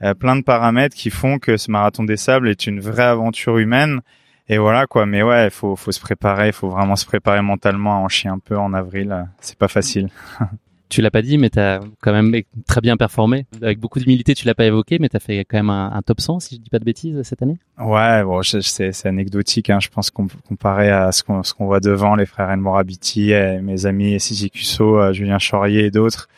A 0.00 0.14
plein 0.16 0.34
de 0.34 0.42
paramètres 0.42 0.96
qui 0.96 1.10
font 1.10 1.38
que 1.38 1.56
ce 1.56 1.70
marathon 1.70 2.02
des 2.02 2.16
sables 2.16 2.48
est 2.48 2.66
une 2.66 2.80
vraie 2.80 3.04
aventure 3.04 3.58
humaine. 3.58 4.00
Et 4.48 4.58
voilà 4.58 4.86
quoi. 4.86 5.06
Mais 5.06 5.22
ouais, 5.22 5.48
faut, 5.50 5.76
faut 5.76 5.92
se 5.92 6.00
préparer. 6.00 6.50
Faut 6.50 6.68
vraiment 6.68 6.96
se 6.96 7.06
préparer 7.06 7.40
mentalement 7.40 7.94
à 7.94 7.98
en 8.00 8.08
chier 8.08 8.28
un 8.28 8.40
peu 8.40 8.58
en 8.58 8.74
avril. 8.74 9.28
C'est 9.40 9.56
pas 9.56 9.68
facile. 9.68 10.10
tu 10.88 11.02
l'as 11.02 11.10
pas 11.10 11.22
dit, 11.22 11.38
mais 11.38 11.50
tu 11.50 11.58
as 11.58 11.80
quand 12.00 12.12
même 12.12 12.34
très 12.66 12.80
bien 12.80 12.96
performé. 12.96 13.46
Avec 13.62 13.78
beaucoup 13.78 13.98
d'humilité, 13.98 14.34
tu 14.34 14.46
l'as 14.46 14.54
pas 14.54 14.64
évoqué, 14.64 14.98
mais 15.00 15.08
tu 15.08 15.16
as 15.16 15.20
fait 15.20 15.44
quand 15.44 15.56
même 15.56 15.70
un, 15.70 16.00
top 16.02 16.20
100, 16.20 16.40
si 16.40 16.56
je 16.56 16.60
dis 16.60 16.70
pas 16.70 16.78
de 16.78 16.84
bêtises, 16.84 17.22
cette 17.22 17.42
année. 17.42 17.58
Ouais, 17.78 18.22
bon, 18.22 18.42
c'est 18.42 19.06
anecdotique. 19.06 19.70
Hein. 19.70 19.80
Je 19.80 19.88
pense 19.88 20.10
qu'on 20.10 20.28
comparé 20.48 20.90
à 20.90 21.12
ce 21.12 21.22
qu'on 21.22 21.66
voit 21.66 21.80
devant, 21.80 22.14
les 22.14 22.26
frères 22.26 22.54
Morabiti, 22.56 23.32
mes 23.62 23.86
amis 23.86 24.20
Sisi 24.20 24.50
Cusso, 24.50 24.98
euh, 24.98 25.12
Julien 25.12 25.38
Chaurier 25.38 25.86
et 25.86 25.90
d'autres. 25.90 26.28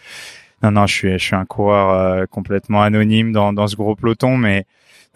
Non, 0.62 0.70
non, 0.70 0.86
je 0.86 1.18
suis, 1.18 1.34
un 1.34 1.44
coureur 1.44 1.90
euh, 1.90 2.24
complètement 2.26 2.82
anonyme 2.82 3.32
dans 3.32 3.66
ce 3.66 3.76
gros 3.76 3.94
peloton, 3.94 4.36
mais 4.38 4.64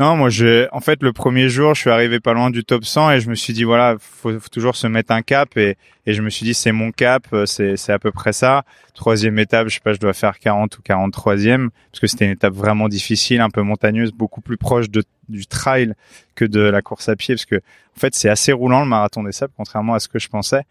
non, 0.00 0.16
moi, 0.16 0.30
je, 0.30 0.66
en 0.72 0.80
fait, 0.80 1.02
le 1.02 1.12
premier 1.12 1.50
jour, 1.50 1.74
je 1.74 1.82
suis 1.82 1.90
arrivé 1.90 2.20
pas 2.20 2.32
loin 2.32 2.48
du 2.48 2.64
top 2.64 2.86
100 2.86 3.10
et 3.10 3.20
je 3.20 3.28
me 3.28 3.34
suis 3.34 3.52
dit, 3.52 3.64
voilà, 3.64 3.96
faut, 4.00 4.32
faut 4.40 4.48
toujours 4.48 4.74
se 4.74 4.86
mettre 4.86 5.12
un 5.12 5.20
cap 5.20 5.58
et, 5.58 5.76
et 6.06 6.14
je 6.14 6.22
me 6.22 6.30
suis 6.30 6.46
dit, 6.46 6.54
c'est 6.54 6.72
mon 6.72 6.90
cap, 6.90 7.26
euh, 7.34 7.44
c'est, 7.44 7.76
c'est 7.76 7.92
à 7.92 7.98
peu 7.98 8.10
près 8.10 8.32
ça. 8.32 8.62
Troisième 8.94 9.38
étape, 9.38 9.68
je 9.68 9.74
sais 9.74 9.80
pas, 9.80 9.92
je 9.92 9.98
dois 9.98 10.14
faire 10.14 10.38
40 10.38 10.78
ou 10.78 10.80
43e 10.80 11.68
parce 11.92 12.00
que 12.00 12.06
c'était 12.06 12.24
une 12.24 12.30
étape 12.30 12.54
vraiment 12.54 12.88
difficile, 12.88 13.42
un 13.42 13.50
peu 13.50 13.60
montagneuse, 13.60 14.12
beaucoup 14.12 14.40
plus 14.40 14.56
proche 14.56 14.88
de, 14.88 15.04
du 15.28 15.46
trail 15.46 15.92
que 16.34 16.46
de 16.46 16.60
la 16.60 16.80
course 16.80 17.10
à 17.10 17.14
pied 17.14 17.34
parce 17.34 17.44
que, 17.44 17.56
en 17.56 18.00
fait, 18.00 18.14
c'est 18.14 18.30
assez 18.30 18.52
roulant 18.52 18.80
le 18.80 18.88
marathon 18.88 19.22
des 19.22 19.32
sables, 19.32 19.52
contrairement 19.54 19.92
à 19.92 20.00
ce 20.00 20.08
que 20.08 20.18
je 20.18 20.28
pensais. 20.28 20.62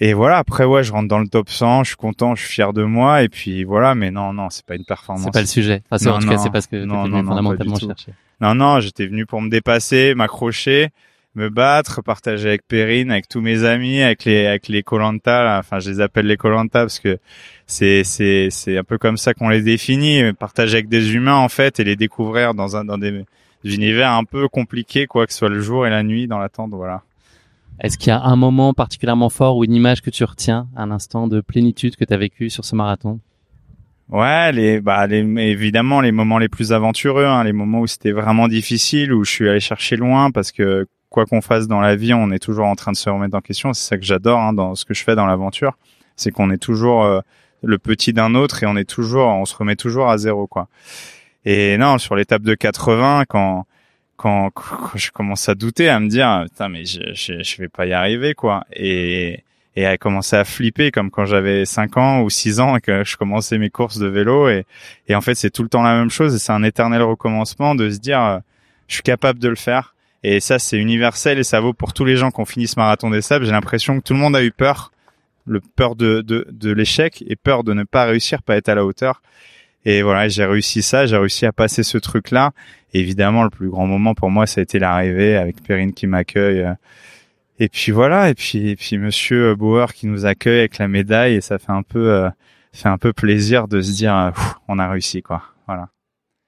Et 0.00 0.14
voilà, 0.14 0.38
après 0.38 0.64
ouais, 0.64 0.82
je 0.82 0.90
rentre 0.90 1.06
dans 1.06 1.20
le 1.20 1.28
top 1.28 1.48
100, 1.48 1.84
je 1.84 1.90
suis 1.90 1.96
content, 1.96 2.34
je 2.34 2.42
suis 2.42 2.54
fier 2.54 2.72
de 2.72 2.82
moi 2.82 3.22
et 3.22 3.28
puis 3.28 3.62
voilà, 3.62 3.94
mais 3.94 4.10
non 4.10 4.32
non, 4.32 4.50
c'est 4.50 4.66
pas 4.66 4.74
une 4.74 4.84
performance. 4.84 5.22
C'est 5.22 5.30
pas 5.30 5.42
le 5.42 5.46
sujet. 5.46 5.84
Enfin, 5.92 6.10
en 6.10 6.18
tout 6.18 6.28
cas, 6.28 6.38
c'est 6.38 6.50
parce 6.50 6.66
que 6.66 6.84
non, 6.84 7.06
non, 7.06 7.22
fondamentalement 7.22 7.76
chercher. 7.76 8.12
Non 8.42 8.56
non, 8.56 8.80
j'étais 8.80 9.06
venu 9.06 9.24
pour 9.24 9.40
me 9.40 9.48
dépasser, 9.48 10.14
m'accrocher, 10.16 10.88
me 11.36 11.48
battre, 11.48 12.02
partager 12.02 12.48
avec 12.48 12.66
Perrine, 12.66 13.12
avec 13.12 13.28
tous 13.28 13.40
mes 13.40 13.62
amis, 13.62 14.02
avec 14.02 14.24
les 14.24 14.46
avec 14.46 14.66
les 14.66 14.82
Colanta, 14.82 15.60
enfin 15.60 15.78
je 15.78 15.90
les 15.90 16.00
appelle 16.00 16.26
les 16.26 16.36
Colanta 16.36 16.80
parce 16.80 16.98
que 16.98 17.18
c'est 17.68 18.02
c'est 18.02 18.48
c'est 18.50 18.76
un 18.76 18.82
peu 18.82 18.98
comme 18.98 19.16
ça 19.16 19.32
qu'on 19.32 19.48
les 19.48 19.62
définit, 19.62 20.32
partager 20.32 20.78
avec 20.78 20.88
des 20.88 21.14
humains 21.14 21.36
en 21.36 21.48
fait 21.48 21.78
et 21.78 21.84
les 21.84 21.94
découvrir 21.94 22.52
dans 22.52 22.76
un 22.76 22.84
dans 22.84 22.98
des 22.98 23.24
univers 23.62 24.10
un 24.10 24.24
peu 24.24 24.48
compliqués 24.48 25.06
quoi 25.06 25.24
que 25.24 25.32
ce 25.32 25.38
soit 25.38 25.48
le 25.48 25.60
jour 25.60 25.86
et 25.86 25.90
la 25.90 26.02
nuit 26.02 26.26
dans 26.26 26.38
l'attente, 26.38 26.72
voilà. 26.72 27.02
Est-ce 27.78 27.96
qu'il 27.96 28.08
y 28.08 28.10
a 28.10 28.22
un 28.22 28.36
moment 28.36 28.74
particulièrement 28.74 29.30
fort 29.30 29.56
ou 29.56 29.62
une 29.62 29.74
image 29.74 30.02
que 30.02 30.10
tu 30.10 30.24
retiens, 30.24 30.66
un 30.76 30.90
instant 30.90 31.28
de 31.28 31.40
plénitude 31.40 31.94
que 31.94 32.04
tu 32.04 32.12
as 32.12 32.18
vécu 32.18 32.50
sur 32.50 32.64
ce 32.64 32.74
marathon? 32.74 33.20
Ouais, 34.12 34.52
les, 34.52 34.82
bah, 34.82 35.06
les, 35.06 35.20
évidemment 35.20 36.02
les 36.02 36.12
moments 36.12 36.36
les 36.36 36.50
plus 36.50 36.74
aventureux, 36.74 37.24
hein, 37.24 37.44
les 37.44 37.54
moments 37.54 37.80
où 37.80 37.86
c'était 37.86 38.12
vraiment 38.12 38.46
difficile, 38.46 39.14
où 39.14 39.24
je 39.24 39.30
suis 39.30 39.48
allé 39.48 39.58
chercher 39.58 39.96
loin, 39.96 40.30
parce 40.30 40.52
que 40.52 40.86
quoi 41.08 41.24
qu'on 41.24 41.40
fasse 41.40 41.66
dans 41.66 41.80
la 41.80 41.96
vie, 41.96 42.12
on 42.12 42.30
est 42.30 42.38
toujours 42.38 42.66
en 42.66 42.74
train 42.74 42.92
de 42.92 42.96
se 42.98 43.08
remettre 43.08 43.34
en 43.34 43.40
question. 43.40 43.72
C'est 43.72 43.88
ça 43.88 43.96
que 43.96 44.04
j'adore 44.04 44.38
hein, 44.38 44.52
dans 44.52 44.74
ce 44.74 44.84
que 44.84 44.92
je 44.92 45.02
fais 45.02 45.14
dans 45.14 45.24
l'aventure, 45.24 45.78
c'est 46.14 46.30
qu'on 46.30 46.50
est 46.50 46.58
toujours 46.58 47.04
euh, 47.04 47.20
le 47.62 47.78
petit 47.78 48.12
d'un 48.12 48.34
autre 48.34 48.62
et 48.62 48.66
on 48.66 48.76
est 48.76 48.88
toujours, 48.88 49.28
on 49.28 49.46
se 49.46 49.56
remet 49.56 49.76
toujours 49.76 50.10
à 50.10 50.18
zéro, 50.18 50.46
quoi. 50.46 50.68
Et 51.46 51.78
non, 51.78 51.96
sur 51.96 52.14
l'étape 52.14 52.42
de 52.42 52.54
80, 52.54 53.24
quand 53.26 53.66
quand, 54.18 54.50
quand, 54.50 54.90
je 54.94 55.10
commence 55.10 55.48
à 55.48 55.54
douter, 55.54 55.88
à 55.88 55.98
me 55.98 56.08
dire, 56.08 56.44
putain, 56.44 56.68
mais 56.68 56.84
je, 56.84 57.00
je, 57.14 57.42
je 57.42 57.56
vais 57.56 57.68
pas 57.68 57.86
y 57.86 57.92
arriver, 57.94 58.34
quoi. 58.34 58.64
Et, 58.72 59.42
et 59.76 59.86
à 59.86 59.96
commencer 59.96 60.36
à 60.36 60.44
flipper 60.44 60.90
comme 60.90 61.10
quand 61.10 61.24
j'avais 61.24 61.64
5 61.64 61.96
ans 61.96 62.22
ou 62.22 62.30
6 62.30 62.60
ans 62.60 62.76
et 62.76 62.80
que 62.80 63.04
je 63.04 63.16
commençais 63.16 63.58
mes 63.58 63.70
courses 63.70 63.98
de 63.98 64.06
vélo 64.06 64.48
et, 64.48 64.66
et 65.08 65.14
en 65.14 65.20
fait 65.20 65.34
c'est 65.34 65.50
tout 65.50 65.62
le 65.62 65.68
temps 65.68 65.82
la 65.82 65.94
même 65.94 66.10
chose 66.10 66.34
et 66.34 66.38
c'est 66.38 66.52
un 66.52 66.62
éternel 66.62 67.02
recommencement 67.02 67.74
de 67.74 67.90
se 67.90 67.98
dire 67.98 68.20
euh, 68.20 68.38
je 68.88 68.94
suis 68.94 69.02
capable 69.02 69.38
de 69.38 69.48
le 69.48 69.56
faire 69.56 69.94
et 70.22 70.40
ça 70.40 70.58
c'est 70.58 70.76
universel 70.76 71.38
et 71.38 71.44
ça 71.44 71.60
vaut 71.60 71.72
pour 71.72 71.92
tous 71.94 72.04
les 72.04 72.16
gens 72.16 72.30
qui 72.30 72.40
ont 72.40 72.44
fini 72.44 72.68
ce 72.68 72.78
marathon 72.78 73.10
des 73.10 73.22
sables 73.22 73.46
j'ai 73.46 73.52
l'impression 73.52 73.98
que 73.98 74.04
tout 74.04 74.12
le 74.12 74.20
monde 74.20 74.36
a 74.36 74.44
eu 74.44 74.52
peur 74.52 74.92
le 75.44 75.60
peur 75.60 75.96
de, 75.96 76.20
de, 76.20 76.46
de 76.50 76.70
l'échec 76.70 77.24
et 77.26 77.34
peur 77.34 77.64
de 77.64 77.72
ne 77.72 77.84
pas 77.84 78.04
réussir 78.04 78.42
pas 78.42 78.56
être 78.56 78.68
à 78.68 78.74
la 78.74 78.84
hauteur 78.84 79.22
et 79.84 80.02
voilà, 80.02 80.28
j'ai 80.28 80.44
réussi 80.44 80.82
ça, 80.82 81.06
j'ai 81.06 81.16
réussi 81.16 81.44
à 81.44 81.52
passer 81.52 81.82
ce 81.82 81.98
truc-là. 81.98 82.52
Évidemment, 82.94 83.42
le 83.42 83.50
plus 83.50 83.68
grand 83.68 83.86
moment 83.86 84.14
pour 84.14 84.30
moi, 84.30 84.46
ça 84.46 84.60
a 84.60 84.62
été 84.62 84.78
l'arrivée 84.78 85.36
avec 85.36 85.62
Perrine 85.62 85.92
qui 85.92 86.06
m'accueille. 86.06 86.64
Et 87.58 87.68
puis 87.68 87.92
voilà, 87.92 88.30
et 88.30 88.34
puis 88.34 88.70
et 88.70 88.76
puis 88.76 88.98
Monsieur 88.98 89.54
Bauer 89.54 89.92
qui 89.92 90.06
nous 90.06 90.26
accueille 90.26 90.60
avec 90.60 90.78
la 90.78 90.88
médaille, 90.88 91.36
et 91.36 91.40
ça 91.40 91.58
fait 91.58 91.72
un 91.72 91.82
peu, 91.82 92.10
euh, 92.10 92.30
fait 92.72 92.88
un 92.88 92.98
peu 92.98 93.12
plaisir 93.12 93.68
de 93.68 93.80
se 93.80 93.92
dire 93.92 94.32
on 94.68 94.78
a 94.78 94.88
réussi 94.88 95.22
quoi. 95.22 95.42
Voilà. 95.66 95.88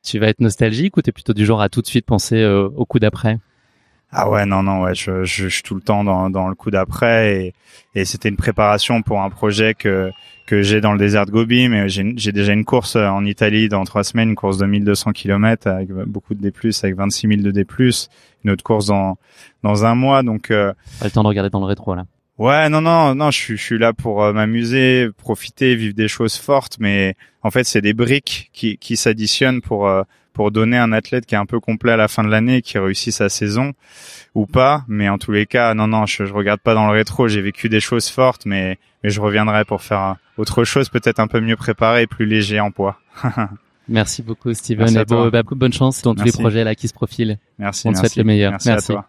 Tu 0.02 0.18
vas 0.18 0.28
être 0.28 0.40
nostalgique 0.40 0.96
ou 0.96 1.02
t'es 1.02 1.12
plutôt 1.12 1.34
du 1.34 1.46
genre 1.46 1.60
à 1.60 1.68
tout 1.68 1.82
de 1.82 1.86
suite 1.86 2.06
penser 2.06 2.44
au 2.44 2.84
coup 2.84 2.98
d'après? 2.98 3.38
Ah 4.16 4.30
ouais, 4.30 4.46
non, 4.46 4.62
non, 4.62 4.82
ouais, 4.82 4.94
je, 4.94 5.24
je, 5.24 5.48
suis 5.48 5.62
tout 5.62 5.74
le 5.74 5.80
temps 5.80 6.04
dans, 6.04 6.30
dans 6.30 6.48
le 6.48 6.54
coup 6.54 6.70
d'après 6.70 7.46
et, 7.46 7.54
et 7.96 8.04
c'était 8.04 8.28
une 8.28 8.36
préparation 8.36 9.02
pour 9.02 9.20
un 9.20 9.28
projet 9.28 9.74
que 9.74 10.12
que 10.46 10.60
j'ai 10.60 10.80
dans 10.80 10.92
le 10.92 10.98
désert 10.98 11.24
de 11.26 11.30
Gobi, 11.30 11.68
mais 11.68 11.88
j'ai 11.88 12.32
déjà 12.32 12.52
une 12.52 12.64
course 12.66 12.96
en 12.96 13.24
Italie 13.24 13.68
dans 13.68 13.84
trois 13.84 14.04
semaines, 14.04 14.30
une 14.30 14.34
course 14.34 14.58
de 14.58 14.66
1200 14.66 15.12
km 15.12 15.68
avec 15.68 15.90
beaucoup 15.90 16.34
de 16.34 16.40
D+, 16.40 16.52
avec 16.82 16.96
26 16.96 17.28
000 17.28 17.40
de 17.40 17.50
D+, 17.50 17.66
une 18.44 18.50
autre 18.50 18.62
course 18.62 18.86
dans 18.86 19.16
dans 19.64 19.84
un 19.84 19.96
mois, 19.96 20.22
donc. 20.22 20.52
Euh, 20.52 20.72
Pas 21.00 21.06
le 21.06 21.10
temps 21.10 21.22
de 21.24 21.28
regarder 21.28 21.50
dans 21.50 21.58
le 21.60 21.66
rétro 21.66 21.94
là. 21.96 22.04
Ouais, 22.38 22.68
non, 22.68 22.80
non, 22.80 23.14
non, 23.14 23.30
je 23.30 23.38
suis, 23.38 23.56
je 23.56 23.62
suis 23.62 23.78
là 23.78 23.92
pour 23.92 24.22
euh, 24.22 24.32
m'amuser, 24.32 25.08
profiter, 25.16 25.74
vivre 25.76 25.94
des 25.94 26.08
choses 26.08 26.36
fortes, 26.36 26.76
mais 26.80 27.14
en 27.42 27.50
fait, 27.50 27.64
c'est 27.64 27.80
des 27.80 27.94
briques 27.94 28.50
qui, 28.52 28.76
qui 28.76 28.96
s'additionnent 28.96 29.60
pour 29.60 29.88
euh, 29.88 30.02
pour 30.32 30.50
donner 30.50 30.76
un 30.76 30.90
athlète 30.92 31.26
qui 31.26 31.36
est 31.36 31.38
un 31.38 31.46
peu 31.46 31.60
complet 31.60 31.92
à 31.92 31.96
la 31.96 32.08
fin 32.08 32.24
de 32.24 32.28
l'année, 32.28 32.60
qui 32.60 32.76
réussit 32.76 33.12
sa 33.12 33.28
saison 33.28 33.72
ou 34.34 34.46
pas. 34.46 34.84
Mais 34.88 35.08
en 35.08 35.16
tous 35.16 35.30
les 35.30 35.46
cas, 35.46 35.74
non, 35.74 35.86
non, 35.86 36.06
je, 36.06 36.24
je 36.26 36.32
regarde 36.34 36.58
pas 36.60 36.74
dans 36.74 36.86
le 36.88 36.92
rétro. 36.92 37.28
J'ai 37.28 37.40
vécu 37.40 37.68
des 37.68 37.78
choses 37.78 38.08
fortes, 38.08 38.44
mais, 38.44 38.78
mais 39.04 39.10
je 39.10 39.20
reviendrai 39.20 39.64
pour 39.64 39.80
faire 39.80 40.16
autre 40.36 40.64
chose, 40.64 40.88
peut-être 40.88 41.20
un 41.20 41.28
peu 41.28 41.40
mieux 41.40 41.54
préparé 41.54 42.02
et 42.02 42.06
plus 42.08 42.26
léger 42.26 42.58
en 42.58 42.72
poids. 42.72 42.98
Merci 43.88 44.22
beaucoup, 44.22 44.52
Steven. 44.52 44.88
et 44.88 45.04
bah, 45.04 45.42
bonne 45.44 45.72
chance 45.72 46.02
dans 46.02 46.16
tous 46.16 46.24
les 46.24 46.32
projets 46.32 46.64
là 46.64 46.74
qui 46.74 46.88
se 46.88 46.94
profilent. 46.94 47.38
Merci. 47.58 47.86
On 47.86 47.92
te 47.92 47.98
souhaite 47.98 48.16
le 48.16 48.24
meilleur. 48.24 48.50
Merci, 48.52 48.70
À 48.70 48.80
toi. 48.80 49.06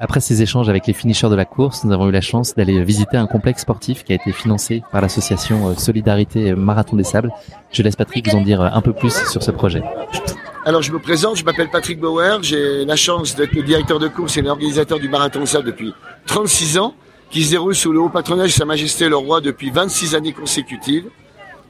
Après 0.00 0.18
ces 0.20 0.42
échanges 0.42 0.68
avec 0.68 0.88
les 0.88 0.92
finishers 0.92 1.28
de 1.28 1.36
la 1.36 1.44
course, 1.44 1.84
nous 1.84 1.92
avons 1.92 2.08
eu 2.08 2.10
la 2.10 2.20
chance 2.20 2.56
d'aller 2.56 2.82
visiter 2.82 3.16
un 3.16 3.28
complexe 3.28 3.62
sportif 3.62 4.02
qui 4.02 4.12
a 4.12 4.16
été 4.16 4.32
financé 4.32 4.82
par 4.90 5.00
l'association 5.00 5.68
euh, 5.68 5.74
Solidarité 5.74 6.52
Marathon 6.56 6.96
des 6.96 7.04
Sables. 7.04 7.30
Je 7.70 7.80
laisse 7.82 7.94
Patrick 7.94 8.28
vous 8.28 8.36
en 8.36 8.40
dire 8.40 8.60
un 8.60 8.80
peu 8.80 8.92
plus 8.92 9.14
sur 9.30 9.44
ce 9.44 9.52
projet. 9.52 9.82
Alors 10.64 10.82
je 10.82 10.90
me 10.90 10.98
présente, 10.98 11.36
je 11.36 11.44
m'appelle 11.44 11.70
Patrick 11.70 12.00
Bauer, 12.00 12.42
j'ai 12.42 12.84
la 12.84 12.96
chance 12.96 13.36
d'être 13.36 13.52
le 13.52 13.62
directeur 13.62 14.00
de 14.00 14.08
course 14.08 14.36
et 14.36 14.42
l'organisateur 14.42 14.98
du 14.98 15.08
Marathon 15.08 15.46
Sable 15.46 15.66
depuis 15.66 15.94
36 16.26 16.78
ans, 16.78 16.94
qui 17.30 17.44
se 17.44 17.50
déroule 17.50 17.76
sous 17.76 17.92
le 17.92 18.00
haut 18.00 18.08
patronage 18.08 18.48
de 18.48 18.52
Sa 18.54 18.64
Majesté 18.64 19.08
le 19.08 19.16
Roi 19.16 19.40
depuis 19.40 19.70
26 19.70 20.16
années 20.16 20.32
consécutives. 20.32 21.06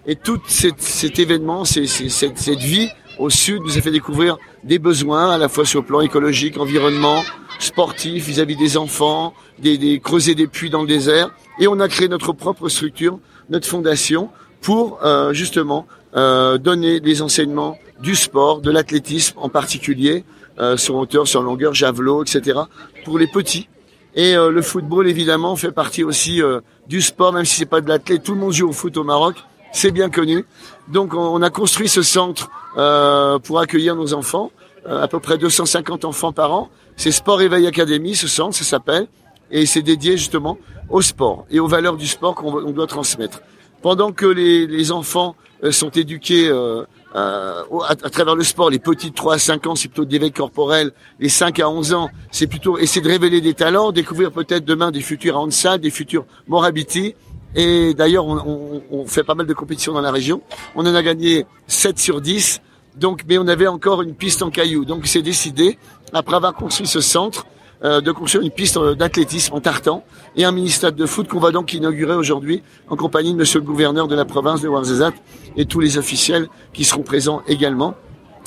Et 0.07 0.17
tout 0.17 0.41
cet 0.47 1.19
événement, 1.19 1.65
cette 1.67 2.59
vie 2.59 2.89
au 3.19 3.29
sud 3.31 3.63
nous 3.63 3.77
a 3.77 3.81
fait 3.81 3.91
découvrir 3.91 4.39
des 4.63 4.79
besoins 4.79 5.31
à 5.31 5.39
la 5.39 5.49
fois 5.49 5.65
sur 5.65 5.81
le 5.81 5.87
plan 5.87 6.01
écologique, 6.01 6.59
environnement, 6.59 7.23
sportif, 7.59 8.27
vis-à-vis 8.27 8.57
des 8.57 8.77
enfants, 8.77 9.35
des, 9.59 9.79
des, 9.79 10.01
creuser 10.01 10.35
des 10.35 10.47
puits 10.47 10.71
dans 10.71 10.83
le 10.83 10.89
désert. 10.89 11.31
Et 11.59 11.69
on 11.69 11.81
a 11.81 11.89
créé 11.89 12.09
notre 12.09 12.33
propre 12.33 12.69
structure, 12.69 13.19
notre 13.51 13.69
fondation, 13.69 14.31
pour 14.61 15.05
euh, 15.05 15.33
justement 15.33 15.87
euh, 16.17 16.59
donner 16.59 17.01
des 17.01 17.23
enseignements 17.23 17.79
du 18.01 18.15
sport, 18.15 18.61
de 18.61 18.71
l'athlétisme 18.71 19.39
en 19.39 19.49
particulier, 19.49 20.25
euh, 20.59 20.77
sur 20.77 20.97
hauteur, 20.97 21.27
sur 21.27 21.43
longueur, 21.43 21.75
javelot, 21.75 22.23
etc. 22.23 22.61
pour 23.05 23.19
les 23.19 23.27
petits. 23.27 23.69
Et 24.15 24.37
euh, 24.37 24.51
le 24.51 24.63
football 24.63 25.09
évidemment 25.09 25.57
fait 25.57 25.73
partie 25.73 26.05
aussi 26.05 26.41
euh, 26.41 26.61
du 26.87 27.03
sport, 27.03 27.33
même 27.33 27.45
si 27.45 27.57
c'est 27.57 27.67
pas 27.67 27.81
de 27.81 27.89
l'athlète. 27.89 28.23
Tout 28.23 28.35
le 28.35 28.41
monde 28.41 28.53
joue 28.53 28.69
au 28.69 28.73
foot 28.73 28.97
au 28.97 29.05
Maroc, 29.05 29.37
c'est 29.73 29.91
bien 29.91 30.09
connu. 30.09 30.45
Donc 30.89 31.15
on, 31.15 31.43
a 31.43 31.51
construit 31.51 31.89
ce 31.89 32.03
centre 32.03 32.51
euh, 32.77 33.39
pour 33.41 33.59
accueillir 33.59 33.97
nos 33.97 34.15
enfants, 34.15 34.53
à 34.89 35.09
peu 35.09 35.21
près 35.21 35.39
250 35.39 36.05
enfants 36.05 36.33
par 36.33 36.53
an. 36.53 36.69
C'est 36.97 37.13
Sport 37.13 37.43
Éveil 37.43 37.67
Academy, 37.67 38.15
ce 38.15 38.29
centre, 38.29 38.57
ça 38.57 38.65
s'appelle, 38.65 39.07
et 39.51 39.67
c'est 39.67 39.83
dédié 39.83 40.17
justement 40.17 40.59
au 40.91 41.03
sport 41.03 41.47
et 41.51 41.61
aux 41.61 41.67
valeurs 41.67 41.97
du 41.97 42.07
sport 42.07 42.35
qu'on 42.35 42.71
doit 42.71 42.87
transmettre. 42.87 43.41
Pendant 43.83 44.13
que 44.13 44.27
les, 44.27 44.67
les 44.67 44.93
enfants 44.93 45.37
sont 45.71 45.91
éduqués 45.91 46.49
euh, 46.49 46.85
euh, 47.15 47.63
à, 47.87 47.95
travers 48.11 48.35
le 48.35 48.43
sport, 48.43 48.71
les 48.71 48.79
petits 48.79 49.11
de 49.11 49.15
3 49.15 49.35
à 49.35 49.39
5 49.39 49.67
ans, 49.67 49.75
c'est 49.75 49.89
plutôt 49.89 50.05
d'éveil 50.05 50.33
corporel. 50.33 50.93
Les 51.21 51.29
5 51.29 51.61
à 51.61 51.69
11 51.69 51.95
ans, 51.95 52.11
c'est 52.31 52.47
plutôt 52.47 52.79
essayer 52.79 53.01
de 53.01 53.09
révéler 53.09 53.41
des 53.41 53.55
talents, 53.55 53.93
découvrir 53.93 54.33
peut-être 54.33 54.65
demain 54.65 54.91
des 54.91 55.01
futurs 55.01 55.37
Hansa, 55.37 55.79
des 55.79 55.91
futurs 55.91 56.25
Morabiti. 56.49 57.15
Et 57.55 57.95
d'ailleurs, 57.95 58.27
on, 58.27 58.39
on, 58.39 58.83
on, 58.91 59.07
fait 59.07 59.23
pas 59.23 59.37
mal 59.37 59.47
de 59.47 59.55
compétitions 59.55 59.93
dans 59.93 60.01
la 60.01 60.11
région. 60.11 60.43
On 60.75 60.85
en 60.87 60.95
a 60.95 61.03
gagné 61.03 61.47
7 61.69 61.99
sur 61.99 62.21
10. 62.21 62.61
Donc, 62.97 63.23
mais 63.29 63.39
on 63.39 63.49
avait 63.49 63.67
encore 63.67 64.03
une 64.03 64.15
piste 64.15 64.43
en 64.43 64.51
cailloux. 64.51 64.85
Donc, 64.85 65.07
c'est 65.07 65.23
décidé, 65.23 65.79
après 66.13 66.37
avoir 66.37 66.55
construit 66.55 66.87
ce 66.87 67.01
centre, 67.01 67.47
euh, 67.85 68.01
de 68.01 68.13
construire 68.13 68.45
une 68.45 68.51
piste 68.51 68.77
euh, 68.77 68.95
d'athlétisme 68.95 69.55
en 69.55 69.61
tartan 69.61 70.05
et 70.37 70.45
un 70.45 70.53
mini-stade 70.53 70.95
de 70.95 71.07
foot 71.07 71.29
qu'on 71.29 71.41
va 71.41 71.51
donc 71.51 71.75
inaugurer 71.75 72.15
aujourd'hui 72.15 72.63
en 72.89 72.97
compagnie 72.97 73.33
de 73.33 73.39
monsieur 73.39 73.59
le 73.59 73.67
gouverneur 73.67 74.09
de 74.09 74.15
la 74.15 74.25
province 74.25 74.63
de 74.63 74.69
Ouarzazate 74.69 75.15
et 75.57 75.67
tous 75.67 75.81
les 75.81 75.99
officiels 75.99 76.49
qui 76.73 76.85
seront 76.85 77.03
présents 77.03 77.43
également 77.49 77.95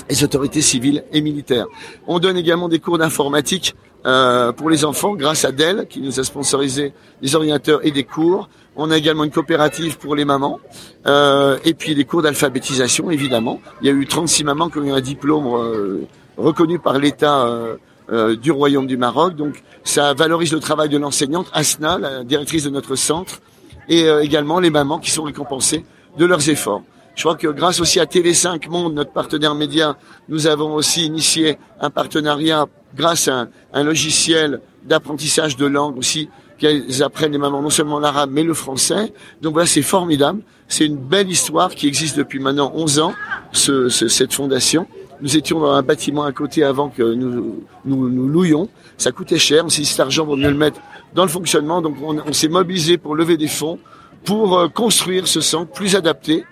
les 0.10 0.24
autorités 0.24 0.62
civiles 0.62 1.04
et 1.12 1.22
militaires. 1.22 1.68
On 2.08 2.20
donne 2.20 2.38
également 2.38 2.70
des 2.70 2.80
cours 2.80 2.98
d'informatique 2.98 3.76
euh, 4.08 4.54
pour 4.54 4.70
les 4.70 4.86
enfants 4.86 5.16
grâce 5.16 5.44
à 5.44 5.52
Dell 5.52 5.86
qui 5.90 6.00
nous 6.00 6.20
a 6.20 6.24
sponsorisé 6.24 6.94
des 7.22 7.36
ordinateurs 7.36 7.86
et 7.86 7.92
des 7.92 8.06
cours. 8.06 8.48
On 8.78 8.90
a 8.90 8.98
également 8.98 9.26
une 9.26 9.32
coopérative 9.32 9.98
pour 9.98 10.16
les 10.16 10.24
mamans 10.24 10.60
euh, 11.08 11.58
et 11.66 11.74
puis 11.74 11.94
des 11.94 12.06
cours 12.06 12.22
d'alphabétisation 12.22 13.12
évidemment. 13.12 13.60
Il 13.82 13.88
y 13.88 13.90
a 13.90 13.94
eu 13.94 14.08
36 14.08 14.46
mamans 14.46 14.70
qui 14.70 14.78
ont 14.78 14.84
eu 14.84 14.92
un 14.92 15.02
diplôme 15.02 15.48
euh, 15.48 16.08
reconnu 16.38 16.80
par 16.80 16.98
l'État 17.00 17.46
euh, 17.46 17.76
euh, 18.10 18.38
du 18.38 18.52
Royaume 18.52 18.88
du 18.88 18.96
Maroc. 18.96 19.36
Donc 19.36 19.62
ça 19.84 20.14
valorise 20.14 20.54
le 20.54 20.60
travail 20.60 20.88
de 20.88 20.98
l'enseignante 20.98 21.48
Asna, 21.52 21.98
la 21.98 22.24
directrice 22.24 22.64
de 22.64 22.70
notre 22.70 22.96
centre, 22.96 23.42
et 23.90 24.08
également 24.22 24.60
les 24.60 24.70
mamans 24.70 25.00
qui 25.00 25.12
sont 25.12 25.24
récompensées 25.24 25.86
de 26.18 26.26
leurs 26.26 26.50
efforts. 26.50 26.82
Je 27.16 27.24
crois 27.24 27.36
que 27.36 27.48
grâce 27.48 27.80
aussi 27.80 28.00
à 28.00 28.06
TV5 28.06 28.70
Monde, 28.70 28.94
notre 28.94 29.12
partenaire 29.12 29.56
média, 29.56 29.98
nous 30.30 30.46
avons 30.46 30.76
aussi 30.76 31.06
initié 31.06 31.58
un 31.82 31.90
partenariat 31.90 32.68
grâce 32.98 33.28
à 33.28 33.48
un, 33.74 33.84
logiciel 33.84 34.62
d'apprentissage 34.84 35.56
de 35.58 35.66
langue 35.66 35.98
aussi, 35.98 36.30
qu'elles 36.58 37.04
apprennent 37.04 37.32
les 37.32 37.38
mamans 37.38 37.62
non 37.62 37.70
seulement 37.70 38.00
l'arabe 38.00 38.32
mais 38.34 38.44
le 38.44 38.54
français. 38.54 39.14
Donc 39.42 39.54
voilà, 39.54 39.68
c'est 39.68 39.82
formidable. 39.82 40.42
C'est 40.68 40.86
une 40.86 40.98
belle 40.98 41.30
histoire 41.30 41.70
qui 41.70 41.88
existe 41.88 42.18
depuis 42.18 42.40
maintenant 42.40 42.72
11 42.76 43.00
ans, 43.00 43.14
ce, 43.52 43.90
cette 43.90 44.34
fondation. 44.34 44.88
Nous 45.22 45.38
étions 45.38 45.60
dans 45.60 45.72
un 45.72 45.82
bâtiment 45.82 46.24
à 46.24 46.32
côté 46.32 46.64
avant 46.64 46.90
que 46.90 47.02
nous 47.02 47.64
nous, 47.86 48.10
nous 48.10 48.28
louions. 48.28 48.70
Ça 48.98 49.12
coûtait 49.12 49.40
cher. 49.40 49.66
On 49.66 49.70
s'est 49.70 49.82
dit 49.82 49.88
cet 49.88 50.00
argent 50.00 50.26
vaut 50.26 50.36
mieux 50.36 50.50
le 50.50 50.58
mettre 50.58 50.80
dans 51.14 51.24
le 51.24 51.30
fonctionnement. 51.30 51.82
Donc 51.82 51.96
on, 52.04 52.18
on 52.20 52.34
s'est 52.34 52.50
mobilisé 52.50 52.98
pour 52.98 53.16
lever 53.16 53.38
des 53.38 53.48
fonds 53.48 53.80
pour 54.28 54.58
euh, 54.58 54.68
construire 54.68 55.28
ce 55.28 55.42
centre 55.42 55.72
plus 55.72 55.96
adapté 55.96 56.44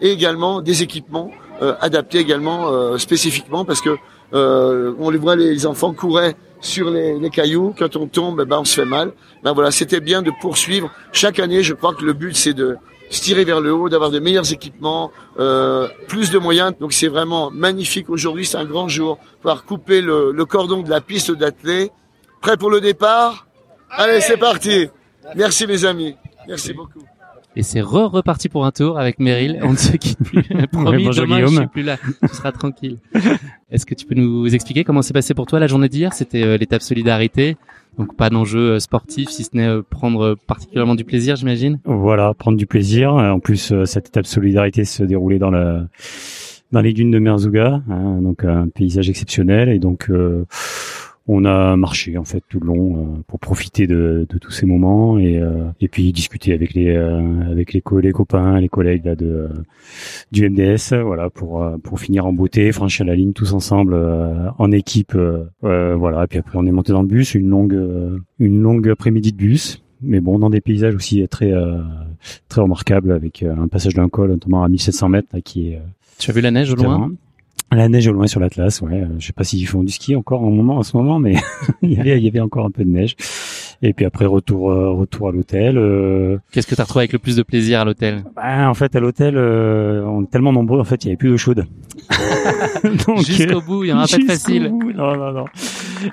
et 0.00 0.10
également 0.10 0.60
des 0.60 0.82
équipements 0.82 1.30
euh, 1.62 1.74
adaptés 1.80 2.18
également 2.18 2.68
euh, 2.68 2.98
spécifiquement 2.98 3.64
parce 3.64 3.80
que 3.80 3.96
on 4.32 5.10
les 5.10 5.18
voit 5.18 5.36
les 5.36 5.66
enfants 5.66 5.92
couraient 5.92 6.36
sur 6.60 6.90
les, 6.90 7.30
cailloux 7.30 7.74
quand 7.78 7.96
on 7.96 8.06
tombe 8.06 8.40
eh 8.42 8.46
ben 8.46 8.58
on 8.60 8.64
se 8.64 8.74
fait 8.74 8.86
mal 8.86 9.12
ben 9.42 9.52
voilà 9.52 9.70
c'était 9.70 10.00
bien 10.00 10.22
de 10.22 10.32
poursuivre 10.40 10.90
chaque 11.12 11.38
année 11.38 11.62
je 11.62 11.74
crois 11.74 11.94
que 11.94 12.04
le 12.04 12.14
but 12.14 12.34
c'est 12.34 12.54
de 12.54 12.76
se 13.10 13.22
tirer 13.22 13.44
vers 13.44 13.60
le 13.60 13.72
haut, 13.72 13.88
d'avoir 13.88 14.10
de 14.10 14.18
meilleurs 14.18 14.52
équipements, 14.52 15.10
euh, 15.38 15.88
plus 16.08 16.30
de 16.30 16.38
moyens. 16.38 16.72
Donc 16.80 16.92
c'est 16.92 17.08
vraiment 17.08 17.50
magnifique 17.50 18.10
aujourd'hui, 18.10 18.46
c'est 18.46 18.56
un 18.56 18.64
grand 18.64 18.88
jour. 18.88 19.18
Pouvoir 19.40 19.64
couper 19.64 20.00
le, 20.00 20.32
cordon 20.44 20.82
de 20.82 20.90
la 20.90 21.00
piste 21.00 21.30
d'athlée. 21.30 21.90
Prêt 22.40 22.56
pour 22.56 22.70
le 22.70 22.80
départ? 22.80 23.46
Allez, 23.90 24.20
c'est 24.20 24.36
parti. 24.36 24.88
Merci 25.36 25.66
mes 25.66 25.84
amis. 25.84 26.16
Merci 26.46 26.72
beaucoup. 26.72 27.04
Et 27.56 27.62
c'est 27.62 27.80
re 27.80 28.10
reparti 28.10 28.48
pour 28.48 28.66
un 28.66 28.72
tour 28.72 28.98
avec 28.98 29.20
Meryl. 29.20 29.60
On 29.62 29.72
ne 29.72 29.76
se 29.76 29.96
quitte 29.96 30.18
plus. 30.18 30.42
Promis, 30.72 31.08
demain, 31.08 31.40
je 31.40 31.46
suis 31.46 31.66
plus 31.68 31.82
là. 31.82 31.96
Tu 32.22 32.34
seras 32.34 32.50
tranquille. 32.50 32.98
Est-ce 33.70 33.86
que 33.86 33.94
tu 33.94 34.06
peux 34.06 34.16
nous 34.16 34.52
expliquer 34.52 34.82
comment 34.82 35.02
s'est 35.02 35.12
passé 35.12 35.34
pour 35.34 35.46
toi 35.46 35.60
la 35.60 35.68
journée 35.68 35.88
d'hier? 35.88 36.12
C'était 36.12 36.42
euh, 36.42 36.56
l'étape 36.56 36.82
solidarité. 36.82 37.56
Donc 37.96 38.16
pas 38.16 38.28
d'enjeu 38.28 38.72
euh, 38.72 38.78
sportif, 38.80 39.28
si 39.28 39.44
ce 39.44 39.50
n'est 39.54 39.68
euh, 39.68 39.82
prendre 39.88 40.36
particulièrement 40.48 40.96
du 40.96 41.04
plaisir, 41.04 41.36
j'imagine. 41.36 41.78
Voilà, 41.84 42.34
prendre 42.34 42.58
du 42.58 42.66
plaisir. 42.66 43.14
En 43.14 43.38
plus, 43.38 43.72
cette 43.84 44.08
étape 44.08 44.26
solidarité 44.26 44.84
se 44.84 45.04
déroulait 45.04 45.38
dans 45.38 45.50
la 45.50 45.86
dans 46.72 46.80
les 46.80 46.92
dunes 46.92 47.12
de 47.12 47.20
Merzouga, 47.20 47.82
hein, 47.88 48.20
donc 48.20 48.42
un 48.42 48.68
paysage 48.68 49.08
exceptionnel. 49.08 49.68
Et 49.68 49.78
donc 49.78 50.10
on 51.26 51.44
a 51.44 51.76
marché 51.76 52.18
en 52.18 52.24
fait 52.24 52.42
tout 52.48 52.60
le 52.60 52.66
long 52.66 52.96
euh, 52.96 53.22
pour 53.26 53.40
profiter 53.40 53.86
de, 53.86 54.26
de, 54.28 54.38
tous 54.38 54.50
ces 54.50 54.66
moments 54.66 55.18
et, 55.18 55.38
euh, 55.38 55.64
et 55.80 55.88
puis 55.88 56.12
discuter 56.12 56.52
avec 56.52 56.74
les 56.74 56.94
euh, 56.94 57.50
avec 57.50 57.72
les, 57.72 57.82
les, 58.02 58.12
copains, 58.12 58.60
les 58.60 58.68
collègues 58.68 59.06
là, 59.06 59.16
de 59.16 59.48
du 60.32 60.48
MDS, 60.48 60.94
voilà 61.02 61.30
pour 61.30 61.66
pour 61.82 61.98
finir 61.98 62.26
en 62.26 62.32
beauté, 62.32 62.70
franchir 62.72 63.06
la 63.06 63.14
ligne 63.14 63.32
tous 63.32 63.54
ensemble 63.54 63.94
en 64.58 64.70
équipe, 64.70 65.16
voilà. 65.62 66.24
Et 66.24 66.26
puis 66.26 66.38
après 66.38 66.58
on 66.58 66.66
est 66.66 66.72
monté 66.72 66.92
dans 66.92 67.02
le 67.02 67.08
bus, 67.08 67.34
une 67.34 67.48
longue 67.48 68.20
une 68.38 68.60
longue 68.60 68.88
après-midi 68.88 69.32
de 69.32 69.36
bus, 69.36 69.82
mais 70.02 70.20
bon 70.20 70.38
dans 70.38 70.50
des 70.50 70.60
paysages 70.60 70.94
aussi 70.94 71.26
très 71.28 71.52
très 72.48 72.60
remarquables 72.60 73.12
avec 73.12 73.42
un 73.42 73.68
passage 73.68 73.94
d'un 73.94 74.08
col 74.08 74.30
notamment 74.30 74.62
à 74.62 74.68
1700 74.68 75.08
mètres 75.08 75.28
là, 75.32 75.40
qui 75.40 75.68
est 75.68 75.80
tu 76.18 76.30
as 76.30 76.34
vu 76.34 76.40
la 76.40 76.50
neige 76.50 76.72
au 76.72 76.76
loin? 76.76 77.12
La 77.72 77.88
neige 77.88 78.06
au 78.06 78.12
loin 78.12 78.26
sur 78.26 78.40
l'Atlas, 78.40 78.80
ouais. 78.82 79.06
Je 79.18 79.26
sais 79.26 79.32
pas 79.32 79.44
s'ils 79.44 79.66
font 79.66 79.82
du 79.82 79.92
ski 79.92 80.16
encore 80.16 80.42
en 80.42 80.50
moment, 80.50 80.76
en 80.78 80.82
ce 80.82 80.96
moment, 80.96 81.18
mais 81.18 81.34
il, 81.82 81.92
y 81.92 82.00
avait, 82.00 82.18
il 82.18 82.24
y 82.24 82.28
avait 82.28 82.40
encore 82.40 82.66
un 82.66 82.70
peu 82.70 82.84
de 82.84 82.90
neige. 82.90 83.16
Et 83.82 83.92
puis 83.92 84.06
après 84.06 84.24
retour 84.24 84.70
euh, 84.70 84.92
retour 84.92 85.28
à 85.28 85.32
l'hôtel. 85.32 85.76
Euh... 85.76 86.38
Qu'est-ce 86.52 86.66
que 86.66 86.74
tu 86.74 86.80
as 86.80 86.84
retrouvé 86.84 87.02
avec 87.02 87.12
le 87.12 87.18
plus 87.18 87.36
de 87.36 87.42
plaisir 87.42 87.80
à 87.80 87.84
l'hôtel? 87.84 88.24
Bah, 88.34 88.68
En 88.68 88.74
fait, 88.74 88.94
à 88.96 89.00
l'hôtel, 89.00 89.36
euh, 89.36 90.04
on 90.06 90.22
est 90.22 90.30
tellement 90.30 90.52
nombreux, 90.52 90.80
en 90.80 90.84
fait, 90.84 91.04
il 91.04 91.08
y 91.08 91.10
avait 91.10 91.16
plus 91.16 91.30
d'eau 91.30 91.36
chaude. 91.36 91.66
Jusqu'au 93.26 93.60
bout, 93.60 93.84
il 93.84 93.88
y 93.88 93.92
en 93.92 93.98
a 93.98 94.06
pas 94.06 94.18
facile. 94.26 94.72
Non, 94.94 95.16
non, 95.16 95.32
non. 95.32 95.44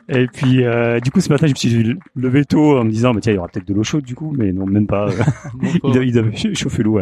Et 0.09 0.27
puis, 0.27 0.63
euh, 0.63 0.99
du 0.99 1.11
coup, 1.11 1.21
ce 1.21 1.29
matin, 1.29 1.47
je 1.47 1.51
me 1.51 1.55
suis 1.55 1.99
levé 2.15 2.45
tôt 2.45 2.77
en 2.77 2.83
me 2.83 2.89
disant, 2.89 3.13
bah, 3.13 3.19
tiens, 3.21 3.33
il 3.33 3.35
y 3.35 3.39
aura 3.39 3.47
peut-être 3.47 3.67
de 3.67 3.73
l'eau 3.73 3.83
chaude, 3.83 4.03
du 4.03 4.15
coup, 4.15 4.33
mais 4.37 4.51
non, 4.51 4.65
même 4.65 4.87
pas. 4.87 5.09
il, 5.83 6.11
devait 6.13 6.35
chauffer 6.53 6.83
l'eau 6.83 6.99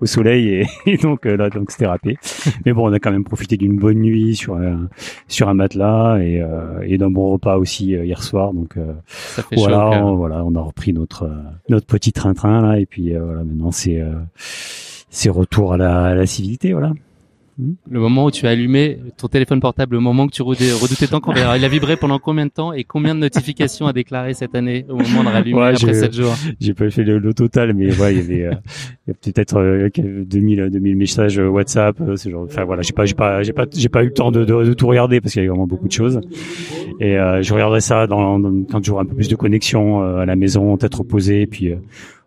au 0.00 0.06
soleil 0.06 0.66
et, 0.86 0.96
donc 1.02 1.24
là, 1.24 1.50
donc 1.50 1.70
c'était 1.70 1.86
râpé. 1.86 2.16
mais 2.64 2.72
bon, 2.72 2.88
on 2.88 2.92
a 2.92 2.98
quand 2.98 3.12
même 3.12 3.24
profité 3.24 3.56
d'une 3.56 3.76
bonne 3.76 3.98
nuit 3.98 4.36
sur 4.36 4.56
un, 4.56 4.88
sur 5.28 5.48
un 5.48 5.54
matelas 5.54 6.18
et, 6.20 6.42
et 6.82 6.98
d'un 6.98 7.10
bon 7.10 7.30
repas 7.30 7.56
aussi 7.56 7.86
hier 7.92 8.22
soir. 8.22 8.52
Donc 8.52 8.76
voilà, 9.52 10.04
on, 10.04 10.14
voilà, 10.16 10.44
on 10.44 10.54
a 10.54 10.60
repris 10.60 10.92
notre 10.92 11.30
notre 11.68 11.86
petit 11.86 12.12
train-train 12.12 12.60
là, 12.60 12.78
et 12.78 12.86
puis 12.86 13.12
voilà, 13.14 13.44
maintenant 13.44 13.70
c'est 13.70 14.02
c'est 15.10 15.30
retour 15.30 15.72
à 15.72 15.76
la, 15.76 16.04
à 16.06 16.14
la 16.14 16.26
civilité, 16.26 16.72
voilà. 16.72 16.92
Hmm. 17.56 17.74
Le 17.88 18.00
moment 18.00 18.24
où 18.24 18.30
tu 18.32 18.46
as 18.48 18.50
allumé 18.50 18.98
ton 19.16 19.28
téléphone 19.28 19.60
portable, 19.60 19.94
le 19.94 20.00
moment 20.00 20.26
que 20.26 20.32
tu 20.32 20.42
redoutais 20.42 21.06
tant 21.06 21.20
qu'on 21.20 21.32
verra, 21.32 21.56
il 21.56 21.64
a 21.64 21.68
vibré 21.68 21.96
pendant 21.96 22.18
combien 22.18 22.46
de 22.46 22.50
temps 22.50 22.72
et 22.72 22.82
combien 22.82 23.14
de 23.14 23.20
notifications 23.20 23.86
a 23.86 23.92
déclaré 23.92 24.34
cette 24.34 24.56
année 24.56 24.84
au 24.88 24.96
moment 24.96 25.22
de 25.22 25.28
rallumer 25.28 25.62
après 25.62 25.94
7 25.94 26.12
jours? 26.12 26.34
J'ai 26.60 26.74
pas 26.74 26.90
fait 26.90 27.04
le, 27.04 27.32
total, 27.32 27.72
mais 27.74 27.96
ouais, 27.96 28.14
il 28.14 28.18
y 28.18 28.20
avait, 28.20 28.56
euh, 29.08 29.12
peut-être 29.22 29.56
euh, 29.56 29.88
2000, 29.96 30.70
2000 30.70 30.96
messages 30.96 31.38
euh, 31.38 31.46
WhatsApp, 31.46 32.00
euh, 32.00 32.16
ce 32.16 32.28
genre. 32.28 32.44
Enfin 32.44 32.64
voilà, 32.64 32.82
j'ai 32.82 32.92
pas, 32.92 33.04
j'ai 33.04 33.14
pas, 33.14 33.42
j'ai 33.44 33.52
pas, 33.52 33.66
j'ai 33.72 33.88
pas 33.88 34.02
eu 34.02 34.06
le 34.06 34.12
temps 34.12 34.32
de, 34.32 34.44
de, 34.44 34.64
de 34.64 34.72
tout 34.74 34.88
regarder 34.88 35.20
parce 35.20 35.32
qu'il 35.32 35.40
y 35.40 35.44
avait 35.44 35.50
vraiment 35.50 35.68
beaucoup 35.68 35.86
de 35.86 35.92
choses. 35.92 36.20
Et 36.98 37.16
euh, 37.16 37.40
je 37.40 37.54
regarderai 37.54 37.80
ça 37.80 38.08
dans, 38.08 38.40
dans, 38.40 38.64
quand 38.64 38.84
j'aurai 38.84 39.02
un 39.02 39.06
peu 39.06 39.14
plus 39.14 39.28
de 39.28 39.36
connexion 39.36 40.02
à 40.02 40.26
la 40.26 40.34
maison, 40.34 40.76
peut-être 40.76 40.98
reposé, 40.98 41.46
puis 41.46 41.72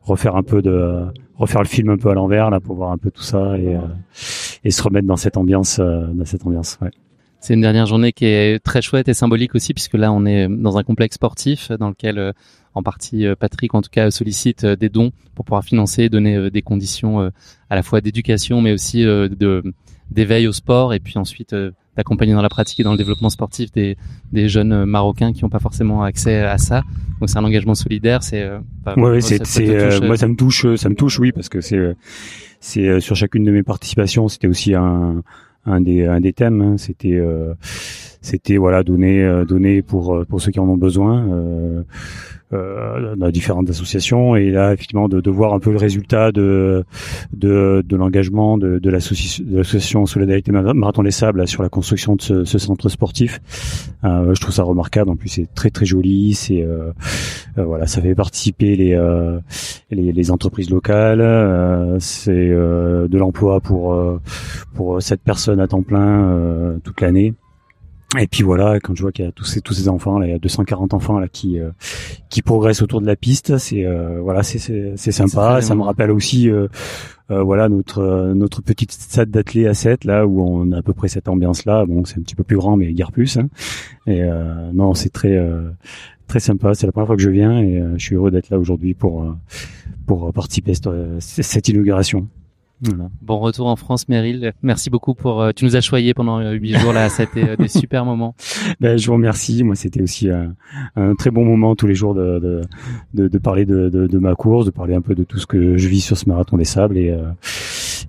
refaire 0.02 0.38
un 0.38 0.44
peu 0.44 0.62
de 0.62 1.04
refaire 1.38 1.62
le 1.62 1.68
film 1.68 1.90
un 1.90 1.98
peu 1.98 2.10
à 2.10 2.14
l'envers 2.14 2.50
là 2.50 2.60
pour 2.60 2.76
voir 2.76 2.92
un 2.92 2.98
peu 2.98 3.12
tout 3.12 3.22
ça 3.22 3.58
et, 3.58 3.76
euh, 3.76 3.80
et 4.64 4.72
se 4.72 4.82
remettre 4.82 5.08
dans 5.08 5.18
cette 5.18 5.38
ambiance 5.38 5.80
euh, 5.80 6.08
dans 6.08 6.26
cette 6.26 6.46
ambiance 6.46 6.78
ouais. 6.82 6.92
C'est 7.40 7.54
une 7.54 7.62
dernière 7.62 7.86
journée 7.86 8.14
qui 8.14 8.26
est 8.26 8.64
très 8.64 8.82
chouette 8.82 9.08
et 9.08 9.14
symbolique 9.14 9.54
aussi 9.54 9.74
puisque 9.74 9.94
là 9.94 10.12
on 10.12 10.26
est 10.26 10.48
dans 10.48 10.78
un 10.78 10.84
complexe 10.84 11.16
sportif 11.16 11.72
dans 11.72 11.90
lequel 11.90 12.18
euh, 12.18 12.32
en 12.74 12.84
partie 12.84 13.26
Patrick 13.40 13.74
en 13.74 13.82
tout 13.82 13.90
cas 13.92 14.12
sollicite 14.12 14.66
des 14.66 14.90
dons 14.90 15.12
pour 15.34 15.46
pouvoir 15.46 15.64
financer 15.64 16.10
donner 16.10 16.52
des 16.52 16.62
conditions 16.62 17.32
à 17.72 17.76
la 17.76 17.82
fois 17.82 18.02
d'éducation 18.02 18.62
mais 18.62 18.72
aussi 18.72 19.04
de 19.04 19.64
d'éveil 20.12 20.48
au 20.48 20.52
sport 20.52 20.94
et 20.94 21.00
puis 21.00 21.18
ensuite 21.18 21.56
d'accompagner 21.98 22.34
dans 22.34 22.42
la 22.42 22.50
pratique 22.50 22.80
et 22.80 22.84
dans 22.84 22.92
le 22.92 22.98
développement 22.98 23.30
sportif 23.30 23.72
des, 23.72 23.98
des 24.32 24.48
jeunes 24.48 24.86
Marocains 24.86 25.34
qui 25.34 25.44
n'ont 25.44 25.50
pas 25.50 25.60
forcément 25.60 26.04
accès 26.04 26.42
à 26.42 26.58
ça. 26.58 26.84
Donc 27.20 27.30
c'est 27.30 27.38
un 27.38 27.44
engagement 27.44 27.76
solidaire. 27.76 28.24
C'est 28.24 28.44
euh, 28.44 28.60
ouais, 28.96 29.22
c'est 29.22 29.70
euh, 29.70 30.00
moi 30.02 30.18
ça 30.18 30.28
me 30.28 30.36
touche, 30.36 30.76
ça 30.76 30.90
me 30.90 30.96
touche, 30.96 31.20
oui, 31.20 31.32
parce 31.32 31.50
que 31.50 31.62
c'est 31.62 31.78
euh, 31.78 31.94
c'est 32.60 33.00
sur 33.00 33.16
chacune 33.16 33.44
de 33.44 33.52
mes 33.52 33.64
participations, 33.64 34.28
c'était 34.28 34.48
aussi 34.48 34.74
un 34.74 35.24
un 35.66 35.82
des 35.82 36.06
un 36.06 36.22
des 36.22 36.34
thèmes. 36.34 36.62
Hein. 36.62 36.78
c'était 36.78 37.20
c'était 38.22 38.58
voilà 38.58 38.84
donner 38.84 39.44
donner 39.48 39.82
pour 39.82 40.26
pour 40.28 40.42
ceux 40.42 40.52
qui 40.52 40.60
en 40.60 40.68
ont 40.70 40.78
besoin 40.78 41.28
euh, 41.28 41.84
dans 42.52 43.30
différentes 43.30 43.70
associations 43.70 44.36
et 44.36 44.50
là 44.52 44.74
effectivement 44.74 45.10
de, 45.10 45.20
de, 45.20 45.30
voir 45.30 45.54
un 45.54 45.60
peu 45.60 45.72
le 45.72 45.78
résultat 45.78 46.32
de 46.32 46.86
de, 47.34 47.84
de 47.86 47.96
l'engagement 47.96 48.58
de, 48.58 48.80
de 48.80 48.90
l'association 48.90 50.06
Solidarité 50.06 50.52
Marathon 50.52 51.04
des 51.04 51.12
Sables 51.12 51.48
sur 51.48 51.64
la 51.64 51.70
construction 51.70 52.16
de 52.16 52.22
ce, 52.22 52.46
ce 52.46 52.58
centre 52.58 52.90
sportif. 52.90 53.40
Euh, 54.04 54.34
je 54.34 54.42
trouve 54.42 54.54
ça 54.54 54.64
remarquable. 54.64 55.10
En 55.10 55.16
plus, 55.16 55.30
c'est 55.30 55.48
très 55.54 55.70
très 55.70 55.86
joli. 55.86 56.34
C'est 56.34 56.62
euh, 56.62 56.92
euh 57.58 57.64
voilà, 57.64 57.88
ça 57.88 58.02
fait 58.02 58.16
participer 58.16 58.76
les 58.76 58.94
euh, 58.94 59.40
les, 59.92 60.12
les, 60.12 60.32
entreprises 60.32 60.70
locales. 60.70 61.22
Euh, 61.22 61.98
c'est 62.00 62.50
de 62.50 63.18
l'emploi 63.18 63.60
pour 63.60 63.98
pour 64.74 65.02
cette 65.02 65.22
personne 65.22 65.60
à 65.60 65.68
temps 65.68 65.84
plein 65.84 66.80
toute 66.84 67.02
l'année. 67.02 67.34
Et 68.18 68.28
puis 68.28 68.44
voilà, 68.44 68.80
quand 68.80 68.96
je 68.96 69.02
vois 69.02 69.12
qu'il 69.12 69.26
y 69.26 69.28
a 69.28 69.34
tous 69.34 69.44
ces 69.44 69.60
tous 69.60 69.74
ces 69.74 69.90
enfants 69.90 70.18
là, 70.18 70.28
il 70.28 70.32
y 70.32 70.34
a 70.34 70.40
240 70.40 70.94
enfants 70.94 71.20
là 71.20 71.28
qui 71.28 71.60
euh, 71.60 71.72
qui 72.30 72.42
progressent 72.42 72.82
autour 72.82 73.02
de 73.02 73.06
la 73.06 73.18
piste, 73.18 73.58
c'est 73.58 73.86
euh, 73.86 74.22
voilà, 74.22 74.44
c'est 74.44 74.96
c'est 74.96 75.12
sympa. 75.12 75.62
Ça 75.62 75.76
me 75.76 75.82
rappelle 75.82 76.12
aussi 76.12 76.50
euh, 76.50 76.68
voilà 77.30 77.68
notre 77.68 78.32
notre 78.34 78.62
petite 78.62 78.94
stade 78.94 79.30
d'athlée 79.30 79.68
à 79.68 79.74
7 79.74 80.06
là 80.06 80.26
où 80.26 80.42
on 80.42 80.72
a 80.72 80.78
à 80.78 80.82
peu 80.82 80.94
près 80.94 81.10
cette 81.10 81.28
ambiance 81.28 81.66
là. 81.66 81.86
Bon, 81.86 82.06
c'est 82.06 82.18
un 82.18 82.22
petit 82.22 82.36
peu 82.36 82.46
plus 82.46 82.56
grand 82.56 82.78
mais 82.78 82.94
guère 82.94 83.12
plus. 83.12 83.38
Hein. 83.38 83.50
Et 84.08 84.24
non, 84.74 84.94
c'est 84.94 85.10
très 85.10 85.38
très 86.28 86.40
sympa. 86.40 86.76
C'est 86.76 86.86
la 86.86 86.94
première 86.94 87.08
fois 87.08 87.18
que 87.18 87.22
je 87.22 87.30
viens 87.30 87.60
et 87.60 87.84
je 87.98 88.04
suis 88.04 88.16
heureux 88.16 88.32
d'être 88.32 88.50
là 88.50 88.58
aujourd'hui 88.58 88.94
pour 88.94 89.36
pour 90.06 90.32
participer 90.32 90.72
à 90.72 91.20
cette 91.20 91.68
inauguration. 91.68 92.30
Bon 93.22 93.40
retour 93.40 93.68
en 93.68 93.76
France, 93.76 94.08
Meryl. 94.08 94.54
Merci 94.62 94.90
beaucoup 94.90 95.16
pour. 95.16 95.42
Euh, 95.42 95.52
tu 95.56 95.66
nous 95.66 95.76
as 95.76 95.82
choyé 95.82 96.14
pendant 96.14 96.40
euh, 96.40 96.52
huit 96.52 96.78
jours 96.78 96.94
là. 96.94 97.10
C'était 97.10 97.50
euh, 97.50 97.56
des 97.56 97.68
super 97.68 98.06
moments. 98.06 98.36
Ben, 98.80 98.98
je 98.98 99.08
vous 99.08 99.14
remercie. 99.14 99.64
Moi, 99.64 99.76
c'était 99.76 100.02
aussi 100.02 100.30
un 100.30 101.16
très 101.16 101.32
bon 101.32 101.46
moment 101.46 101.76
tous 101.76 101.88
les 101.88 101.96
jours 101.96 102.14
de 102.14 102.40
de, 102.40 102.62
de, 103.14 103.28
de 103.28 103.38
parler 103.38 103.66
de, 103.66 103.90
de, 103.90 104.06
de, 104.08 104.18
ma 104.20 104.36
course, 104.36 104.66
de 104.66 104.72
parler 104.72 104.94
un 104.94 105.02
peu 105.02 105.16
de 105.16 105.24
tout 105.24 105.40
ce 105.40 105.48
que 105.48 105.78
je 105.78 105.88
vis 105.88 106.02
sur 106.02 106.18
ce 106.18 106.28
marathon 106.30 106.58
des 106.58 106.66
sables 106.66 106.98
et 106.98 107.16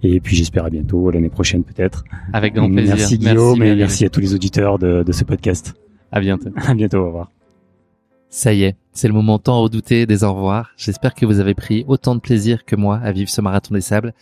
et 0.03 0.21
puis 0.21 0.37
j'espère 0.37 0.65
à 0.65 0.71
bientôt 0.71 1.11
l'année 1.11 1.31
prochaine 1.31 1.65
peut-être. 1.65 2.05
Avec 2.33 2.55
grand 2.55 2.71
plaisir. 2.71 2.97
Merci 2.97 3.19
Guillaume 3.19 3.59
merci, 3.59 3.73
et 3.73 3.77
merci 3.77 4.05
à 4.05 4.11
tous 4.11 4.21
les 4.21 4.35
auditeurs 4.35 4.79
de, 4.79 5.03
de 5.03 5.13
ce 5.13 5.25
podcast. 5.25 5.75
À 6.13 6.21
bientôt. 6.21 6.51
À 6.57 6.75
bientôt. 6.75 6.99
Au 6.99 7.07
revoir. 7.07 7.38
Ça 8.31 8.53
y 8.53 8.65
est, 8.65 8.77
c'est 8.93 9.09
le 9.09 9.15
moment 9.15 9.39
tant 9.39 9.63
redouté 9.63 10.05
des 10.05 10.23
au 10.23 10.35
revoir. 10.35 10.73
J'espère 10.77 11.15
que 11.15 11.25
vous 11.25 11.41
avez 11.41 11.55
pris 11.55 11.87
autant 11.89 12.15
de 12.15 12.21
plaisir 12.21 12.67
que 12.67 12.77
moi 12.77 13.01
à 13.03 13.11
vivre 13.11 13.31
ce 13.31 13.41
marathon 13.41 13.73
des 13.73 13.81
sables. 13.81 14.13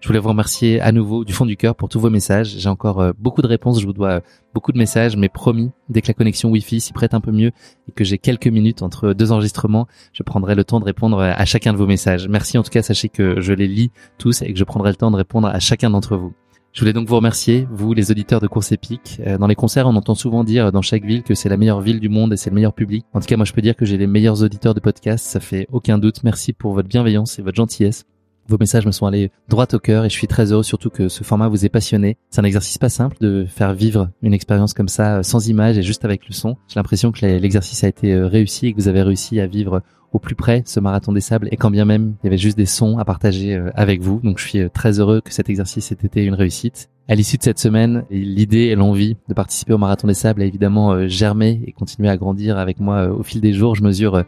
Je 0.00 0.06
voulais 0.06 0.20
vous 0.20 0.28
remercier 0.28 0.80
à 0.80 0.92
nouveau 0.92 1.24
du 1.24 1.32
fond 1.32 1.46
du 1.46 1.56
cœur 1.56 1.74
pour 1.74 1.88
tous 1.88 1.98
vos 1.98 2.08
messages. 2.08 2.54
J'ai 2.58 2.68
encore 2.68 3.00
euh, 3.00 3.12
beaucoup 3.18 3.42
de 3.42 3.48
réponses, 3.48 3.80
je 3.80 3.86
vous 3.86 3.92
dois 3.92 4.08
euh, 4.08 4.20
beaucoup 4.54 4.70
de 4.70 4.78
messages, 4.78 5.16
mais 5.16 5.28
promis, 5.28 5.72
dès 5.88 6.00
que 6.00 6.06
la 6.06 6.14
connexion 6.14 6.50
Wi-Fi 6.50 6.80
s'y 6.80 6.92
prête 6.92 7.12
un 7.12 7.20
peu 7.20 7.32
mieux 7.32 7.50
et 7.88 7.92
que 7.92 8.04
j'ai 8.04 8.18
quelques 8.18 8.46
minutes 8.46 8.82
entre 8.82 9.14
deux 9.14 9.32
enregistrements, 9.32 9.88
je 10.12 10.22
prendrai 10.22 10.54
le 10.54 10.62
temps 10.62 10.78
de 10.78 10.84
répondre 10.84 11.18
à 11.18 11.44
chacun 11.44 11.72
de 11.72 11.78
vos 11.78 11.86
messages. 11.86 12.28
Merci 12.28 12.58
en 12.58 12.62
tout 12.62 12.70
cas, 12.70 12.82
sachez 12.82 13.08
que 13.08 13.40
je 13.40 13.52
les 13.52 13.66
lis 13.66 13.90
tous 14.16 14.42
et 14.42 14.52
que 14.52 14.58
je 14.58 14.64
prendrai 14.64 14.90
le 14.90 14.96
temps 14.96 15.10
de 15.10 15.16
répondre 15.16 15.48
à 15.48 15.58
chacun 15.58 15.90
d'entre 15.90 16.16
vous. 16.16 16.34
Je 16.76 16.82
voulais 16.82 16.92
donc 16.92 17.08
vous 17.08 17.16
remercier, 17.16 17.66
vous 17.70 17.94
les 17.94 18.10
auditeurs 18.10 18.42
de 18.42 18.46
course 18.46 18.70
épique. 18.70 19.18
Euh, 19.26 19.38
dans 19.38 19.46
les 19.46 19.54
concerts, 19.54 19.86
on 19.86 19.96
entend 19.96 20.14
souvent 20.14 20.44
dire 20.44 20.72
dans 20.72 20.82
chaque 20.82 21.06
ville 21.06 21.22
que 21.22 21.34
c'est 21.34 21.48
la 21.48 21.56
meilleure 21.56 21.80
ville 21.80 22.00
du 22.00 22.10
monde 22.10 22.34
et 22.34 22.36
c'est 22.36 22.50
le 22.50 22.54
meilleur 22.54 22.74
public. 22.74 23.06
En 23.14 23.20
tout 23.20 23.26
cas, 23.26 23.38
moi 23.38 23.46
je 23.46 23.54
peux 23.54 23.62
dire 23.62 23.76
que 23.76 23.86
j'ai 23.86 23.96
les 23.96 24.06
meilleurs 24.06 24.42
auditeurs 24.42 24.74
de 24.74 24.80
podcast, 24.80 25.24
ça 25.24 25.40
fait 25.40 25.66
aucun 25.72 25.96
doute. 25.96 26.22
Merci 26.22 26.52
pour 26.52 26.74
votre 26.74 26.86
bienveillance 26.86 27.38
et 27.38 27.42
votre 27.42 27.56
gentillesse. 27.56 28.04
Vos 28.46 28.58
messages 28.58 28.84
me 28.84 28.92
sont 28.92 29.06
allés 29.06 29.30
droit 29.48 29.66
au 29.72 29.78
cœur 29.78 30.04
et 30.04 30.10
je 30.10 30.14
suis 30.14 30.26
très 30.26 30.52
heureux 30.52 30.62
surtout 30.62 30.90
que 30.90 31.08
ce 31.08 31.24
format 31.24 31.48
vous 31.48 31.64
ait 31.64 31.70
passionné. 31.70 32.18
C'est 32.28 32.42
un 32.42 32.44
exercice 32.44 32.76
pas 32.76 32.90
simple 32.90 33.16
de 33.22 33.46
faire 33.48 33.72
vivre 33.72 34.10
une 34.20 34.34
expérience 34.34 34.74
comme 34.74 34.88
ça 34.88 35.16
euh, 35.16 35.22
sans 35.22 35.48
image 35.48 35.78
et 35.78 35.82
juste 35.82 36.04
avec 36.04 36.28
le 36.28 36.34
son. 36.34 36.58
J'ai 36.68 36.78
l'impression 36.78 37.10
que 37.10 37.24
l'exercice 37.24 37.84
a 37.84 37.88
été 37.88 38.12
euh, 38.12 38.26
réussi 38.26 38.66
et 38.66 38.72
que 38.74 38.76
vous 38.76 38.88
avez 38.88 39.00
réussi 39.00 39.40
à 39.40 39.46
vivre 39.46 39.80
au 40.16 40.18
plus 40.18 40.34
près 40.34 40.62
ce 40.66 40.80
marathon 40.80 41.12
des 41.12 41.20
sables 41.20 41.48
et 41.52 41.56
quand 41.56 41.70
bien 41.70 41.84
même 41.84 42.14
il 42.22 42.26
y 42.26 42.28
avait 42.28 42.38
juste 42.38 42.56
des 42.56 42.66
sons 42.66 42.98
à 42.98 43.04
partager 43.04 43.54
euh, 43.54 43.70
avec 43.74 44.00
vous. 44.00 44.20
Donc 44.22 44.38
je 44.38 44.46
suis 44.46 44.70
très 44.70 44.98
heureux 44.98 45.20
que 45.20 45.32
cet 45.32 45.48
exercice 45.48 45.92
ait 45.92 45.98
été 46.02 46.24
une 46.24 46.34
réussite. 46.34 46.90
À 47.08 47.14
l'issue 47.14 47.36
de 47.36 47.42
cette 47.42 47.60
semaine, 47.60 48.04
l'idée 48.10 48.64
et 48.64 48.74
l'envie 48.74 49.16
de 49.28 49.34
participer 49.34 49.72
au 49.72 49.78
marathon 49.78 50.08
des 50.08 50.14
sables 50.14 50.42
a 50.42 50.44
évidemment 50.44 51.06
germé 51.06 51.62
et 51.64 51.70
continué 51.70 52.08
à 52.08 52.16
grandir 52.16 52.58
avec 52.58 52.80
moi 52.80 53.06
au 53.08 53.22
fil 53.22 53.40
des 53.40 53.52
jours. 53.52 53.76
Je 53.76 53.84
mesure 53.84 54.24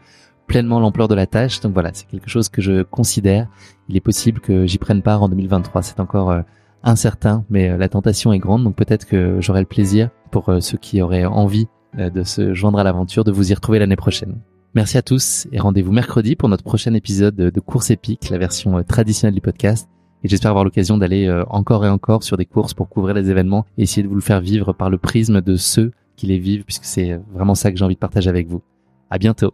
pleinement 0.49 0.81
l'ampleur 0.81 1.07
de 1.07 1.15
la 1.15 1.27
tâche. 1.27 1.61
Donc 1.61 1.71
voilà, 1.71 1.91
c'est 1.93 2.07
quelque 2.07 2.29
chose 2.29 2.49
que 2.49 2.61
je 2.61 2.81
considère. 2.83 3.47
Il 3.87 3.95
est 3.95 4.01
possible 4.01 4.41
que 4.41 4.65
j'y 4.65 4.77
prenne 4.77 5.01
part 5.01 5.23
en 5.23 5.29
2023. 5.29 5.81
C'est 5.83 6.01
encore 6.01 6.31
euh, 6.31 6.41
incertain, 6.83 7.45
mais 7.49 7.69
euh, 7.69 7.77
la 7.77 7.87
tentation 7.87 8.33
est 8.33 8.39
grande. 8.39 8.65
Donc 8.65 8.75
peut-être 8.75 9.05
que 9.05 9.39
j'aurai 9.39 9.61
le 9.61 9.67
plaisir 9.67 10.09
pour 10.31 10.49
euh, 10.49 10.59
ceux 10.59 10.77
qui 10.77 11.01
auraient 11.01 11.25
envie 11.25 11.67
de 11.97 12.21
se 12.21 12.53
joindre 12.53 12.77
à 12.77 12.83
l'aventure 12.83 13.23
de 13.23 13.31
vous 13.31 13.51
y 13.51 13.55
retrouver 13.55 13.79
l'année 13.79 13.95
prochaine. 13.95 14.37
Merci 14.75 14.99
à 14.99 15.01
tous 15.01 15.47
et 15.51 15.59
rendez-vous 15.59 15.91
mercredi 15.91 16.35
pour 16.35 16.47
notre 16.47 16.63
prochain 16.63 16.93
épisode 16.93 17.35
de 17.35 17.59
Course 17.59 17.89
épique, 17.89 18.29
la 18.29 18.37
version 18.37 18.83
traditionnelle 18.83 19.33
du 19.33 19.41
podcast. 19.41 19.89
Et 20.23 20.27
j'espère 20.27 20.51
avoir 20.51 20.63
l'occasion 20.63 20.97
d'aller 20.97 21.27
encore 21.49 21.85
et 21.85 21.89
encore 21.89 22.21
sur 22.21 22.37
des 22.37 22.45
courses 22.45 22.75
pour 22.75 22.87
couvrir 22.87 23.15
les 23.15 23.31
événements 23.31 23.65
et 23.79 23.83
essayer 23.83 24.03
de 24.03 24.07
vous 24.07 24.15
le 24.15 24.21
faire 24.21 24.41
vivre 24.41 24.73
par 24.73 24.91
le 24.91 24.99
prisme 24.99 25.41
de 25.41 25.55
ceux 25.55 25.91
qui 26.15 26.27
les 26.27 26.37
vivent, 26.37 26.65
puisque 26.65 26.85
c'est 26.85 27.19
vraiment 27.33 27.55
ça 27.55 27.71
que 27.71 27.77
j'ai 27.77 27.85
envie 27.85 27.95
de 27.95 27.99
partager 27.99 28.29
avec 28.29 28.47
vous. 28.47 28.61
À 29.09 29.17
bientôt. 29.17 29.53